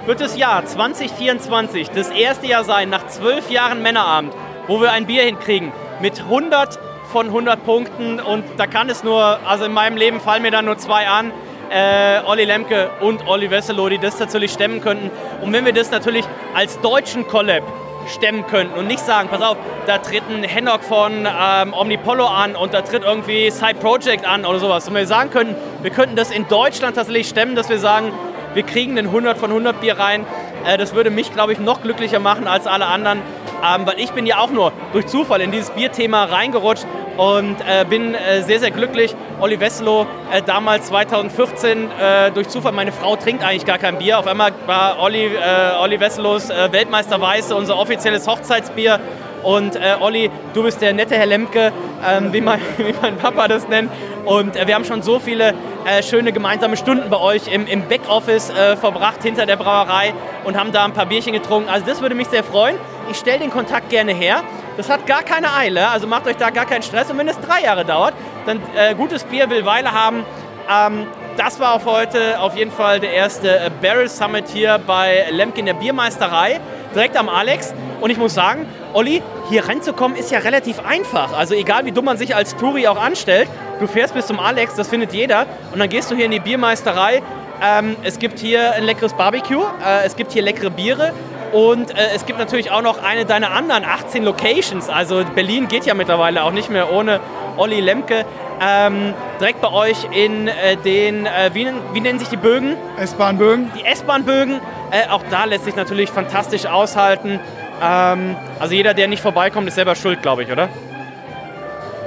wird 0.04 0.20
das 0.20 0.37
Jahr 0.37 0.66
2024 0.66 1.90
das 1.90 2.11
erste 2.11 2.46
Jahr 2.46 2.64
sein, 2.64 2.90
nach 2.90 3.06
zwölf 3.06 3.50
Jahren 3.50 3.80
Männerabend, 3.80 4.35
wo 4.66 4.83
wir 4.83 4.92
ein 4.92 5.06
Bier 5.06 5.22
hinkriegen 5.22 5.72
mit 6.02 6.20
100 6.20 6.78
von 7.11 7.28
100 7.28 7.64
Punkten 7.64 8.20
und 8.20 8.44
da 8.59 8.66
kann 8.66 8.90
es 8.90 9.02
nur, 9.02 9.38
also 9.46 9.64
in 9.64 9.72
meinem 9.72 9.96
Leben 9.96 10.20
fallen 10.20 10.42
mir 10.42 10.50
da 10.50 10.61
nur 10.61 10.76
zwei 10.76 11.09
an, 11.09 11.33
äh, 11.70 12.20
Olli 12.26 12.44
Lemke 12.44 12.90
und 13.00 13.26
Olli 13.26 13.50
Wesselow, 13.50 13.88
die 13.88 13.98
das 13.98 14.18
natürlich 14.18 14.52
stemmen 14.52 14.83
könnten. 14.83 15.11
Und 15.42 15.52
wenn 15.52 15.64
wir 15.64 15.72
das 15.72 15.90
natürlich 15.90 16.26
als 16.54 16.78
deutschen 16.80 17.26
Collab 17.26 17.62
stemmen 18.11 18.46
könnten 18.46 18.79
und 18.79 18.87
nicht 18.87 19.00
sagen, 19.00 19.29
pass 19.29 19.42
auf, 19.42 19.56
da 19.87 19.98
tritt 19.98 20.23
ein 20.29 20.42
Hennock 20.42 20.83
von 20.83 21.27
ähm, 21.27 21.73
Omnipollo 21.73 22.27
an 22.27 22.56
und 22.56 22.75
da 22.75 22.83
tritt 22.83 23.04
irgendwie 23.04 23.50
Side 23.50 23.77
Project 23.81 24.27
an 24.27 24.44
oder 24.44 24.58
sowas. 24.58 24.88
Und 24.88 24.94
wir 24.94 25.06
sagen 25.06 25.31
könnten, 25.31 25.54
wir 25.83 25.90
könnten 25.90 26.17
das 26.17 26.31
in 26.31 26.46
Deutschland 26.48 26.96
tatsächlich 26.96 27.29
stemmen, 27.29 27.54
dass 27.54 27.69
wir 27.69 27.79
sagen, 27.79 28.13
wir 28.54 28.65
kriegen 28.65 28.96
den 28.96 29.06
100 29.06 29.38
von 29.38 29.50
100 29.50 29.81
Bier 29.81 29.98
rein. 29.98 30.27
Äh, 30.67 30.77
das 30.77 30.94
würde 30.94 31.11
mich, 31.11 31.33
glaube 31.33 31.52
ich, 31.52 31.58
noch 31.58 31.83
glücklicher 31.83 32.19
machen 32.19 32.46
als 32.46 32.67
alle 32.67 32.87
anderen. 32.87 33.23
Ähm, 33.63 33.87
weil 33.87 33.98
ich 33.98 34.11
bin 34.13 34.27
ja 34.27 34.38
auch 34.38 34.50
nur 34.50 34.73
durch 34.92 35.06
Zufall 35.06 35.40
in 35.40 35.50
dieses 35.50 35.71
Bierthema 35.71 36.25
reingerutscht 36.25 36.87
und 37.17 37.56
äh, 37.61 37.85
bin 37.85 38.15
äh, 38.15 38.42
sehr, 38.42 38.61
sehr 38.61 38.71
glücklich. 38.71 39.15
Olli 39.40 39.61
Wesselo, 39.61 40.06
äh, 40.33 40.42
damals 40.42 40.87
2014, 40.87 41.90
äh, 41.90 42.31
durch 42.31 42.48
Zufall, 42.48 42.73
meine 42.73 42.92
Frau 42.92 43.17
trinkt 43.17 43.44
eigentlich 43.44 43.67
gar 43.67 43.79
kein 43.79 43.98
Bier. 43.98 44.19
Auf 44.19 44.27
einmal 44.27 44.52
war 44.67 45.00
Olli, 45.00 45.27
äh, 45.27 45.79
Olli 45.81 46.00
Wesselos 46.00 46.50
äh, 46.50 46.73
Weltmeister 46.73 47.21
Weiße 47.21 47.54
unser 47.54 47.79
offizielles 47.79 48.27
Hochzeitsbier 48.27 49.00
Und 49.42 49.77
äh, 49.77 49.96
Olli, 50.00 50.31
du 50.54 50.63
bist 50.63 50.81
der 50.83 50.92
nette 50.92 51.17
Herr 51.17 51.27
Lemke, 51.27 51.73
ähm, 52.07 52.33
wie, 52.33 52.40
mein, 52.40 52.61
wie 52.79 52.94
mein 53.01 53.17
Papa 53.17 53.48
das 53.48 53.69
nennt. 53.69 53.90
Und 54.25 54.57
äh, 54.57 54.67
wir 54.67 54.75
haben 54.75 54.85
schon 54.85 55.03
so 55.03 55.19
viele 55.19 55.55
äh, 55.85 56.03
schöne 56.03 56.33
gemeinsame 56.33 56.77
Stunden 56.77 57.09
bei 57.11 57.19
euch 57.19 57.53
im, 57.53 57.67
im 57.67 57.88
Backoffice 57.88 58.51
äh, 58.51 58.77
verbracht, 58.77 59.23
hinter 59.23 59.46
der 59.46 59.57
Brauerei 59.57 60.13
und 60.44 60.59
haben 60.59 60.73
da 60.73 60.85
ein 60.85 60.92
paar 60.92 61.07
Bierchen 61.07 61.33
getrunken. 61.33 61.69
Also 61.69 61.87
das 61.87 62.01
würde 62.01 62.15
mich 62.15 62.29
sehr 62.29 62.44
freuen. 62.44 62.77
Ich 63.11 63.17
stelle 63.17 63.40
den 63.40 63.51
Kontakt 63.51 63.90
gerne 63.90 64.13
her. 64.13 64.42
Das 64.77 64.88
hat 64.88 65.07
gar 65.07 65.23
keine 65.23 65.53
Eile, 65.55 65.88
also 65.88 66.07
macht 66.07 66.27
euch 66.27 66.37
da 66.37 66.51
gar 66.51 66.65
keinen 66.65 66.83
Stress. 66.83 67.11
Und 67.11 67.19
wenn 67.19 67.29
es 67.29 67.38
drei 67.40 67.63
Jahre 67.63 67.85
dauert, 67.85 68.15
dann 68.46 68.61
äh, 68.77 68.94
gutes 68.94 69.25
Bier 69.25 69.51
will 69.51 69.67
Weile 69.67 69.92
haben. 69.92 70.25
Ähm, 70.71 71.07
das 71.37 71.59
war 71.61 71.75
auf 71.75 71.87
heute 71.87 72.38
auf 72.40 72.57
jeden 72.57 72.71
Fall 72.71 73.01
der 73.01 73.13
erste 73.13 73.48
äh, 73.48 73.71
Barrel 73.83 74.09
Summit 74.09 74.48
hier 74.48 74.79
bei 74.87 75.27
Lemke 75.31 75.61
in 75.61 75.67
der 75.67 75.75
Biermeisterei, 75.75 76.61
direkt 76.94 77.17
am 77.17 77.29
Alex. 77.29 77.75
Und 78.01 78.11
ich 78.11 78.19
muss 78.19 78.35
sagen, 78.35 78.67
Olli, 78.93 79.23
hier 79.49 79.69
reinzukommen 79.69 80.17
ist 80.17 80.31
ja 80.31 80.41
relativ 80.41 80.85
einfach. 80.85 81.37
Also 81.37 81.55
egal 81.55 81.85
wie 81.85 81.93
dumm 81.93 82.05
man 82.07 82.17
sich 82.17 82.35
als 82.35 82.57
Touri 82.57 82.88
auch 82.88 83.01
anstellt, 83.01 83.49
du 83.79 83.87
fährst 83.87 84.15
bis 84.15 84.27
zum 84.27 84.41
Alex, 84.41 84.75
das 84.75 84.88
findet 84.88 85.13
jeder. 85.13 85.47
Und 85.73 85.79
dann 85.79 85.88
gehst 85.88 86.11
du 86.11 86.17
hier 86.17 86.25
in 86.25 86.31
die 86.31 86.41
Biermeisterei. 86.41 87.23
Ähm, 87.63 87.97
es 88.03 88.19
gibt 88.19 88.38
hier 88.38 88.73
ein 88.73 88.85
leckeres 88.85 89.13
Barbecue, 89.13 89.63
äh, 89.85 90.05
es 90.07 90.17
gibt 90.17 90.33
hier 90.33 90.43
leckere 90.43 90.71
Biere 90.71 91.13
und 91.53 91.91
äh, 91.91 92.15
es 92.15 92.27
gibt 92.27 92.38
natürlich 92.38 92.71
auch 92.71 92.83
noch 92.83 93.03
eine 93.03 93.25
deiner 93.25 93.51
anderen 93.51 93.85
18 93.85 94.25
Locations. 94.25 94.88
Also 94.88 95.25
Berlin 95.35 95.69
geht 95.69 95.85
ja 95.85 95.95
mittlerweile 95.95 96.43
auch 96.45 96.53
nicht 96.53 96.71
mehr 96.71 96.93
ohne 96.93 97.21
Olli 97.57 97.81
Lemke. 97.81 98.25
Ähm, 98.63 99.15
direkt 99.41 99.61
bei 99.61 99.73
euch 99.73 100.07
in 100.13 100.47
äh, 100.47 100.77
den, 100.77 101.27
äh, 101.27 101.51
wie, 101.55 101.67
wie, 101.93 102.01
nennen 102.01 102.19
sich 102.19 102.29
die 102.29 102.37
Bögen? 102.37 102.77
S-Bahn-Bögen. 102.99 103.71
Die 103.77 103.85
S-Bahn-Bögen. 103.85 104.61
Äh, 104.91 105.09
auch 105.11 105.23
da 105.31 105.45
lässt 105.45 105.65
sich 105.65 105.77
natürlich 105.77 106.11
fantastisch 106.11 106.67
aushalten. 106.67 107.41
Ähm, 107.81 108.37
also 108.58 108.74
jeder, 108.74 108.94
der 108.94 109.08
nicht 109.08 109.22
vorbeikommt, 109.22 109.68
ist 109.68 109.74
selber 109.74 109.94
schuld, 109.94 110.22
glaube 110.22 110.42
ich, 110.42 110.52
oder? 110.52 110.68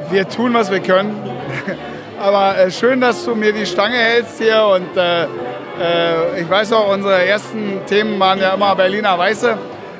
Wir 0.10 0.28
tun, 0.28 0.54
was 0.54 0.72
wir 0.72 0.80
können. 0.80 1.16
Aber 2.22 2.58
äh, 2.58 2.72
schön, 2.72 3.02
dass 3.02 3.26
du 3.26 3.36
mir 3.36 3.54
die 3.54 3.66
Stange 3.66 3.98
hältst 3.98 4.42
hier. 4.42 4.64
Und 4.66 4.96
äh, 4.96 5.24
äh, 5.24 6.42
ich 6.42 6.50
weiß 6.50 6.74
auch, 6.74 6.94
unsere 6.94 7.26
ersten 7.26 7.86
Themen 7.88 8.20
waren 8.20 8.40
ja 8.40 8.54
immer 8.54 8.76
Berliner 8.76 9.18
Weiße. 9.18 9.58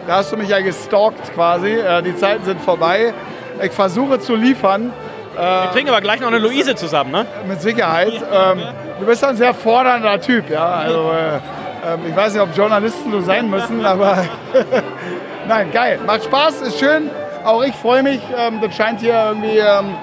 Da 0.08 0.18
hast 0.18 0.32
du 0.32 0.38
mich 0.38 0.50
ja 0.50 0.60
gestalkt 0.60 1.34
quasi. 1.34 1.78
die 2.06 2.16
Zeiten 2.18 2.44
sind 2.44 2.60
vorbei. 2.60 3.14
Ich 3.62 3.72
versuche 3.72 4.20
zu 4.20 4.36
liefern. 4.36 4.92
Wir 5.34 5.70
trinken 5.72 5.90
aber 5.90 6.02
gleich 6.02 6.20
noch 6.20 6.28
eine 6.28 6.40
Luise 6.40 6.76
zusammen, 6.76 7.12
ne? 7.12 7.26
Mit 7.48 7.62
Sicherheit. 7.62 8.12
Ähm, 8.14 8.60
du 9.00 9.06
bist 9.06 9.24
ein 9.24 9.38
sehr 9.38 9.54
fordernder 9.54 10.20
Typ, 10.20 10.50
ja. 10.50 10.66
Also, 10.66 11.12
äh, 11.12 12.10
ich 12.10 12.16
weiß 12.16 12.34
nicht, 12.34 12.42
ob 12.42 12.56
Journalisten 12.56 13.12
so 13.12 13.22
sein 13.22 13.50
müssen, 13.50 13.86
aber 13.86 14.26
nein, 15.48 15.72
geil. 15.72 16.00
Macht 16.06 16.26
Spaß, 16.26 16.62
ist 16.62 16.80
schön. 16.80 17.10
Auch 17.44 17.64
ich 17.64 17.76
freue 17.76 18.04
mich. 18.04 18.22
Ähm, 18.38 18.60
das 18.62 18.76
scheint 18.76 19.00
hier 19.00 19.14
irgendwie 19.14 19.58
ähm, 19.58 19.96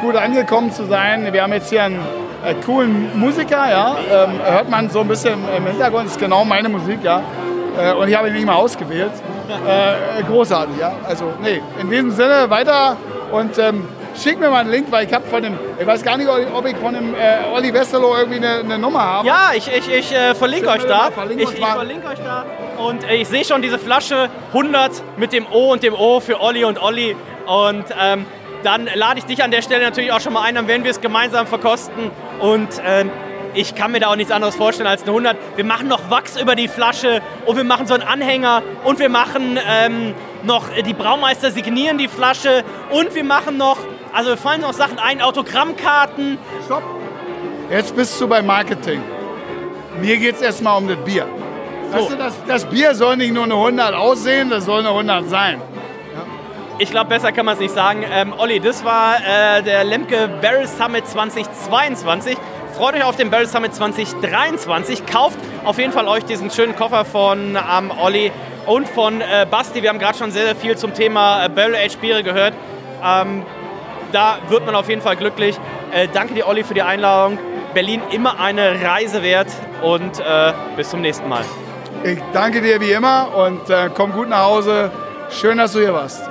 gut 0.00 0.16
angekommen 0.16 0.72
zu 0.72 0.86
sein. 0.86 1.32
Wir 1.32 1.42
haben 1.42 1.52
jetzt 1.52 1.70
hier 1.70 1.84
einen 1.84 2.00
äh, 2.44 2.54
coolen 2.64 3.18
Musiker, 3.18 3.70
ja. 3.70 3.96
Ähm, 4.10 4.40
hört 4.44 4.70
man 4.70 4.90
so 4.90 5.00
ein 5.00 5.08
bisschen 5.08 5.38
im 5.56 5.66
Hintergrund, 5.66 6.06
ist 6.06 6.18
genau 6.18 6.44
meine 6.44 6.68
Musik, 6.68 7.00
ja. 7.02 7.22
Äh, 7.78 7.92
und 7.92 8.08
ich 8.08 8.16
habe 8.16 8.28
ihn 8.28 8.34
nicht 8.34 8.46
mal 8.46 8.54
ausgewählt. 8.54 9.12
Äh, 9.48 10.22
großartig, 10.24 10.76
ja. 10.78 10.92
Also, 11.06 11.32
nee, 11.42 11.60
in 11.80 11.90
diesem 11.90 12.10
Sinne 12.10 12.48
weiter 12.48 12.96
und 13.32 13.58
ähm, 13.58 13.86
Schick 14.22 14.40
mir 14.40 14.48
mal 14.48 14.60
einen 14.60 14.70
Link, 14.70 14.86
weil 14.90 15.06
ich 15.06 15.12
habe 15.12 15.26
von 15.26 15.42
dem, 15.42 15.58
ich 15.78 15.86
weiß 15.86 16.02
gar 16.02 16.16
nicht, 16.16 16.28
ob 16.28 16.66
ich 16.66 16.76
von 16.76 16.94
dem 16.94 17.14
äh, 17.14 17.54
Olli 17.54 17.72
Westerlo 17.72 18.16
irgendwie 18.16 18.38
eine, 18.38 18.60
eine, 18.60 18.78
Nummer 18.78 19.02
habe. 19.02 19.28
Ja, 19.28 19.50
ich, 19.54 19.68
ich, 19.68 19.88
ich 19.88 20.12
äh, 20.12 20.34
verlinke 20.34 20.68
euch 20.70 20.84
da. 20.84 21.08
Ich, 21.08 21.42
ich 21.42 21.58
verlinke 21.58 22.08
euch 22.08 22.18
da. 22.24 22.46
Und 22.76 23.04
äh, 23.04 23.16
ich 23.16 23.28
sehe 23.28 23.44
schon 23.44 23.62
diese 23.62 23.78
Flasche 23.78 24.28
100 24.48 25.02
mit 25.16 25.32
dem 25.32 25.46
O 25.50 25.72
und 25.72 25.82
dem 25.82 25.94
O 25.94 26.20
für 26.20 26.40
Olli 26.40 26.64
und 26.64 26.80
Olli. 26.80 27.16
Und 27.46 27.84
ähm, 28.00 28.26
dann 28.62 28.88
lade 28.94 29.18
ich 29.18 29.24
dich 29.24 29.42
an 29.42 29.50
der 29.50 29.62
Stelle 29.62 29.84
natürlich 29.84 30.12
auch 30.12 30.20
schon 30.20 30.32
mal 30.32 30.42
ein, 30.42 30.54
dann 30.54 30.66
werden 30.66 30.84
wir 30.84 30.90
es 30.90 31.00
gemeinsam 31.00 31.46
verkosten. 31.46 32.10
Und 32.40 32.68
ähm, 32.84 33.10
ich 33.54 33.74
kann 33.74 33.92
mir 33.92 34.00
da 34.00 34.08
auch 34.08 34.16
nichts 34.16 34.32
anderes 34.32 34.54
vorstellen 34.54 34.88
als 34.88 35.02
eine 35.02 35.10
100. 35.10 35.36
Wir 35.56 35.64
machen 35.64 35.88
noch 35.88 36.10
Wachs 36.10 36.40
über 36.40 36.54
die 36.54 36.68
Flasche 36.68 37.22
und 37.46 37.56
wir 37.56 37.64
machen 37.64 37.86
so 37.86 37.94
einen 37.94 38.02
Anhänger 38.02 38.62
und 38.84 38.98
wir 38.98 39.08
machen 39.08 39.58
ähm, 39.66 40.14
noch, 40.42 40.68
die 40.70 40.92
Braumeister 40.92 41.50
signieren 41.50 41.96
die 41.98 42.08
Flasche 42.08 42.64
und 42.90 43.14
wir 43.14 43.24
machen 43.24 43.56
noch 43.56 43.78
also 44.16 44.30
wir 44.30 44.38
fallen 44.38 44.62
noch 44.62 44.72
Sachen 44.72 44.98
ein, 44.98 45.20
Autogrammkarten. 45.20 46.38
Stopp. 46.64 46.82
Jetzt 47.70 47.94
bist 47.94 48.18
du 48.18 48.26
beim 48.26 48.46
Marketing. 48.46 49.02
Mir 50.00 50.16
geht 50.16 50.36
es 50.36 50.40
erstmal 50.40 50.78
um 50.78 50.88
das 50.88 50.96
Bier. 51.04 51.26
So. 51.90 51.98
Weißt 51.98 52.10
du, 52.10 52.16
das, 52.16 52.34
das, 52.46 52.64
Bier 52.66 52.94
soll 52.94 53.16
nicht 53.16 53.32
nur 53.32 53.44
eine 53.44 53.54
100 53.54 53.94
aussehen, 53.94 54.50
das 54.50 54.64
soll 54.64 54.80
eine 54.80 54.88
100 54.88 55.28
sein. 55.28 55.60
Ja. 56.14 56.22
Ich 56.78 56.90
glaube, 56.90 57.08
besser 57.08 57.32
kann 57.32 57.46
man 57.46 57.54
es 57.54 57.60
nicht 57.60 57.74
sagen. 57.74 58.04
Ähm, 58.10 58.34
Olli, 58.36 58.60
das 58.60 58.84
war 58.84 59.16
äh, 59.16 59.62
der 59.62 59.84
Lemke 59.84 60.28
Barrel 60.40 60.66
Summit 60.66 61.06
2022. 61.06 62.36
Freut 62.76 62.94
euch 62.94 63.04
auf 63.04 63.16
den 63.16 63.30
Barrel 63.30 63.46
Summit 63.46 63.74
2023. 63.74 65.06
Kauft 65.06 65.38
auf 65.64 65.78
jeden 65.78 65.92
Fall 65.92 66.08
euch 66.08 66.24
diesen 66.24 66.50
schönen 66.50 66.76
Koffer 66.76 67.04
von 67.04 67.56
ähm, 67.56 67.90
Olli 68.02 68.30
und 68.66 68.88
von 68.88 69.20
äh, 69.20 69.46
Basti. 69.50 69.82
Wir 69.82 69.88
haben 69.88 69.98
gerade 69.98 70.18
schon 70.18 70.30
sehr, 70.30 70.44
sehr 70.44 70.56
viel 70.56 70.76
zum 70.76 70.92
Thema 70.92 71.44
äh, 71.44 71.48
Barrel 71.48 71.76
Age 71.76 71.96
Biere 71.96 72.22
gehört. 72.22 72.52
Ähm, 73.02 73.44
da 74.12 74.38
wird 74.48 74.66
man 74.66 74.74
auf 74.74 74.88
jeden 74.88 75.02
Fall 75.02 75.16
glücklich. 75.16 75.56
Äh, 75.92 76.08
danke 76.12 76.34
dir, 76.34 76.46
Olli, 76.46 76.64
für 76.64 76.74
die 76.74 76.82
Einladung. 76.82 77.38
Berlin 77.74 78.00
immer 78.10 78.40
eine 78.40 78.82
Reise 78.82 79.22
wert 79.22 79.48
und 79.82 80.18
äh, 80.18 80.52
bis 80.76 80.90
zum 80.90 81.00
nächsten 81.00 81.28
Mal. 81.28 81.44
Ich 82.06 82.20
danke 82.32 82.62
dir 82.62 82.80
wie 82.80 82.92
immer 82.92 83.34
und 83.34 83.68
äh, 83.68 83.90
komm 83.92 84.12
gut 84.12 84.28
nach 84.28 84.44
Hause. 84.44 84.92
Schön, 85.28 85.58
dass 85.58 85.72
du 85.72 85.80
hier 85.80 85.92
warst. 85.92 86.22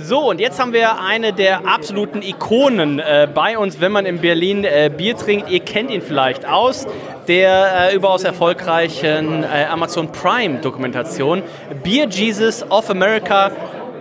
So, 0.00 0.30
und 0.30 0.40
jetzt 0.40 0.58
haben 0.58 0.72
wir 0.72 1.02
eine 1.02 1.34
der 1.34 1.68
absoluten 1.68 2.22
Ikonen 2.22 2.98
äh, 2.98 3.28
bei 3.32 3.58
uns, 3.58 3.78
wenn 3.78 3.92
man 3.92 4.06
in 4.06 4.22
Berlin 4.22 4.64
äh, 4.64 4.90
Bier 4.96 5.18
trinkt. 5.18 5.50
Ihr 5.50 5.60
kennt 5.60 5.90
ihn 5.90 6.00
vielleicht 6.00 6.48
aus 6.48 6.86
der 7.28 7.90
äh, 7.90 7.94
überaus 7.94 8.24
erfolgreichen 8.24 9.44
äh, 9.44 9.66
Amazon 9.66 10.10
Prime 10.12 10.60
Dokumentation 10.60 11.42
Beer 11.84 12.08
Jesus 12.08 12.64
of 12.70 12.88
America. 12.88 13.50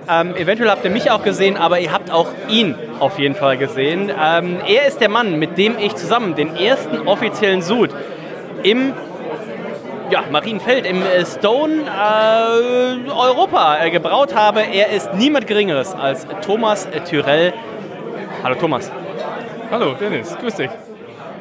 Ähm, 0.07 0.34
eventuell 0.38 0.69
habt 0.69 0.86
ihr 0.86 0.91
mich 0.91 1.11
auch 1.11 1.23
gesehen, 1.23 1.57
aber 1.57 1.82
ihr 1.82 1.91
habt 1.91 2.09
auch 2.09 2.30
ihn 2.47 2.76
auf 2.99 3.19
jeden 3.19 3.35
Fall 3.35 3.57
gesehen. 3.57 4.09
Ähm, 4.09 4.57
er 4.67 4.87
ist 4.87 5.01
der 5.01 5.09
Mann, 5.09 5.37
mit 5.37 5.57
dem 5.57 5.77
ich 5.77 5.95
zusammen 5.95 6.35
den 6.35 6.55
ersten 6.55 7.07
offiziellen 7.07 7.61
Sud 7.61 7.91
im 8.63 8.93
ja, 10.09 10.23
Marienfeld 10.31 10.85
im 10.85 11.01
äh, 11.01 11.25
Stone 11.25 11.83
äh, 11.83 13.09
Europa 13.09 13.83
äh, 13.83 13.89
gebraut 13.89 14.35
habe. 14.35 14.61
Er 14.61 14.91
ist 14.91 15.13
niemand 15.13 15.47
Geringeres 15.47 15.93
als 15.93 16.27
Thomas 16.45 16.87
Tyrell. 17.09 17.53
Hallo 18.43 18.55
Thomas. 18.55 18.91
Hallo 19.71 19.93
Dennis, 19.99 20.35
grüß 20.39 20.55
dich. 20.55 20.69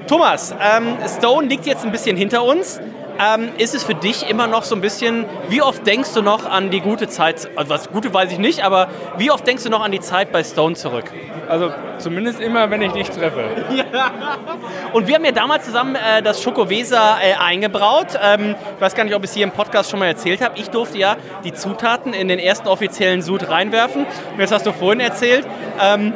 Thomas, 0.09 0.55
ähm, 0.61 0.97
Stone 1.19 1.49
liegt 1.49 1.67
jetzt 1.67 1.85
ein 1.85 1.93
bisschen 1.93 2.17
hinter 2.17 2.45
uns. 2.45 2.81
Ähm, 3.19 3.51
ist 3.59 3.75
es 3.75 3.85
für 3.85 3.95
dich 3.95 4.29
immer 4.29 4.47
noch 4.47 4.65
so 4.65 4.75
ein 4.75 4.81
bisschen, 4.81 5.25
wie 5.49 5.63
oft 5.63 5.87
denkst 5.87 6.13
du 6.15 6.23
noch 6.23 6.47
an 6.47 6.71
die 6.71 6.81
gute 6.81 7.09
Zeit, 7.09 7.49
also 7.57 7.71
was 7.71 7.91
Gute 7.91 8.13
weiß 8.13 8.33
ich 8.33 8.39
nicht, 8.39 8.65
aber 8.65 8.89
wie 9.19 9.31
oft 9.31 9.47
denkst 9.47 9.63
du 9.63 9.71
noch 9.71 9.83
an 9.83 9.93
die 9.93 10.01
Zeit 10.01 10.33
bei 10.33 10.43
Stone 10.43 10.75
zurück? 10.75 11.05
Also 11.49 11.71
zumindest 11.99 12.41
immer, 12.41 12.71
wenn 12.71 12.83
ich 12.83 12.93
dich 12.93 13.11
treffe. 13.11 13.45
Ja. 13.75 14.11
Und 14.93 15.07
wir 15.07 15.15
haben 15.15 15.25
ja 15.25 15.33
damals 15.33 15.65
zusammen 15.65 15.95
äh, 15.95 16.23
das 16.23 16.43
Schokowesa 16.43 17.19
äh, 17.21 17.35
eingebraut. 17.35 18.19
Ähm, 18.21 18.55
ich 18.75 18.81
weiß 18.81 18.95
gar 18.95 19.05
nicht, 19.05 19.15
ob 19.15 19.23
ich 19.25 19.31
es 19.31 19.35
hier 19.35 19.45
im 19.45 19.53
Podcast 19.53 19.91
schon 19.91 20.01
mal 20.01 20.07
erzählt 20.07 20.41
habe. 20.41 20.59
Ich 20.59 20.71
durfte 20.71 20.99
ja 20.99 21.17
die 21.45 21.53
Zutaten 21.53 22.13
in 22.13 22.29
den 22.29 22.39
ersten 22.39 22.69
offiziellen 22.69 23.23
Sud 23.23 23.49
reinwerfen. 23.49 24.05
Und 24.05 24.41
jetzt 24.41 24.53
hast 24.53 24.67
du 24.67 24.73
vorhin 24.73 25.01
erzählt, 25.01 25.47
ähm, 25.81 26.15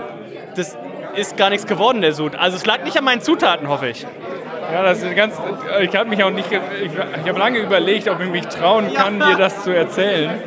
das 0.57 0.77
ist 1.15 1.37
gar 1.37 1.51
nichts 1.51 1.67
geworden, 1.67 2.01
der 2.01 2.13
Sud. 2.13 2.35
Also 2.35 2.57
es 2.57 2.67
lag 2.67 2.85
nicht 2.85 2.97
an 2.97 3.05
meinen 3.05 3.21
Zutaten, 3.21 3.69
hoffe 3.69 3.89
ich. 3.89 4.07
Ja, 4.73 4.83
das 4.83 5.03
ist 5.03 5.17
ganz. 5.17 5.35
Ich 5.81 5.97
habe 5.97 6.11
mich 6.11 6.23
auch 6.23 6.31
nicht. 6.31 6.51
Ich, 6.53 6.91
ich 6.91 7.29
habe 7.29 7.39
lange 7.39 7.59
überlegt, 7.59 8.09
ob 8.09 8.21
ich 8.21 8.31
mich 8.31 8.47
trauen 8.47 8.93
kann, 8.93 9.19
dir 9.19 9.37
das 9.37 9.63
zu 9.65 9.75
erzählen. 9.75 10.41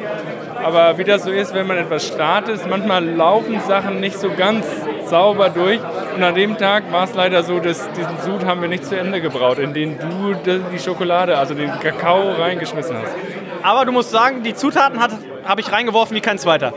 Aber 0.63 0.97
wie 0.99 1.03
das 1.03 1.23
so 1.23 1.31
ist, 1.31 1.55
wenn 1.55 1.65
man 1.65 1.77
etwas 1.77 2.07
startet, 2.07 2.61
manchmal 2.69 3.03
laufen 3.03 3.59
Sachen 3.61 3.99
nicht 3.99 4.19
so 4.19 4.29
ganz 4.29 4.65
sauber 5.05 5.49
durch. 5.49 5.79
Und 6.15 6.23
an 6.23 6.35
dem 6.35 6.55
Tag 6.57 6.91
war 6.91 7.05
es 7.05 7.15
leider 7.15 7.41
so, 7.41 7.59
dass 7.59 7.91
diesen 7.93 8.19
Sud 8.23 8.45
haben 8.45 8.61
wir 8.61 8.69
nicht 8.69 8.85
zu 8.85 8.95
Ende 8.95 9.21
gebraut, 9.21 9.57
in 9.57 9.73
den 9.73 9.97
du 9.97 10.35
die 10.45 10.79
Schokolade, 10.79 11.37
also 11.37 11.55
den 11.55 11.71
Kakao 11.79 12.31
reingeschmissen 12.33 12.95
hast. 12.95 13.15
Aber 13.63 13.85
du 13.85 13.91
musst 13.91 14.11
sagen, 14.11 14.43
die 14.43 14.53
Zutaten 14.53 14.99
habe 14.99 15.61
ich 15.61 15.71
reingeworfen 15.71 16.15
wie 16.15 16.21
kein 16.21 16.37
zweiter. 16.37 16.73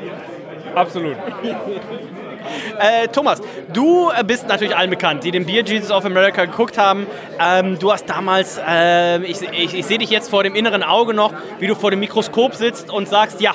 Absolut. 0.74 1.16
Äh, 2.78 3.08
Thomas, 3.08 3.40
du 3.72 4.10
äh, 4.10 4.24
bist 4.24 4.48
natürlich 4.48 4.76
allen 4.76 4.90
bekannt, 4.90 5.24
die 5.24 5.30
den 5.30 5.46
Beer 5.46 5.62
Jesus 5.62 5.90
of 5.90 6.04
America 6.04 6.44
geguckt 6.44 6.78
haben. 6.78 7.06
Ähm, 7.40 7.78
du 7.78 7.92
hast 7.92 8.08
damals, 8.08 8.58
äh, 8.58 9.22
ich, 9.24 9.42
ich, 9.42 9.74
ich 9.74 9.86
sehe 9.86 9.98
dich 9.98 10.10
jetzt 10.10 10.30
vor 10.30 10.42
dem 10.42 10.54
inneren 10.54 10.82
Auge 10.82 11.14
noch, 11.14 11.32
wie 11.58 11.66
du 11.66 11.74
vor 11.74 11.90
dem 11.90 12.00
Mikroskop 12.00 12.54
sitzt 12.54 12.90
und 12.90 13.08
sagst, 13.08 13.40
ja, 13.40 13.54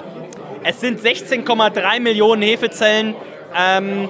es 0.63 0.79
sind 0.81 0.99
16,3 0.99 1.99
Millionen 1.99 2.41
Hefezellen. 2.41 3.15
Ähm, 3.55 4.09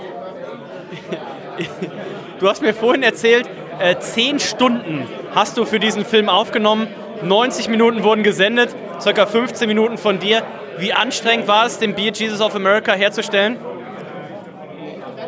du 2.40 2.48
hast 2.48 2.62
mir 2.62 2.74
vorhin 2.74 3.04
erzählt, 3.04 3.50
äh, 3.80 3.98
10 3.98 4.40
Stunden 4.40 5.08
hast 5.34 5.58
du 5.58 5.66
für 5.66 5.80
diesen 5.80 6.06
Film 6.06 6.30
aufgenommen, 6.30 6.88
90 7.24 7.70
Minuten 7.70 8.04
wurden 8.04 8.24
gesendet. 8.24 8.76
circa 9.02 9.26
15 9.26 9.68
Minuten 9.68 9.98
von 9.98 10.20
dir. 10.20 10.44
Wie 10.78 10.94
anstrengend 10.94 11.48
war 11.48 11.66
es, 11.66 11.78
den 11.80 11.96
Beer 11.96 12.12
Jesus 12.12 12.42
of 12.42 12.56
America 12.56 12.94
herzustellen? 12.94 13.58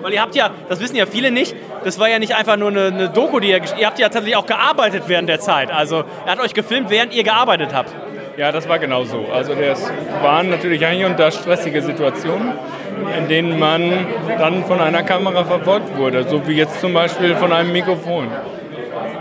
Weil 0.01 0.13
ihr 0.13 0.21
habt 0.21 0.35
ja, 0.35 0.51
das 0.69 0.79
wissen 0.79 0.95
ja 0.95 1.05
viele 1.05 1.31
nicht, 1.31 1.55
das 1.83 1.99
war 1.99 2.09
ja 2.09 2.19
nicht 2.19 2.35
einfach 2.35 2.57
nur 2.57 2.69
eine, 2.69 2.85
eine 2.87 3.09
Doku, 3.09 3.39
die 3.39 3.49
ihr, 3.49 3.61
ihr 3.77 3.87
habt 3.87 3.99
ja 3.99 4.07
tatsächlich 4.09 4.35
auch 4.35 4.45
gearbeitet 4.45 5.03
während 5.07 5.29
der 5.29 5.39
Zeit. 5.39 5.71
Also 5.71 6.03
er 6.25 6.33
hat 6.33 6.39
euch 6.39 6.53
gefilmt, 6.53 6.89
während 6.89 7.13
ihr 7.13 7.23
gearbeitet 7.23 7.73
habt. 7.73 7.93
Ja, 8.37 8.51
das 8.51 8.67
war 8.67 8.79
genau 8.79 9.03
so. 9.03 9.27
Also 9.31 9.53
das 9.55 9.91
waren 10.21 10.49
natürlich 10.49 10.85
hier 10.85 11.05
und 11.05 11.19
da 11.19 11.31
stressige 11.31 11.81
Situationen, 11.81 12.53
in 13.17 13.27
denen 13.27 13.59
man 13.59 14.07
dann 14.37 14.63
von 14.65 14.79
einer 14.79 15.03
Kamera 15.03 15.43
verfolgt 15.43 15.95
wurde, 15.97 16.27
so 16.27 16.47
wie 16.47 16.53
jetzt 16.53 16.79
zum 16.79 16.93
Beispiel 16.93 17.35
von 17.35 17.51
einem 17.51 17.71
Mikrofon. 17.71 18.29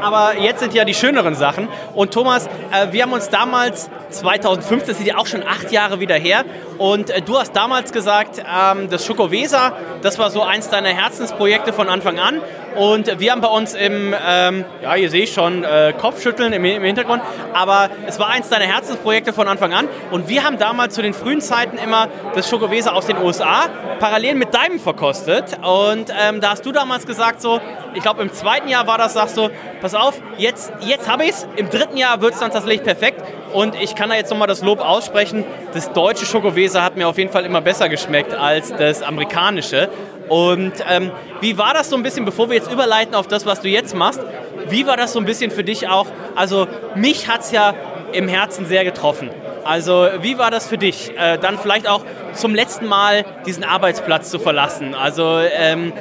Aber 0.01 0.39
jetzt 0.39 0.61
sind 0.61 0.74
ja 0.74 0.85
die 0.85 0.95
schöneren 0.95 1.35
Sachen. 1.35 1.68
Und 1.95 2.12
Thomas, 2.12 2.47
äh, 2.47 2.93
wir 2.93 3.03
haben 3.03 3.12
uns 3.12 3.28
damals 3.28 3.91
2005, 4.11 4.85
das 4.87 4.99
ist 4.99 5.07
ja 5.07 5.18
auch 5.18 5.26
schon 5.26 5.43
acht 5.43 5.70
Jahre 5.72 6.01
wieder 6.01 6.14
her, 6.14 6.45
und 6.81 7.11
äh, 7.11 7.20
du 7.20 7.39
hast 7.39 7.55
damals 7.55 7.93
gesagt, 7.93 8.39
ähm, 8.39 8.89
das 8.89 9.05
Schokowesa, 9.05 9.74
das 10.01 10.18
war 10.18 10.31
so 10.31 10.41
eins 10.41 10.70
deiner 10.70 10.89
Herzensprojekte 10.89 11.74
von 11.74 11.91
Anfang 11.91 12.18
an. 12.18 12.41
Und 12.74 13.20
wir 13.20 13.33
haben 13.33 13.43
bei 13.43 13.49
uns 13.49 13.74
im, 13.74 14.14
ähm, 14.26 14.64
ja, 14.81 14.97
ihr 14.97 15.11
seht 15.11 15.28
schon, 15.28 15.62
äh, 15.62 15.93
Kopfschütteln 15.93 16.55
im, 16.55 16.64
im, 16.64 16.83
Hintergrund, 16.83 17.20
aber 17.53 17.91
es 18.07 18.18
war 18.18 18.28
eins 18.28 18.49
deiner 18.49 18.64
Herzensprojekte 18.64 19.35
von 19.35 19.47
Anfang 19.47 19.74
an. 19.74 19.89
Und 20.11 20.28
wir 20.28 20.43
haben 20.43 20.57
damals 20.57 20.95
zu 20.95 21.03
den 21.03 21.12
frühen 21.12 21.43
Zeiten 21.43 21.76
immer 21.76 22.09
das 22.35 22.49
Schokowesa 22.49 22.93
aus 22.93 23.05
den 23.05 23.18
USA 23.18 23.68
parallel 23.99 24.37
mit 24.37 24.55
deinem 24.55 24.81
verkostet. 24.81 25.59
Und 25.62 26.11
ähm, 26.18 26.41
da 26.41 26.53
hast 26.53 26.64
du 26.64 26.72
damals 26.72 27.07
gesagt, 27.07 27.43
so, 27.43 27.61
ich 27.93 28.03
glaube 28.03 28.22
im 28.22 28.33
zweiten 28.33 28.68
Jahr 28.68 28.87
war 28.87 28.97
das, 28.97 29.12
sagst 29.14 29.37
du, 29.37 29.51
pass 29.83 29.95
auf, 29.95 30.14
jetzt, 30.39 30.72
jetzt 30.81 31.11
habe 31.11 31.24
ich 31.24 31.31
es, 31.31 31.47
im 31.57 31.68
dritten 31.68 31.99
Jahr 31.99 32.22
wird 32.22 32.35
es 32.35 32.41
dann 32.41 32.53
tatsächlich 32.53 32.85
perfekt. 32.85 33.20
Und 33.53 33.74
ich 33.74 33.97
kann 33.97 34.11
da 34.11 34.14
jetzt 34.14 34.31
nochmal 34.31 34.47
das 34.47 34.62
Lob 34.62 34.81
aussprechen, 34.81 35.45
das 35.74 35.93
deutsche 35.93 36.24
Schokowesa 36.24 36.70
hat 36.75 36.97
mir 36.97 37.09
auf 37.09 37.18
jeden 37.18 37.31
Fall 37.31 37.45
immer 37.45 37.61
besser 37.61 37.89
geschmeckt 37.89 38.35
als 38.35 38.75
das 38.75 39.03
amerikanische. 39.03 39.89
Und 40.29 40.73
ähm, 40.89 41.11
wie 41.41 41.59
war 41.59 41.75
das 41.75 41.91
so 41.91 41.97
ein 41.97 42.03
bisschen, 42.03 42.25
bevor 42.25 42.49
wir 42.49 42.57
jetzt 42.57 42.71
überleiten 42.71 43.14
auf 43.14 43.27
das, 43.27 43.47
was 43.47 43.61
du 43.61 43.68
jetzt 43.68 43.95
machst, 43.95 44.21
wie 44.68 44.87
war 44.87 44.97
das 44.97 45.12
so 45.12 45.18
ein 45.18 45.25
bisschen 45.25 45.51
für 45.51 45.64
dich 45.64 45.89
auch? 45.89 46.07
Also 46.37 46.68
mich 46.95 47.29
hat 47.29 47.41
es 47.41 47.51
ja 47.51 47.75
im 48.12 48.29
Herzen 48.29 48.66
sehr 48.66 48.85
getroffen. 48.85 49.31
Also 49.64 50.09
wie 50.23 50.39
war 50.39 50.51
das 50.51 50.66
für 50.66 50.79
dich, 50.79 51.12
äh, 51.18 51.39
dann 51.39 51.59
vielleicht 51.59 51.89
auch 51.89 52.03
zum 52.33 52.55
letzten 52.55 52.87
Mal 52.87 53.25
diesen 53.47 53.64
Arbeitsplatz 53.64 54.31
zu 54.31 54.39
verlassen? 54.39 54.95
Also 54.95 55.39
ähm, 55.39 55.93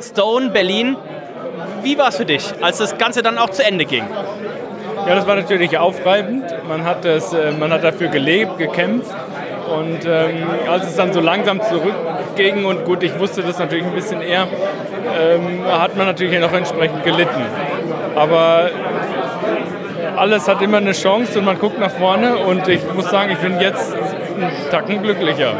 Stone, 0.00 0.50
Berlin, 0.50 0.96
wie 1.82 1.98
war 1.98 2.08
es 2.08 2.16
für 2.16 2.24
dich, 2.24 2.52
als 2.60 2.78
das 2.78 2.98
Ganze 2.98 3.22
dann 3.22 3.38
auch 3.38 3.50
zu 3.50 3.64
Ende 3.64 3.84
ging? 3.84 4.04
Ja, 5.06 5.14
das 5.14 5.26
war 5.26 5.36
natürlich 5.36 5.76
aufreibend. 5.76 6.44
Man 6.66 6.84
hat, 6.84 7.04
das, 7.04 7.32
äh, 7.34 7.52
man 7.52 7.70
hat 7.72 7.84
dafür 7.84 8.08
gelebt, 8.08 8.58
gekämpft. 8.58 9.10
Und 9.68 10.04
ähm, 10.04 10.46
als 10.68 10.86
es 10.86 10.96
dann 10.96 11.12
so 11.12 11.20
langsam 11.20 11.60
zurückging 11.62 12.64
und 12.64 12.84
gut, 12.84 13.02
ich 13.02 13.18
wusste 13.18 13.42
das 13.42 13.58
natürlich 13.58 13.84
ein 13.84 13.94
bisschen 13.94 14.20
eher, 14.20 14.46
ähm, 15.18 15.64
hat 15.66 15.96
man 15.96 16.06
natürlich 16.06 16.38
noch 16.38 16.52
entsprechend 16.52 17.02
gelitten. 17.04 17.44
Aber 18.14 18.70
alles 20.16 20.46
hat 20.48 20.62
immer 20.62 20.78
eine 20.78 20.92
Chance 20.92 21.38
und 21.38 21.44
man 21.44 21.58
guckt 21.58 21.78
nach 21.78 21.90
vorne 21.90 22.36
und 22.36 22.68
ich 22.68 22.80
muss 22.94 23.10
sagen, 23.10 23.32
ich 23.32 23.38
bin 23.38 23.60
jetzt 23.60 23.94
einen 23.94 24.70
Tacken 24.70 25.02
glücklicher. 25.02 25.54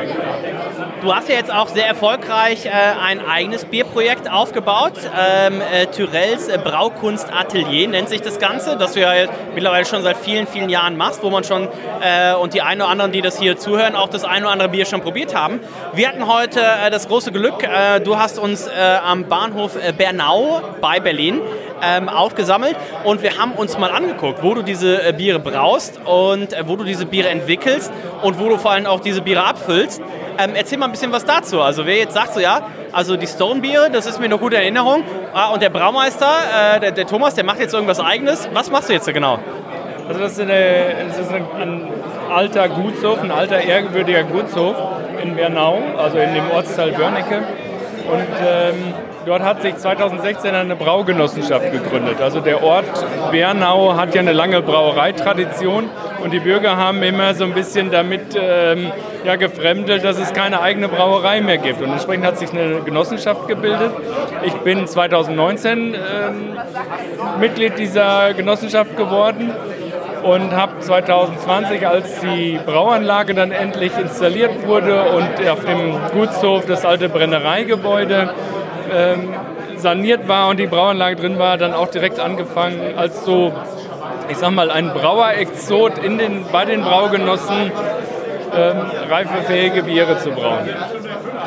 Du 1.00 1.14
hast 1.14 1.28
ja 1.28 1.36
jetzt 1.36 1.52
auch 1.52 1.68
sehr 1.68 1.86
erfolgreich 1.86 2.66
äh, 2.66 2.70
ein 2.70 3.20
eigenes 3.26 3.64
Bierprojekt 3.94 4.28
aufgebaut. 4.28 4.94
Ähm, 5.16 5.60
äh, 5.60 5.86
Tyrells 5.86 6.48
äh, 6.48 6.58
Braukunst 6.58 7.32
Atelier 7.32 7.86
nennt 7.86 8.08
sich 8.08 8.22
das 8.22 8.40
Ganze, 8.40 8.76
das 8.76 8.94
du 8.94 9.00
ja 9.00 9.12
mittlerweile 9.54 9.84
schon 9.84 10.02
seit 10.02 10.16
vielen, 10.16 10.48
vielen 10.48 10.68
Jahren 10.68 10.96
machst, 10.96 11.22
wo 11.22 11.30
man 11.30 11.44
schon 11.44 11.68
äh, 12.00 12.34
und 12.34 12.54
die 12.54 12.62
einen 12.62 12.80
oder 12.80 12.90
anderen, 12.90 13.12
die 13.12 13.22
das 13.22 13.38
hier 13.38 13.56
zuhören, 13.56 13.94
auch 13.94 14.08
das 14.08 14.24
eine 14.24 14.46
oder 14.46 14.52
andere 14.52 14.68
Bier 14.68 14.84
schon 14.84 15.00
probiert 15.00 15.36
haben. 15.36 15.60
Wir 15.92 16.08
hatten 16.08 16.26
heute 16.26 16.60
äh, 16.60 16.90
das 16.90 17.06
große 17.06 17.30
Glück, 17.30 17.62
äh, 17.62 18.00
du 18.00 18.18
hast 18.18 18.40
uns 18.40 18.68
am 18.68 19.28
Bahnhof 19.28 19.76
Bernau 19.96 20.60
bei 20.80 20.98
Berlin 20.98 21.40
ähm, 21.82 22.08
aufgesammelt 22.08 22.76
und 23.04 23.22
wir 23.22 23.38
haben 23.38 23.52
uns 23.52 23.78
mal 23.78 23.90
angeguckt, 23.90 24.42
wo 24.42 24.54
du 24.54 24.62
diese 24.62 25.12
Biere 25.12 25.38
braust 25.38 26.00
und 26.04 26.48
wo 26.66 26.76
du 26.76 26.84
diese 26.84 27.06
Biere 27.06 27.28
entwickelst 27.28 27.92
und 28.22 28.40
wo 28.40 28.48
du 28.48 28.58
vor 28.58 28.72
allem 28.72 28.86
auch 28.86 29.00
diese 29.00 29.22
Biere 29.22 29.44
abfüllst. 29.44 30.02
Ähm, 30.38 30.52
erzähl 30.54 30.78
mal 30.78 30.86
ein 30.86 30.92
bisschen 30.92 31.12
was 31.12 31.24
dazu. 31.24 31.60
Also 31.60 31.86
wer 31.86 31.96
jetzt 31.96 32.14
sagt 32.14 32.34
so, 32.34 32.40
ja, 32.40 32.62
also 32.94 33.16
die 33.16 33.26
Stone-Biere, 33.26 33.90
das 33.90 34.06
ist 34.06 34.18
mir 34.18 34.26
eine 34.26 34.38
gute 34.38 34.56
Erinnerung. 34.56 35.02
Ah, 35.32 35.48
und 35.48 35.60
der 35.62 35.70
Braumeister, 35.70 36.76
äh, 36.76 36.80
der, 36.80 36.92
der, 36.92 37.06
Thomas, 37.06 37.34
der 37.34 37.44
macht 37.44 37.58
jetzt 37.58 37.74
irgendwas 37.74 38.00
Eigenes. 38.00 38.48
Was 38.52 38.70
machst 38.70 38.88
du 38.88 38.92
jetzt 38.92 39.12
genau? 39.12 39.38
Also 40.08 40.20
das 40.20 40.32
ist, 40.32 40.40
eine, 40.40 41.06
das 41.08 41.18
ist 41.18 41.32
ein, 41.32 41.46
ein, 41.60 41.88
alter 42.30 42.68
Gutshof, 42.68 43.22
ein 43.22 43.30
alter 43.30 43.60
ehrwürdiger 43.60 44.24
Gutshof 44.24 44.76
in 45.22 45.36
Bernau, 45.36 45.82
also 45.98 46.18
in 46.18 46.34
dem 46.34 46.50
Ortsteil 46.50 46.92
Börnecke. 46.92 47.38
Und 48.10 48.26
ähm, 48.46 48.94
dort 49.24 49.42
hat 49.42 49.62
sich 49.62 49.76
2016 49.76 50.54
eine 50.54 50.76
Braugenossenschaft 50.76 51.72
gegründet. 51.72 52.20
Also 52.20 52.40
der 52.40 52.62
Ort 52.62 52.84
Bernau 53.30 53.96
hat 53.96 54.14
ja 54.14 54.20
eine 54.20 54.32
lange 54.32 54.62
Brauereitradition 54.62 55.88
und 56.22 56.32
die 56.32 56.40
Bürger 56.40 56.76
haben 56.76 57.02
immer 57.02 57.34
so 57.34 57.44
ein 57.44 57.52
bisschen 57.52 57.90
damit 57.90 58.36
ähm, 58.40 58.90
ja, 59.24 59.36
gefremdelt, 59.36 60.04
dass 60.04 60.18
es 60.18 60.32
keine 60.32 60.60
eigene 60.60 60.88
Brauerei 60.88 61.40
mehr 61.40 61.58
gibt. 61.58 61.82
Und 61.82 61.90
entsprechend 61.90 62.26
hat 62.26 62.38
sich 62.38 62.50
eine 62.52 62.80
Genossenschaft 62.80 63.48
gebildet. 63.48 63.90
Ich 64.44 64.54
bin 64.54 64.86
2019 64.86 65.94
ähm, 65.94 65.98
Mitglied 67.40 67.78
dieser 67.78 68.34
Genossenschaft 68.34 68.96
geworden 68.96 69.52
und 70.22 70.56
habe 70.56 70.80
2020, 70.80 71.86
als 71.86 72.20
die 72.20 72.58
Brauanlage 72.64 73.34
dann 73.34 73.52
endlich 73.52 73.92
installiert 73.98 74.66
wurde 74.66 75.02
und 75.02 75.48
auf 75.48 75.64
dem 75.64 75.96
Gutshof 76.12 76.64
das 76.66 76.84
alte 76.86 77.10
Brennereigebäude 77.10 78.32
ähm, 78.92 79.34
saniert 79.76 80.28
war 80.28 80.48
und 80.48 80.58
die 80.58 80.66
Brauanlage 80.66 81.16
drin 81.16 81.38
war, 81.38 81.58
dann 81.58 81.74
auch 81.74 81.88
direkt 81.88 82.20
angefangen 82.20 82.96
als 82.96 83.24
so, 83.24 83.52
ich 84.28 84.36
sag 84.36 84.50
mal, 84.52 84.70
ein 84.70 84.92
Brauerexot 84.92 85.98
in 85.98 86.18
den, 86.18 86.44
bei 86.50 86.64
den 86.64 86.82
Braugenossen 86.82 87.72
ähm, 88.56 88.76
reifefähige 89.10 89.82
Biere 89.82 90.18
zu 90.18 90.30
brauen. 90.30 90.68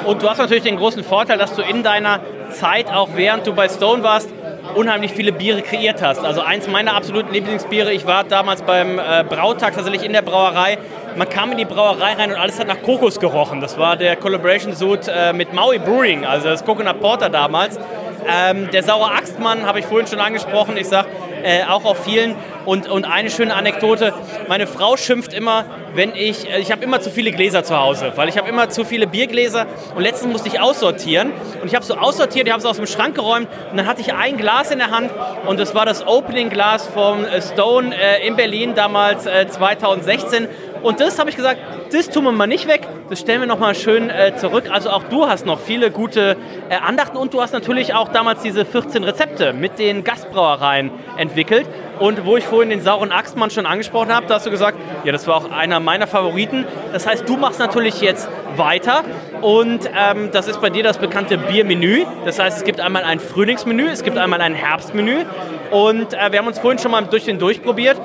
Und 0.05 0.21
du 0.21 0.29
hast 0.29 0.38
natürlich 0.38 0.63
den 0.63 0.77
großen 0.77 1.03
Vorteil, 1.03 1.38
dass 1.38 1.55
du 1.55 1.61
in 1.61 1.83
deiner 1.83 2.19
Zeit, 2.51 2.91
auch 2.91 3.09
während 3.15 3.47
du 3.47 3.53
bei 3.53 3.67
Stone 3.69 4.03
warst, 4.03 4.29
unheimlich 4.75 5.13
viele 5.13 5.31
Biere 5.31 5.61
kreiert 5.61 6.01
hast. 6.01 6.23
Also 6.23 6.41
eins 6.41 6.67
meiner 6.67 6.95
absoluten 6.95 7.33
Lieblingsbiere, 7.33 7.91
ich 7.91 8.05
war 8.05 8.23
damals 8.23 8.61
beim 8.61 8.99
äh, 8.99 9.23
Brautag 9.27 9.73
tatsächlich 9.73 10.03
in 10.03 10.13
der 10.13 10.21
Brauerei. 10.21 10.77
Man 11.18 11.28
kam 11.30 11.51
in 11.51 11.57
die 11.57 11.65
Brauerei 11.65 12.13
rein 12.13 12.30
und 12.30 12.38
alles 12.38 12.59
hat 12.59 12.68
nach 12.68 12.80
Kokos 12.84 13.20
gerochen. 13.20 13.59
Das 13.59 13.80
war 13.80 13.97
der 13.97 14.18
Collaboration 14.18 14.76
Suit 14.76 15.07
äh, 15.07 15.34
mit 15.34 15.51
Maui 15.51 15.80
Brewing, 15.80 16.26
also 16.26 16.47
das 16.47 16.63
Coconut 16.63 17.01
Porter 17.01 17.30
damals. 17.30 17.80
Ähm, 18.28 18.70
der 18.72 18.84
saure 18.84 19.11
Axtmann 19.13 19.65
habe 19.65 19.80
ich 19.80 19.86
vorhin 19.86 20.07
schon 20.07 20.20
angesprochen. 20.20 20.78
Ich 20.78 20.88
sage 20.88 21.07
äh, 21.43 21.63
auch 21.63 21.86
auf 21.86 22.03
vielen. 22.03 22.36
Und, 22.65 22.89
und 22.89 23.05
eine 23.05 23.30
schöne 23.30 23.55
Anekdote: 23.55 24.13
Meine 24.49 24.68
Frau 24.68 24.97
schimpft 24.97 25.34
immer, 25.34 25.65
wenn 25.93 26.13
ich. 26.13 26.49
Äh, 26.49 26.59
ich 26.59 26.72
habe 26.72 26.84
immer 26.84 26.99
zu 26.99 27.09
viele 27.09 27.32
Gläser 27.32 27.63
zu 27.63 27.80
Hause, 27.80 28.11
weil 28.15 28.28
ich 28.28 28.38
habe 28.38 28.49
immer 28.49 28.70
zu 28.70 28.84
viele 28.84 29.07
Biergläser. 29.07 29.65
Und 29.95 30.03
letztens 30.03 30.34
musste 30.34 30.49
ich 30.49 30.59
aussortieren. 30.59 31.32
Und 31.61 31.68
ich 31.68 31.76
habe 31.76 31.86
so 31.86 31.95
aussortiert, 31.95 32.47
ich 32.47 32.51
habe 32.51 32.59
es 32.59 32.65
aus 32.65 32.78
dem 32.78 32.88
Schrank 32.88 33.15
geräumt. 33.15 33.47
Und 33.72 33.78
dann 33.78 33.88
hatte 33.88 34.01
ich 34.01 34.13
ein 34.13 34.36
Glas 34.38 34.72
in 34.72 34.80
der 34.80 34.91
Hand. 34.91 35.09
Und 35.45 35.59
das 35.59 35.74
war 35.74 35.86
das 35.86 36.05
Opening-Glas 36.05 36.88
vom 36.88 37.24
äh, 37.24 37.41
Stone 37.41 37.95
äh, 37.95 38.28
in 38.28 38.36
Berlin 38.36 38.74
damals 38.76 39.24
2016. 39.24 40.47
Und 40.82 40.99
das 40.99 41.19
habe 41.19 41.30
ich 41.30 41.36
gesagt, 41.36 41.59
das 41.91 42.09
tun 42.09 42.23
wir 42.25 42.32
mal 42.32 42.47
nicht 42.47 42.67
weg, 42.67 42.88
das 43.09 43.19
stellen 43.19 43.41
wir 43.41 43.47
nochmal 43.47 43.75
schön 43.75 44.09
äh, 44.09 44.36
zurück. 44.36 44.65
Also 44.71 44.89
auch 44.89 45.03
du 45.03 45.28
hast 45.28 45.45
noch 45.45 45.59
viele 45.59 45.91
gute 45.91 46.36
äh, 46.69 46.75
Andachten 46.75 47.17
und 47.17 47.34
du 47.34 47.41
hast 47.41 47.53
natürlich 47.53 47.93
auch 47.93 48.09
damals 48.09 48.41
diese 48.41 48.65
14 48.65 49.03
Rezepte 49.03 49.53
mit 49.53 49.80
den 49.80 50.03
Gastbrauereien 50.03 50.91
entwickelt. 51.17 51.67
Und 51.99 52.25
wo 52.25 52.38
ich 52.38 52.43
vorhin 52.43 52.69
den 52.69 52.82
sauren 52.82 53.11
Axtmann 53.11 53.49
schon 53.49 53.65
angesprochen 53.65 54.13
habe, 54.13 54.28
da 54.28 54.36
hast 54.36 54.45
du 54.45 54.51
gesagt, 54.51 54.78
ja, 55.03 55.11
das 55.11 55.25
war 55.25 55.36
auch 55.36 55.51
einer 55.51 55.80
meiner 55.80 56.05
Favoriten. 56.05 56.65
Das 56.93 57.07
heißt, 57.07 57.28
du 57.28 57.38
machst 57.38 57.59
natürlich 57.59 58.01
jetzt 58.01 58.30
weiter 58.55 59.03
und 59.41 59.89
ähm, 59.97 60.30
das 60.32 60.47
ist 60.47 60.61
bei 60.61 60.69
dir 60.69 60.84
das 60.84 60.99
bekannte 60.99 61.38
Biermenü. 61.38 62.05
Das 62.25 62.38
heißt, 62.38 62.57
es 62.57 62.63
gibt 62.63 62.80
einmal 62.80 63.03
ein 63.03 63.19
Frühlingsmenü, 63.19 63.88
es 63.88 64.03
gibt 64.03 64.17
einmal 64.17 64.41
ein 64.41 64.53
Herbstmenü 64.53 65.25
und 65.71 66.13
äh, 66.13 66.32
wir 66.32 66.39
haben 66.39 66.47
uns 66.47 66.59
vorhin 66.59 66.80
schon 66.80 66.91
mal 66.91 67.03
durch 67.05 67.25
den 67.25 67.39
durchprobiert 67.39 67.99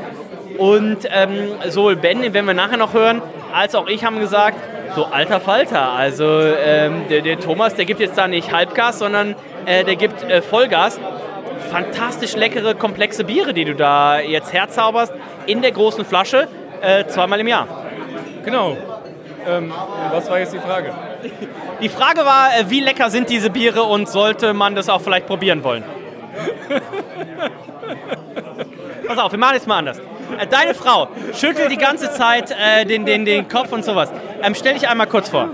und 0.59 0.99
ähm, 1.11 1.55
sowohl 1.69 1.97
Ben, 1.97 2.23
den 2.23 2.35
werden 2.35 2.47
wir 2.47 2.55
nachher 2.55 2.77
noch 2.77 2.95
hören, 2.95 3.23
als 3.53 3.75
auch 3.75 3.87
ich 3.89 4.05
haben 4.05 4.19
gesagt, 4.19 4.57
so 4.95 5.07
alter 5.07 5.41
Falter. 5.41 5.93
Also 5.93 6.25
ähm, 6.25 7.05
der, 7.09 7.23
der, 7.23 7.41
Thomas, 7.41 7.75
der 7.75 7.85
gibt 7.85 8.01
jetzt 8.01 8.17
da 8.19 8.29
nicht 8.29 8.53
Halbgas, 8.53 8.99
sondern 8.99 9.35
äh, 9.67 9.85
der 9.85 9.97
gibt 9.97 10.23
äh, 10.23 10.43
Vollgas. 10.43 11.01
Fantastisch 11.71 12.37
leckere, 12.37 12.75
komplexe 12.75 13.25
Biere, 13.25 13.55
die 13.55 13.65
du 13.65 13.75
da 13.75 14.21
jetzt 14.21 14.53
herzauberst, 14.53 15.13
in 15.47 15.63
der 15.63 15.73
großen 15.73 16.05
Flasche, 16.05 16.49
äh, 16.83 17.07
zweimal 17.07 17.41
im 17.41 17.49
Jahr. 17.49 17.67
Genau. 18.45 18.77
Ähm, 19.49 19.73
was 20.13 20.29
war 20.31 20.39
jetzt 20.39 20.53
die 20.53 20.59
Frage? 20.59 20.93
Die 21.81 21.89
Frage 21.89 22.21
war, 22.21 22.51
äh, 22.59 22.69
wie 22.69 22.81
lecker 22.81 23.11
sind 23.11 23.31
diese 23.31 23.51
Biere 23.51 23.83
und 23.85 24.09
sollte 24.09 24.53
man 24.53 24.75
das 24.75 24.89
auch 24.89 25.01
vielleicht 25.01 25.27
probieren 25.27 25.65
wollen? 25.65 25.83
Pass 29.07 29.19
auf, 29.19 29.33
wir 29.33 29.39
machen 29.39 29.57
es 29.57 29.67
mal 29.67 29.79
anders. 29.79 30.01
Äh, 30.39 30.47
Deine 30.47 30.75
Frau 30.75 31.09
schüttelt 31.35 31.70
die 31.70 31.77
ganze 31.77 32.11
Zeit 32.12 32.51
äh, 32.51 32.85
den, 32.85 33.05
den, 33.07 33.25
den 33.25 33.49
Kopf 33.49 33.73
und 33.73 33.85
sowas. 33.85 34.11
Ähm, 34.43 34.55
stell 34.55 34.75
dich 34.75 34.89
einmal 34.89 35.07
kurz 35.07 35.29
vor. 35.29 35.51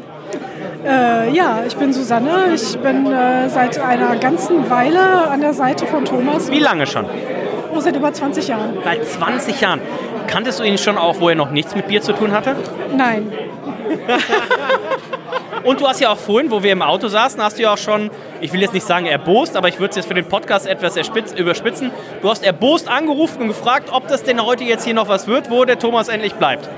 Äh, 0.87 1.31
ja, 1.31 1.61
ich 1.67 1.77
bin 1.77 1.93
Susanne. 1.93 2.53
Ich 2.55 2.79
bin 2.79 3.07
äh, 3.07 3.49
seit 3.49 3.79
einer 3.81 4.17
ganzen 4.17 4.69
Weile 4.71 5.29
an 5.29 5.41
der 5.41 5.53
Seite 5.53 5.87
von 5.87 6.05
Thomas. 6.05 6.51
Wie 6.51 6.61
lange 6.61 6.87
schon? 6.87 7.07
Oh, 7.75 7.81
seit 7.81 7.97
über 7.97 8.13
20 8.13 8.49
Jahren. 8.49 8.79
Seit 8.85 9.07
20 9.07 9.61
Jahren. 9.61 9.81
Kanntest 10.27 10.61
du 10.61 10.65
ihn 10.65 10.79
schon 10.79 10.99
auch, 10.99 11.21
wo 11.21 11.29
er 11.29 11.35
noch 11.35 11.51
nichts 11.51 11.75
mit 11.75 11.89
Bier 11.89 12.01
zu 12.03 12.13
tun 12.13 12.33
hatte? 12.33 12.55
Nein. 12.97 13.33
Und 15.65 15.81
du 15.81 15.89
hast 15.89 16.01
ja 16.01 16.11
auch 16.11 16.19
vorhin, 16.19 16.51
wo 16.51 16.63
wir 16.63 16.73
im 16.73 16.83
Auto 16.83 17.09
saßen, 17.09 17.43
hast 17.43 17.59
du 17.59 17.63
ja 17.63 17.73
auch 17.75 17.79
schon, 17.79 18.11
ich 18.41 18.53
will 18.53 18.61
jetzt 18.61 18.75
nicht 18.75 18.87
sagen 18.87 19.07
erbost, 19.07 19.57
aber 19.57 19.69
ich 19.69 19.79
würde 19.79 19.91
es 19.91 19.97
jetzt 19.97 20.07
für 20.07 20.15
den 20.15 20.27
Podcast 20.27 20.67
etwas 20.67 20.97
erspitz, 20.97 21.33
überspitzen. 21.33 21.91
Du 22.23 22.31
hast 22.31 22.45
erbost 22.45 22.89
angerufen 22.89 23.43
und 23.43 23.49
gefragt, 23.49 23.91
ob 23.93 24.09
das 24.09 24.23
denn 24.23 24.45
heute 24.45 24.65
jetzt 24.65 24.85
hier 24.85 24.95
noch 24.95 25.09
was 25.09 25.27
wird, 25.27 25.51
wo 25.51 25.65
der 25.65 25.79
Thomas 25.79 26.09
endlich 26.09 26.35
bleibt. 26.35 26.69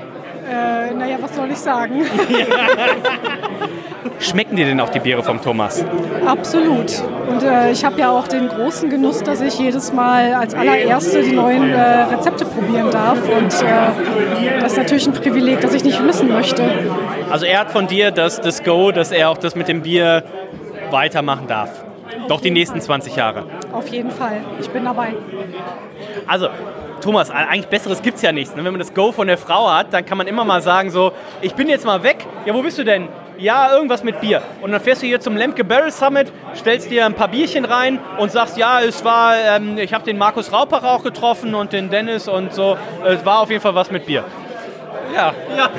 Äh, 0.51 0.93
naja, 0.93 1.17
was 1.21 1.33
soll 1.33 1.49
ich 1.49 1.57
sagen? 1.57 2.01
Schmecken 4.19 4.57
dir 4.57 4.65
denn 4.65 4.81
auch 4.81 4.89
die 4.89 4.99
Biere 4.99 5.23
vom 5.23 5.41
Thomas? 5.41 5.85
Absolut. 6.25 7.01
Und 7.29 7.41
äh, 7.41 7.71
ich 7.71 7.85
habe 7.85 7.97
ja 7.99 8.11
auch 8.11 8.27
den 8.27 8.49
großen 8.49 8.89
Genuss, 8.89 9.23
dass 9.23 9.39
ich 9.39 9.57
jedes 9.57 9.93
Mal 9.93 10.33
als 10.33 10.53
allererste 10.53 11.23
die 11.23 11.31
neuen 11.31 11.71
äh, 11.71 11.79
Rezepte 11.79 12.43
probieren 12.43 12.91
darf. 12.91 13.17
Und 13.29 13.53
äh, 13.63 14.59
das 14.59 14.73
ist 14.73 14.77
natürlich 14.77 15.07
ein 15.07 15.13
Privileg, 15.13 15.61
das 15.61 15.73
ich 15.73 15.85
nicht 15.85 16.03
missen 16.03 16.27
möchte. 16.27 16.69
Also 17.29 17.45
er 17.45 17.61
hat 17.61 17.71
von 17.71 17.87
dir 17.87 18.11
das, 18.11 18.41
das 18.41 18.61
Go, 18.61 18.91
dass 18.91 19.13
er 19.13 19.29
auch 19.29 19.37
das 19.37 19.55
mit 19.55 19.69
dem 19.69 19.83
Bier 19.83 20.25
weitermachen 20.89 21.47
darf. 21.47 21.85
Doch 22.27 22.41
die 22.41 22.51
nächsten 22.51 22.81
20 22.81 23.15
Jahre. 23.15 23.45
Auf 23.71 23.87
jeden 23.87 24.11
Fall. 24.11 24.41
Ich 24.59 24.69
bin 24.69 24.83
dabei. 24.83 25.13
Also, 26.27 26.49
Thomas, 27.01 27.29
eigentlich 27.29 27.67
Besseres 27.67 28.01
gibt 28.01 28.17
es 28.17 28.21
ja 28.21 28.31
nichts. 28.31 28.55
ne? 28.55 28.63
Wenn 28.63 28.73
man 28.73 28.79
das 28.79 28.93
Go 28.93 29.11
von 29.11 29.27
der 29.27 29.37
Frau 29.37 29.71
hat, 29.71 29.93
dann 29.93 30.05
kann 30.05 30.17
man 30.17 30.27
immer 30.27 30.45
mal 30.45 30.61
sagen 30.61 30.89
so, 30.91 31.11
ich 31.41 31.53
bin 31.55 31.67
jetzt 31.67 31.85
mal 31.85 32.03
weg. 32.03 32.25
Ja, 32.45 32.53
wo 32.53 32.61
bist 32.61 32.77
du 32.77 32.83
denn? 32.83 33.07
Ja, 33.37 33.73
irgendwas 33.73 34.03
mit 34.03 34.21
Bier. 34.21 34.41
Und 34.61 34.71
dann 34.71 34.81
fährst 34.81 35.01
du 35.01 35.07
hier 35.07 35.19
zum 35.19 35.35
Lemke 35.35 35.63
Barrel 35.63 35.91
Summit, 35.91 36.31
stellst 36.55 36.91
dir 36.91 37.05
ein 37.05 37.15
paar 37.15 37.27
Bierchen 37.27 37.65
rein 37.65 37.99
und 38.19 38.31
sagst, 38.31 38.55
ja, 38.57 38.81
es 38.81 39.03
war, 39.03 39.33
ähm, 39.35 39.77
ich 39.77 39.93
habe 39.93 40.05
den 40.05 40.17
Markus 40.17 40.53
Raupach 40.53 40.83
auch 40.83 41.03
getroffen 41.03 41.55
und 41.55 41.73
den 41.73 41.89
Dennis 41.89 42.27
und 42.27 42.53
so. 42.53 42.77
Es 43.03 43.25
war 43.25 43.39
auf 43.39 43.49
jeden 43.49 43.61
Fall 43.61 43.73
was 43.73 43.89
mit 43.89 44.05
Bier. 44.05 44.23
Ja. 45.15 45.33
ja. 45.57 45.69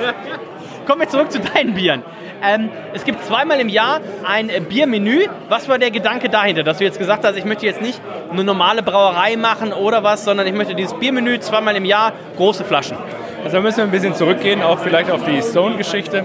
Kommen 0.87 1.03
wir 1.03 1.09
zurück 1.09 1.31
zu 1.31 1.39
deinen 1.39 1.75
Bieren. 1.75 2.03
Ähm, 2.43 2.71
es 2.93 3.05
gibt 3.05 3.25
zweimal 3.25 3.61
im 3.61 3.69
Jahr 3.69 4.01
ein 4.25 4.49
Biermenü. 4.69 5.27
Was 5.49 5.69
war 5.69 5.79
der 5.79 5.91
Gedanke 5.91 6.29
dahinter, 6.29 6.63
dass 6.63 6.79
du 6.79 6.85
jetzt 6.85 6.99
gesagt 6.99 7.25
hast, 7.25 7.37
ich 7.37 7.45
möchte 7.45 7.67
jetzt 7.67 7.81
nicht 7.81 8.01
eine 8.31 8.45
normale 8.45 8.83
Brauerei 8.83 9.37
machen 9.37 9.73
oder 9.73 10.03
was, 10.03 10.25
sondern 10.25 10.47
ich 10.47 10.53
möchte 10.55 10.75
dieses 10.75 10.95
Biermenü 10.95 11.39
zweimal 11.41 11.77
im 11.77 11.85
Jahr, 11.85 12.13
große 12.37 12.65
Flaschen. 12.65 12.97
Also 13.45 13.57
da 13.57 13.63
müssen 13.63 13.79
wir 13.79 13.85
ein 13.85 13.91
bisschen 13.91 14.15
zurückgehen, 14.15 14.63
auch 14.63 14.79
vielleicht 14.79 15.11
auf 15.11 15.25
die 15.25 15.43
Stone-Geschichte. 15.43 16.19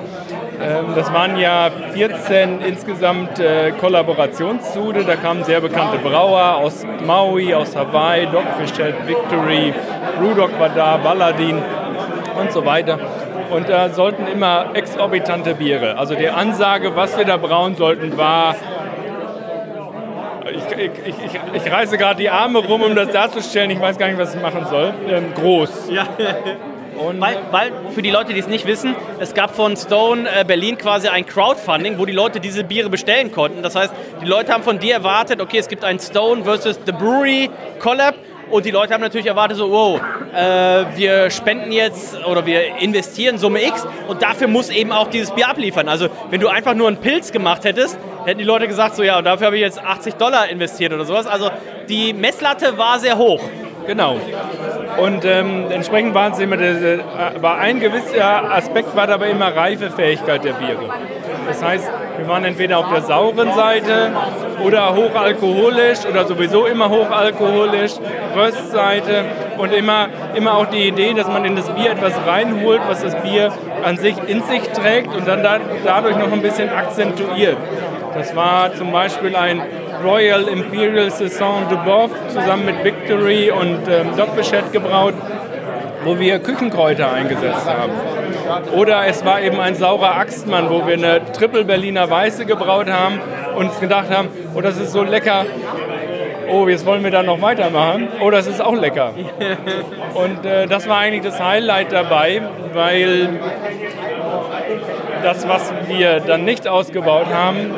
Ähm, 0.62 0.86
Das 0.96 1.12
waren 1.14 1.38
ja 1.38 1.70
14 1.94 2.62
insgesamt 2.62 3.40
äh, 3.40 3.72
Kollaborationssude. 3.80 5.04
Da 5.04 5.16
kamen 5.16 5.44
sehr 5.44 5.62
bekannte 5.62 5.98
Brauer 5.98 6.56
aus 6.58 6.86
Maui, 7.06 7.54
aus 7.54 7.76
Hawaii, 7.76 8.28
Dogfish 8.28 8.78
Head, 8.78 8.96
Victory, 9.08 9.74
Brewdog 10.20 10.60
war 10.60 10.70
da, 10.70 10.98
Baladin 10.98 11.62
und 12.40 12.52
so 12.52 12.66
weiter. 12.66 13.00
Und 13.50 13.70
da 13.70 13.90
sollten 13.90 14.28
immer 14.28 14.66
exorbitante 14.98 15.54
Biere. 15.54 15.98
Also 15.98 16.16
die 16.16 16.28
Ansage, 16.28 16.96
was 16.96 17.16
wir 17.18 17.26
da 17.26 17.38
brauen 17.38 17.76
sollten, 17.76 18.18
war 18.18 18.56
ich, 20.50 20.78
ich, 20.78 20.92
ich, 21.06 21.66
ich 21.66 21.72
reiße 21.72 21.98
gerade 21.98 22.20
die 22.20 22.30
Arme 22.30 22.60
rum, 22.60 22.82
um 22.82 22.96
das 22.96 23.10
darzustellen. 23.12 23.70
Ich 23.70 23.80
weiß 23.80 23.98
gar 23.98 24.08
nicht, 24.08 24.18
was 24.18 24.34
ich 24.34 24.42
machen 24.42 24.66
soll. 24.70 24.94
Ähm, 25.08 25.34
groß. 25.36 25.90
Ja. 25.92 26.08
weil, 27.20 27.38
weil 27.52 27.72
für 27.94 28.02
die 28.02 28.10
Leute, 28.10 28.34
die 28.34 28.40
es 28.40 28.48
nicht 28.48 28.66
wissen, 28.66 28.96
es 29.20 29.34
gab 29.34 29.56
von 29.56 29.78
Stone 29.78 30.28
äh, 30.28 30.44
Berlin 30.46 30.78
quasi 30.78 31.10
ein 31.10 31.26
Crowdfunding, 31.26 32.00
wo 32.00 32.06
die 32.06 32.14
Leute 32.14 32.40
diese 32.40 32.64
Biere 32.64 32.90
bestellen 32.90 33.32
konnten. 33.32 33.62
Das 33.62 33.76
heißt, 33.76 33.94
die 34.22 34.26
Leute 34.26 34.52
haben 34.52 34.64
von 34.64 34.80
dir 34.80 34.96
erwartet, 34.96 35.42
okay, 35.42 35.60
es 35.60 35.68
gibt 35.68 35.84
ein 35.84 36.00
Stone 36.00 36.44
versus 36.44 36.80
The 36.86 36.92
Brewery 36.92 37.50
Collab. 37.80 38.16
Und 38.50 38.66
die 38.66 38.72
Leute 38.72 38.94
haben 38.94 39.02
natürlich 39.02 39.28
erwartet, 39.28 39.58
so, 39.58 39.70
wow, 39.70 40.00
äh, 40.34 40.86
wir 40.96 41.30
spenden 41.30 41.72
jetzt 41.72 42.16
oder 42.26 42.46
wir 42.46 42.78
investieren 42.78 43.38
Summe 43.38 43.66
X 43.66 43.86
und 44.08 44.22
dafür 44.22 44.48
muss 44.48 44.70
eben 44.70 44.92
auch 44.92 45.10
dieses 45.10 45.32
Bier 45.32 45.50
abliefern. 45.50 45.90
Also, 45.90 46.08
wenn 46.30 46.40
du 46.40 46.48
einfach 46.48 46.74
nur 46.74 46.88
einen 46.88 46.98
Pilz 46.98 47.32
gemacht 47.32 47.66
hättest, 47.66 47.98
hätten 48.26 48.40
die 48.40 48.46
Leute 48.46 48.68
gesagt, 48.68 48.96
so, 48.96 49.04
ja, 49.04 49.18
und 49.18 49.26
dafür 49.26 49.48
habe 49.48 49.58
ich 49.58 49.62
jetzt 49.62 49.84
80 49.84 50.16
Dollar 50.16 50.48
investiert 50.50 50.94
oder 50.94 51.06
sowas. 51.06 51.28
Also, 51.28 51.50
die 51.90 52.14
Messlatte 52.14 52.78
war 52.78 53.00
sehr 53.00 53.18
hoch. 53.18 53.42
Genau. 53.88 54.18
Und 54.98 55.24
ähm, 55.26 55.72
entsprechend 55.72 56.14
waren 56.14 56.34
es 56.34 56.40
immer, 56.40 56.58
der, 56.58 57.00
war 57.42 57.58
ein 57.58 57.80
gewisser 57.80 58.52
Aspekt 58.54 58.96
war 58.96 59.08
dabei 59.08 59.30
immer 59.30 59.56
Reifefähigkeit 59.56 60.44
der 60.44 60.54
Biere. 60.54 60.90
Das 61.48 61.64
heißt, 61.64 61.90
wir 62.18 62.28
waren 62.28 62.44
entweder 62.44 62.80
auf 62.80 62.90
der 62.92 63.02
sauren 63.02 63.54
Seite 63.54 64.12
oder 64.64 64.94
hochalkoholisch 64.94 66.00
oder 66.10 66.26
sowieso 66.26 66.66
immer 66.66 66.90
hochalkoholisch, 66.90 67.94
Röstseite 68.36 69.24
und 69.58 69.72
immer, 69.72 70.08
immer 70.36 70.58
auch 70.58 70.66
die 70.66 70.88
Idee, 70.88 71.14
dass 71.14 71.28
man 71.28 71.46
in 71.46 71.56
das 71.56 71.70
Bier 71.70 71.92
etwas 71.92 72.14
reinholt, 72.28 72.82
was 72.90 73.04
das 73.04 73.16
Bier 73.22 73.54
an 73.84 73.98
sich 73.98 74.16
in 74.28 74.42
sich 74.44 74.64
trägt 74.70 75.16
und 75.16 75.28
dann 75.28 75.42
da, 75.44 75.60
dadurch 75.86 76.18
noch 76.18 76.32
ein 76.32 76.42
bisschen 76.42 76.70
akzentuiert. 76.70 77.58
Das 78.18 78.36
war 78.36 78.74
zum 78.74 78.92
Beispiel 78.92 79.36
ein 79.36 79.62
Royal 80.04 80.48
Imperial 80.48 81.12
Saison 81.12 81.68
de 81.70 81.78
Boeuf 81.78 82.10
zusammen 82.30 82.66
mit 82.66 82.84
Victory 82.84 83.52
und 83.52 83.88
ähm, 83.88 84.12
Head 84.16 84.72
gebraut, 84.72 85.14
wo 86.04 86.18
wir 86.18 86.40
Küchenkräuter 86.40 87.12
eingesetzt 87.12 87.68
haben. 87.68 87.92
Oder 88.74 89.06
es 89.06 89.24
war 89.24 89.42
eben 89.42 89.60
ein 89.60 89.76
saurer 89.76 90.16
Axtmann, 90.16 90.70
wo 90.70 90.88
wir 90.88 90.96
eine 90.96 91.32
Triple 91.32 91.64
Berliner 91.64 92.10
Weiße 92.10 92.46
gebraut 92.46 92.90
haben 92.90 93.20
und 93.56 93.68
uns 93.68 93.80
gedacht 93.80 94.10
haben, 94.10 94.30
oh, 94.56 94.62
das 94.62 94.78
ist 94.78 94.94
so 94.94 95.04
lecker. 95.04 95.46
Oh, 96.50 96.68
jetzt 96.68 96.86
wollen 96.86 97.04
wir 97.04 97.12
da 97.12 97.22
noch 97.22 97.42
weitermachen. 97.42 98.08
Oh, 98.22 98.32
das 98.32 98.48
ist 98.48 98.62
auch 98.62 98.74
lecker. 98.74 99.14
Und 100.14 100.46
äh, 100.46 100.66
das 100.66 100.88
war 100.88 101.00
eigentlich 101.00 101.24
das 101.24 101.44
Highlight 101.44 101.92
dabei, 101.92 102.42
weil 102.74 103.38
das, 105.24 105.46
was 105.46 105.74
wir 105.90 106.22
dann 106.22 106.46
nicht 106.46 106.66
ausgebaut 106.68 107.28
haben, 107.34 107.72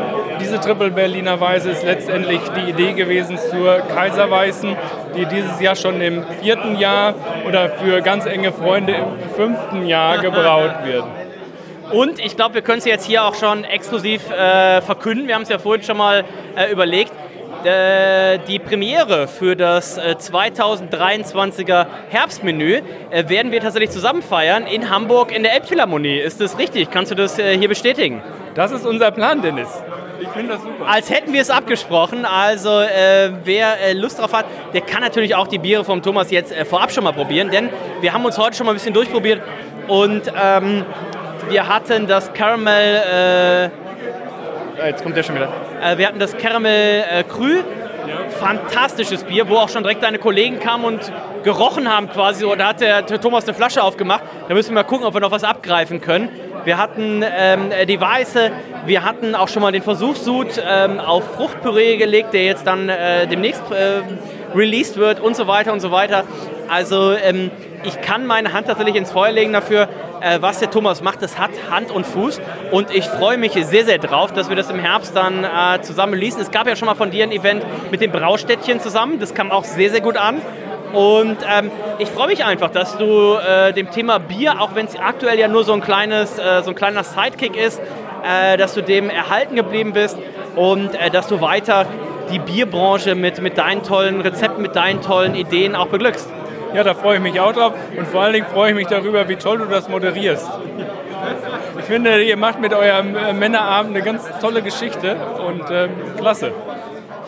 diese 0.49 0.61
Triple 0.61 0.89
Berliner 0.89 1.39
Weiße 1.39 1.69
ist 1.69 1.83
letztendlich 1.83 2.39
die 2.57 2.71
Idee 2.71 2.93
gewesen 2.93 3.37
zur 3.37 3.81
Kaiserweißen, 3.81 4.75
die 5.15 5.25
dieses 5.27 5.61
Jahr 5.61 5.75
schon 5.75 6.01
im 6.01 6.23
vierten 6.41 6.75
Jahr 6.75 7.13
oder 7.47 7.69
für 7.69 8.01
ganz 8.01 8.25
enge 8.25 8.51
Freunde 8.51 8.93
im 8.93 9.29
fünften 9.35 9.85
Jahr 9.85 10.17
gebraut 10.21 10.85
wird. 10.85 11.03
Und 11.91 12.19
ich 12.19 12.35
glaube, 12.35 12.55
wir 12.55 12.61
können 12.63 12.79
es 12.79 12.85
jetzt 12.85 13.05
hier 13.05 13.25
auch 13.25 13.35
schon 13.35 13.63
exklusiv 13.63 14.31
äh, 14.31 14.81
verkünden. 14.81 15.27
Wir 15.27 15.35
haben 15.35 15.43
es 15.43 15.49
ja 15.49 15.59
vorhin 15.59 15.83
schon 15.83 15.97
mal 15.97 16.23
äh, 16.55 16.71
überlegt. 16.71 17.11
Äh, 17.63 18.39
die 18.47 18.57
Premiere 18.57 19.27
für 19.27 19.55
das 19.55 19.99
äh, 19.99 20.15
2023er 20.17 21.85
Herbstmenü 22.09 22.81
äh, 23.11 23.29
werden 23.29 23.51
wir 23.51 23.59
tatsächlich 23.59 23.91
zusammen 23.91 24.23
feiern 24.23 24.65
in 24.65 24.89
Hamburg 24.89 25.31
in 25.31 25.43
der 25.43 25.53
Elbphilharmonie. 25.53 26.17
Ist 26.17 26.41
das 26.41 26.57
richtig? 26.57 26.89
Kannst 26.89 27.11
du 27.11 27.15
das 27.15 27.37
äh, 27.37 27.55
hier 27.55 27.69
bestätigen? 27.69 28.23
Das 28.55 28.71
ist 28.71 28.87
unser 28.87 29.11
Plan, 29.11 29.43
Dennis. 29.43 29.69
Ich 30.21 30.27
finde 30.29 30.53
das 30.53 30.63
super. 30.63 30.87
Als 30.87 31.09
hätten 31.09 31.33
wir 31.33 31.41
es 31.41 31.49
abgesprochen. 31.49 32.25
Also 32.25 32.69
äh, 32.69 33.31
wer 33.43 33.79
äh, 33.79 33.93
Lust 33.93 34.19
drauf 34.19 34.33
hat, 34.33 34.45
der 34.73 34.81
kann 34.81 35.01
natürlich 35.01 35.35
auch 35.35 35.47
die 35.47 35.59
Biere 35.59 35.85
vom 35.85 36.01
Thomas 36.01 36.31
jetzt 36.31 36.51
äh, 36.51 36.65
vorab 36.65 36.91
schon 36.91 37.03
mal 37.03 37.13
probieren, 37.13 37.51
denn 37.51 37.69
wir 38.01 38.13
haben 38.13 38.25
uns 38.25 38.37
heute 38.37 38.57
schon 38.57 38.65
mal 38.65 38.73
ein 38.73 38.75
bisschen 38.75 38.93
durchprobiert 38.93 39.41
und 39.87 40.23
ähm, 40.41 40.85
wir 41.49 41.67
hatten 41.67 42.07
das 42.07 42.33
Caramel. 42.33 43.71
Äh, 44.81 44.87
jetzt 44.87 45.03
kommt 45.03 45.15
der 45.15 45.23
schon 45.23 45.35
wieder. 45.35 45.51
Äh, 45.81 45.97
wir 45.97 46.07
hatten 46.07 46.19
das 46.19 46.37
Caramel 46.37 47.03
äh, 47.09 47.23
Cru. 47.23 47.63
Fantastisches 48.39 49.23
Bier, 49.23 49.49
wo 49.49 49.57
auch 49.57 49.69
schon 49.69 49.83
direkt 49.83 50.01
deine 50.01 50.17
Kollegen 50.17 50.59
kamen 50.59 50.85
und 50.85 51.11
gerochen 51.43 51.93
haben 51.93 52.09
quasi. 52.09 52.45
Da 52.57 52.69
hat 52.69 52.81
der, 52.81 53.03
der 53.03 53.21
Thomas 53.21 53.43
eine 53.45 53.53
Flasche 53.53 53.83
aufgemacht. 53.83 54.23
Da 54.47 54.53
müssen 54.53 54.69
wir 54.69 54.75
mal 54.75 54.83
gucken, 54.83 55.05
ob 55.05 55.13
wir 55.13 55.21
noch 55.21 55.31
was 55.31 55.43
abgreifen 55.43 56.01
können. 56.01 56.29
Wir 56.65 56.77
hatten 56.77 57.23
ähm, 57.23 57.71
die 57.87 57.99
Weiße, 57.99 58.51
wir 58.85 59.03
hatten 59.03 59.35
auch 59.35 59.47
schon 59.47 59.61
mal 59.61 59.71
den 59.71 59.81
Versuchssud 59.81 60.61
ähm, 60.67 60.99
auf 60.99 61.23
Fruchtpüree 61.35 61.97
gelegt, 61.97 62.33
der 62.33 62.43
jetzt 62.43 62.67
dann 62.67 62.89
äh, 62.89 63.27
demnächst 63.27 63.63
äh, 63.71 64.01
released 64.55 64.97
wird 64.97 65.19
und 65.19 65.35
so 65.35 65.47
weiter 65.47 65.73
und 65.73 65.79
so 65.79 65.91
weiter. 65.91 66.23
Also 66.67 67.13
ähm, 67.13 67.51
ich 67.83 68.01
kann 68.01 68.25
meine 68.25 68.53
Hand 68.53 68.67
tatsächlich 68.67 68.95
ins 68.95 69.11
Feuer 69.11 69.31
legen 69.31 69.53
dafür, 69.53 69.87
äh, 70.21 70.41
was 70.41 70.59
der 70.59 70.69
Thomas 70.69 71.01
macht. 71.01 71.21
Das 71.21 71.39
hat 71.39 71.51
Hand 71.71 71.91
und 71.91 72.05
Fuß 72.05 72.41
und 72.71 72.93
ich 72.93 73.05
freue 73.05 73.37
mich 73.37 73.53
sehr, 73.53 73.85
sehr 73.85 73.97
drauf, 73.97 74.33
dass 74.33 74.49
wir 74.49 74.55
das 74.55 74.69
im 74.69 74.79
Herbst 74.79 75.15
dann 75.15 75.43
äh, 75.43 75.81
zusammen 75.81 76.13
releasen. 76.13 76.41
Es 76.41 76.51
gab 76.51 76.67
ja 76.67 76.75
schon 76.75 76.87
mal 76.87 76.95
von 76.95 77.11
dir 77.11 77.23
ein 77.23 77.31
Event 77.31 77.63
mit 77.91 78.01
dem 78.01 78.11
Braustädtchen 78.11 78.79
zusammen. 78.79 79.19
Das 79.19 79.33
kam 79.33 79.51
auch 79.51 79.63
sehr, 79.63 79.89
sehr 79.89 80.01
gut 80.01 80.17
an. 80.17 80.41
Und 80.93 81.37
ähm, 81.47 81.71
ich 81.99 82.09
freue 82.09 82.27
mich 82.27 82.43
einfach, 82.43 82.71
dass 82.71 82.97
du 82.97 83.35
äh, 83.35 83.73
dem 83.73 83.91
Thema 83.91 84.19
Bier, 84.19 84.59
auch 84.61 84.75
wenn 84.75 84.87
es 84.87 84.95
aktuell 84.97 85.39
ja 85.39 85.47
nur 85.47 85.63
so 85.63 85.73
ein, 85.73 85.81
kleines, 85.81 86.39
äh, 86.39 86.63
so 86.63 86.71
ein 86.71 86.75
kleiner 86.75 87.03
Sidekick 87.03 87.55
ist, 87.55 87.79
äh, 88.23 88.57
dass 88.57 88.73
du 88.73 88.81
dem 88.81 89.09
erhalten 89.09 89.55
geblieben 89.55 89.93
bist 89.93 90.17
und 90.55 90.95
äh, 90.95 91.09
dass 91.09 91.27
du 91.27 91.41
weiter 91.41 91.85
die 92.31 92.39
Bierbranche 92.39 93.15
mit, 93.15 93.41
mit 93.41 93.57
deinen 93.57 93.83
tollen 93.83 94.21
Rezepten, 94.21 94.61
mit 94.61 94.75
deinen 94.75 95.01
tollen 95.01 95.35
Ideen 95.35 95.75
auch 95.75 95.87
beglückst. 95.87 96.29
Ja, 96.73 96.83
da 96.83 96.93
freue 96.93 97.15
ich 97.15 97.21
mich 97.21 97.39
auch 97.39 97.53
drauf 97.53 97.73
und 97.97 98.07
vor 98.07 98.21
allen 98.21 98.33
Dingen 98.33 98.45
freue 98.51 98.69
ich 98.69 98.75
mich 98.75 98.87
darüber, 98.87 99.27
wie 99.27 99.35
toll 99.35 99.57
du 99.57 99.65
das 99.65 99.89
moderierst. 99.89 100.47
Ich 101.79 101.85
finde, 101.85 102.21
ihr 102.21 102.37
macht 102.37 102.59
mit 102.59 102.73
eurem 102.73 103.15
äh, 103.15 103.33
Männerabend 103.33 103.95
eine 103.95 104.03
ganz 104.03 104.23
tolle 104.39 104.61
Geschichte 104.61 105.15
und 105.47 105.69
äh, 105.71 105.89
klasse. 106.17 106.51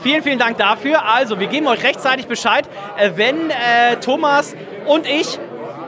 Vielen, 0.02 0.24
vielen 0.24 0.40
Dank 0.40 0.58
dafür. 0.58 1.06
Also, 1.06 1.40
wir 1.40 1.46
geben 1.46 1.68
euch 1.68 1.84
rechtzeitig 1.84 2.28
Bescheid, 2.28 2.68
äh, 2.98 3.12
wenn 3.16 3.52
äh, 3.52 3.98
Thomas 4.02 4.56
und 4.88 5.06
ich 5.06 5.38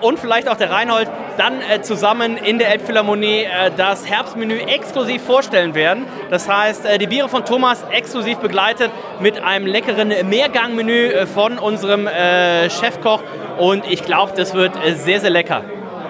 und 0.01 0.19
vielleicht 0.19 0.47
auch 0.49 0.57
der 0.57 0.69
Reinhold 0.69 1.09
dann 1.37 1.61
äh, 1.61 1.81
zusammen 1.81 2.37
in 2.37 2.59
der 2.59 2.69
Elbphilharmonie 2.71 3.43
äh, 3.43 3.71
das 3.75 4.07
Herbstmenü 4.07 4.57
exklusiv 4.57 5.23
vorstellen 5.23 5.73
werden. 5.73 6.05
Das 6.29 6.47
heißt, 6.47 6.85
äh, 6.85 6.99
die 6.99 7.07
Biere 7.07 7.27
von 7.27 7.43
Thomas 7.43 7.83
exklusiv 7.89 8.37
begleitet 8.37 8.91
mit 9.19 9.41
einem 9.43 9.65
leckeren 9.65 10.09
Mehrgangmenü 10.29 11.07
äh, 11.07 11.25
von 11.25 11.57
unserem 11.57 12.05
äh, 12.05 12.69
Chefkoch 12.69 13.23
und 13.57 13.89
ich 13.89 14.03
glaube, 14.03 14.33
das 14.35 14.53
wird 14.53 14.73
sehr, 14.95 15.21
sehr 15.21 15.31
lecker. 15.31 15.63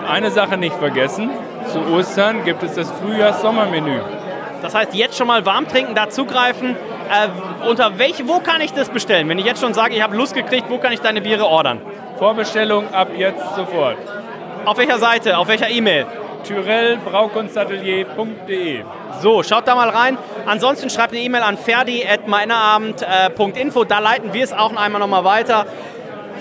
Eine 0.09 0.31
Sache 0.31 0.57
nicht 0.57 0.75
vergessen, 0.75 1.29
zu 1.71 1.79
Ostern 1.93 2.43
gibt 2.43 2.63
es 2.63 2.73
das 2.73 2.91
Frühjahrs-Sommermenü. 2.91 4.01
Das 4.63 4.73
heißt, 4.73 4.95
jetzt 4.95 5.15
schon 5.17 5.27
mal 5.27 5.45
warm 5.45 5.67
trinken, 5.67 5.93
da 5.93 6.09
zugreifen. 6.09 6.77
Äh, 7.11 7.27
unter 7.67 7.99
welche, 7.99 8.29
wo 8.29 8.39
kann 8.39 8.61
ich 8.61 8.71
das 8.71 8.87
bestellen? 8.89 9.27
Wenn 9.27 9.37
ich 9.37 9.43
jetzt 9.45 9.59
schon 9.59 9.73
sage, 9.73 9.93
ich 9.93 10.01
habe 10.01 10.15
Lust 10.15 10.33
gekriegt, 10.33 10.69
wo 10.69 10.77
kann 10.77 10.93
ich 10.93 11.01
deine 11.01 11.19
Biere 11.19 11.45
ordern? 11.45 11.81
Vorbestellung 12.17 12.85
ab 12.93 13.09
jetzt 13.17 13.43
sofort. 13.55 13.97
Auf 14.65 14.77
welcher 14.77 14.99
Seite? 14.99 15.37
Auf 15.37 15.49
welcher 15.49 15.69
E-Mail? 15.69 16.05
tyrellbraukunstatelier.de 16.43 18.85
So, 19.21 19.43
schaut 19.43 19.67
da 19.67 19.75
mal 19.75 19.89
rein. 19.89 20.17
Ansonsten 20.45 20.89
schreibt 20.89 21.11
eine 21.13 21.21
E-Mail 21.21 21.41
an 21.41 21.57
ferdi.meinerabend.info. 21.57 23.83
Da 23.83 23.99
leiten 23.99 24.31
wir 24.33 24.45
es 24.45 24.53
auch 24.53 24.73
einmal 24.75 25.01
nochmal 25.01 25.25
weiter. 25.25 25.65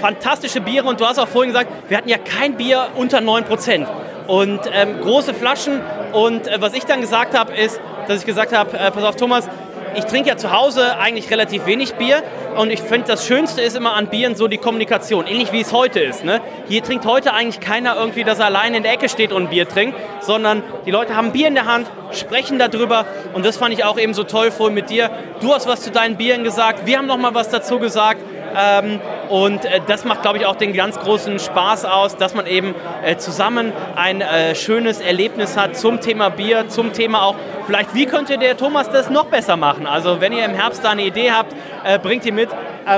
Fantastische 0.00 0.60
Biere 0.60 0.88
und 0.88 1.00
du 1.00 1.06
hast 1.06 1.18
auch 1.18 1.28
vorhin 1.28 1.52
gesagt, 1.52 1.70
wir 1.88 1.96
hatten 1.96 2.08
ja 2.08 2.18
kein 2.18 2.56
Bier 2.56 2.86
unter 2.94 3.18
9%. 3.18 3.84
Und 4.26 4.60
ähm, 4.72 5.00
große 5.00 5.34
Flaschen. 5.34 5.80
Und 6.12 6.46
äh, 6.46 6.60
was 6.60 6.74
ich 6.74 6.84
dann 6.84 7.00
gesagt 7.00 7.36
habe, 7.36 7.52
ist, 7.52 7.80
dass 8.08 8.20
ich 8.20 8.26
gesagt 8.26 8.56
habe, 8.56 8.78
äh, 8.78 8.90
pass 8.90 9.04
auf 9.04 9.16
Thomas, 9.16 9.48
ich 9.94 10.04
trinke 10.04 10.30
ja 10.30 10.36
zu 10.36 10.52
Hause 10.52 10.98
eigentlich 10.98 11.30
relativ 11.30 11.66
wenig 11.66 11.94
Bier 11.94 12.22
und 12.56 12.70
ich 12.70 12.80
finde, 12.80 13.08
das 13.08 13.26
Schönste 13.26 13.60
ist 13.60 13.76
immer 13.76 13.94
an 13.94 14.06
Bieren 14.08 14.34
so 14.34 14.48
die 14.48 14.56
Kommunikation, 14.58 15.26
ähnlich 15.26 15.52
wie 15.52 15.60
es 15.60 15.72
heute 15.72 16.00
ist. 16.00 16.24
Ne? 16.24 16.40
Hier 16.68 16.82
trinkt 16.82 17.04
heute 17.04 17.34
eigentlich 17.34 17.60
keiner 17.60 17.96
irgendwie, 17.96 18.24
dass 18.24 18.38
er 18.38 18.46
allein 18.46 18.74
in 18.74 18.82
der 18.82 18.92
Ecke 18.92 19.08
steht 19.08 19.32
und 19.32 19.44
ein 19.44 19.50
Bier 19.50 19.68
trinkt, 19.68 19.98
sondern 20.20 20.62
die 20.86 20.90
Leute 20.90 21.16
haben 21.16 21.32
Bier 21.32 21.48
in 21.48 21.54
der 21.54 21.66
Hand, 21.66 21.90
sprechen 22.12 22.58
darüber 22.58 23.06
und 23.34 23.44
das 23.44 23.56
fand 23.56 23.74
ich 23.74 23.84
auch 23.84 23.98
eben 23.98 24.14
so 24.14 24.24
toll 24.24 24.50
vorhin 24.50 24.74
mit 24.74 24.90
dir. 24.90 25.10
Du 25.40 25.52
hast 25.52 25.66
was 25.66 25.82
zu 25.82 25.90
deinen 25.90 26.16
Bieren 26.16 26.44
gesagt, 26.44 26.86
wir 26.86 26.98
haben 26.98 27.06
noch 27.06 27.18
mal 27.18 27.34
was 27.34 27.48
dazu 27.48 27.78
gesagt. 27.78 28.20
Ähm, 28.54 29.00
und 29.32 29.64
äh, 29.64 29.80
das 29.86 30.04
macht, 30.04 30.20
glaube 30.20 30.36
ich, 30.36 30.44
auch 30.44 30.56
den 30.56 30.74
ganz 30.74 30.98
großen 30.98 31.38
Spaß 31.38 31.86
aus, 31.86 32.18
dass 32.18 32.34
man 32.34 32.46
eben 32.46 32.74
äh, 33.02 33.16
zusammen 33.16 33.72
ein 33.96 34.20
äh, 34.20 34.54
schönes 34.54 35.00
Erlebnis 35.00 35.56
hat 35.56 35.74
zum 35.74 36.02
Thema 36.02 36.28
Bier, 36.28 36.68
zum 36.68 36.92
Thema 36.92 37.22
auch, 37.22 37.36
vielleicht, 37.64 37.94
wie 37.94 38.04
könnte 38.04 38.36
der 38.36 38.58
Thomas 38.58 38.90
das 38.90 39.08
noch 39.08 39.24
besser 39.24 39.56
machen? 39.56 39.86
Also, 39.86 40.20
wenn 40.20 40.34
ihr 40.34 40.44
im 40.44 40.52
Herbst 40.52 40.84
da 40.84 40.90
eine 40.90 41.06
Idee 41.06 41.32
habt, 41.32 41.54
bringt 42.02 42.24
die 42.26 42.30
mit. 42.30 42.50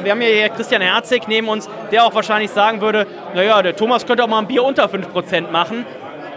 Wir 0.03 0.11
haben 0.11 0.21
hier 0.21 0.49
Christian 0.49 0.83
Herzig 0.83 1.29
neben 1.29 1.49
uns, 1.49 1.69
der 1.93 2.05
auch 2.05 2.15
wahrscheinlich 2.15 2.51
sagen 2.51 2.81
würde, 2.81 3.07
naja, 3.35 3.63
der 3.63 3.77
Thomas 3.77 4.05
könnte 4.05 4.25
auch 4.25 4.29
mal 4.29 4.41
ein 4.41 4.47
Bier 4.47 4.65
unter 4.65 4.87
5% 4.87 5.51
machen. 5.51 5.87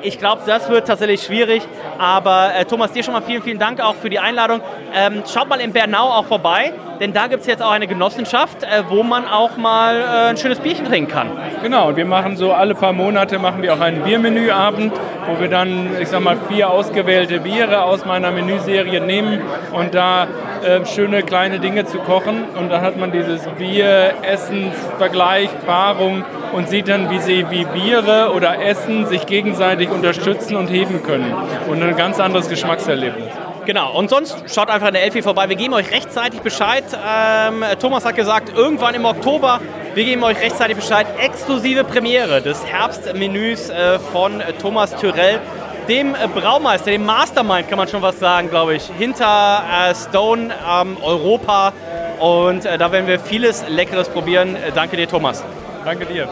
Ich 0.08 0.20
glaube, 0.20 0.41
das 0.45 0.70
wird 0.70 0.88
tatsächlich 0.88 1.22
schwierig. 1.22 1.62
Aber 1.97 2.51
äh, 2.55 2.64
Thomas, 2.64 2.93
dir 2.93 3.03
schon 3.03 3.14
mal 3.14 3.22
vielen, 3.22 3.41
vielen 3.41 3.60
Dank 3.60 3.82
auch 3.82 3.95
für 3.95 4.10
die 4.10 4.20
Einladung. 4.20 4.62
Ähm, 4.95 5.24
schaut 5.32 5.49
mal 5.49 5.60
in 5.60 5.74
Bernau 5.74 6.05
auch 6.05 6.26
vorbei, 6.26 6.72
denn 7.01 7.12
da 7.12 7.28
gibt 7.28 7.41
es 7.41 7.47
jetzt 7.47 7.62
auch 7.62 7.72
eine 7.72 7.88
Genossenschaft, 7.88 8.64
äh, 8.64 8.84
wo 8.88 9.03
man 9.03 9.28
auch 9.28 9.58
mal 9.58 9.97
äh, 9.97 10.30
ein 10.30 10.38
schönes 10.38 10.60
Bierchen 10.60 10.86
trinken 10.86 11.12
kann. 11.12 11.30
Genau, 11.62 11.89
und 11.89 11.97
wir 11.97 12.05
machen 12.05 12.38
so 12.38 12.53
alle 12.53 12.74
paar 12.74 12.93
Monate 12.93 13.38
machen 13.38 13.62
wir 13.62 13.74
auch 13.74 13.82
einen 13.82 14.01
Biermenüabend, 14.03 14.93
wo 15.28 15.41
wir 15.41 15.49
dann, 15.49 15.89
ich 15.99 16.08
sag 16.08 16.22
mal, 16.22 16.38
vier 16.47 16.70
ausgewählte 16.70 17.41
Biere 17.41 17.84
aus 17.84 18.05
meiner 18.05 18.32
Menüserie 18.32 19.01
nehmen 19.01 19.41
und 19.74 19.93
da 19.93 20.28
äh, 20.64 20.86
schöne 20.86 21.24
kleine 21.24 21.60
Dinge 21.60 21.86
zu 21.86 21.97
kochen. 21.99 22.45
Und 22.58 22.70
dann 22.70 22.82
hat 22.82 22.97
man 22.97 23.12
dieses 23.12 23.45
Bier, 23.58 24.14
Essens, 24.22 24.74
Vergleich, 24.97 25.49
Paarung 25.66 26.24
und 26.53 26.70
sieht 26.70 26.88
dann, 26.88 27.10
wie 27.10 27.20
sie 27.20 27.45
wie 27.49 27.66
Biere 27.66 28.32
oder 28.34 28.64
Essen 28.64 29.05
sich 29.05 29.26
gegenseitig 29.26 29.89
unterstützen 29.98 30.56
und 30.56 30.68
heben 30.68 31.04
können. 31.04 31.34
Und 31.68 31.84
ein 31.84 31.95
ganz 31.95 32.20
anderes 32.20 32.50
Geschmackserlebnis. 32.50 33.28
Genau, 33.68 33.98
und 33.98 34.10
sonst 34.10 34.34
schaut 34.54 34.70
einfach 34.70 34.88
in 34.88 34.93
der 34.93 35.04
Elfi 35.04 35.22
vorbei. 35.22 35.50
Wir 35.50 35.58
geben 35.58 35.74
euch 35.74 35.91
rechtzeitig 35.91 36.39
Bescheid. 36.39 36.86
Ähm, 37.06 37.66
Thomas 37.82 38.06
hat 38.06 38.16
gesagt, 38.16 38.56
irgendwann 38.56 38.95
im 38.95 39.04
Oktober, 39.04 39.60
wir 39.93 40.06
geben 40.06 40.24
euch 40.24 40.39
rechtzeitig 40.39 40.78
Bescheid. 40.78 41.06
Exklusive 41.20 41.84
Premiere 41.84 42.41
des 42.41 42.66
Herbstmenüs 42.66 43.70
äh, 43.70 44.00
von 44.00 44.41
Thomas 44.62 44.95
Tyrell, 44.95 45.41
dem 45.89 46.16
äh, 46.16 46.30
Braumeister, 46.34 46.91
dem 46.91 47.06
Mastermind, 47.06 47.68
kann 47.68 47.78
man 47.78 47.89
schon 47.89 48.02
was 48.02 48.18
sagen, 48.20 48.50
glaube 48.50 48.76
ich, 48.76 48.89
hinter 48.98 49.64
äh, 49.70 49.93
Stone 49.93 50.54
ähm, 50.66 50.95
Europa. 51.02 51.74
Und 52.20 52.66
äh, 52.66 52.78
da 52.78 52.89
werden 52.93 53.08
wir 53.08 53.20
vieles 53.20 53.66
Leckeres 53.68 54.08
probieren. 54.08 54.56
Äh, 54.56 54.72
danke 54.74 54.95
dir, 54.95 55.10
Thomas. 55.10 55.43
Danke 55.84 56.06
dir. 56.06 56.30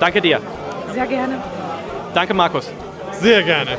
Danke 0.00 0.20
dir. 0.20 0.40
Sehr 0.92 1.06
gerne. 1.06 1.40
Danke, 2.12 2.34
Markus. 2.34 2.72
Sehr 3.22 3.42
gerne. 3.44 3.78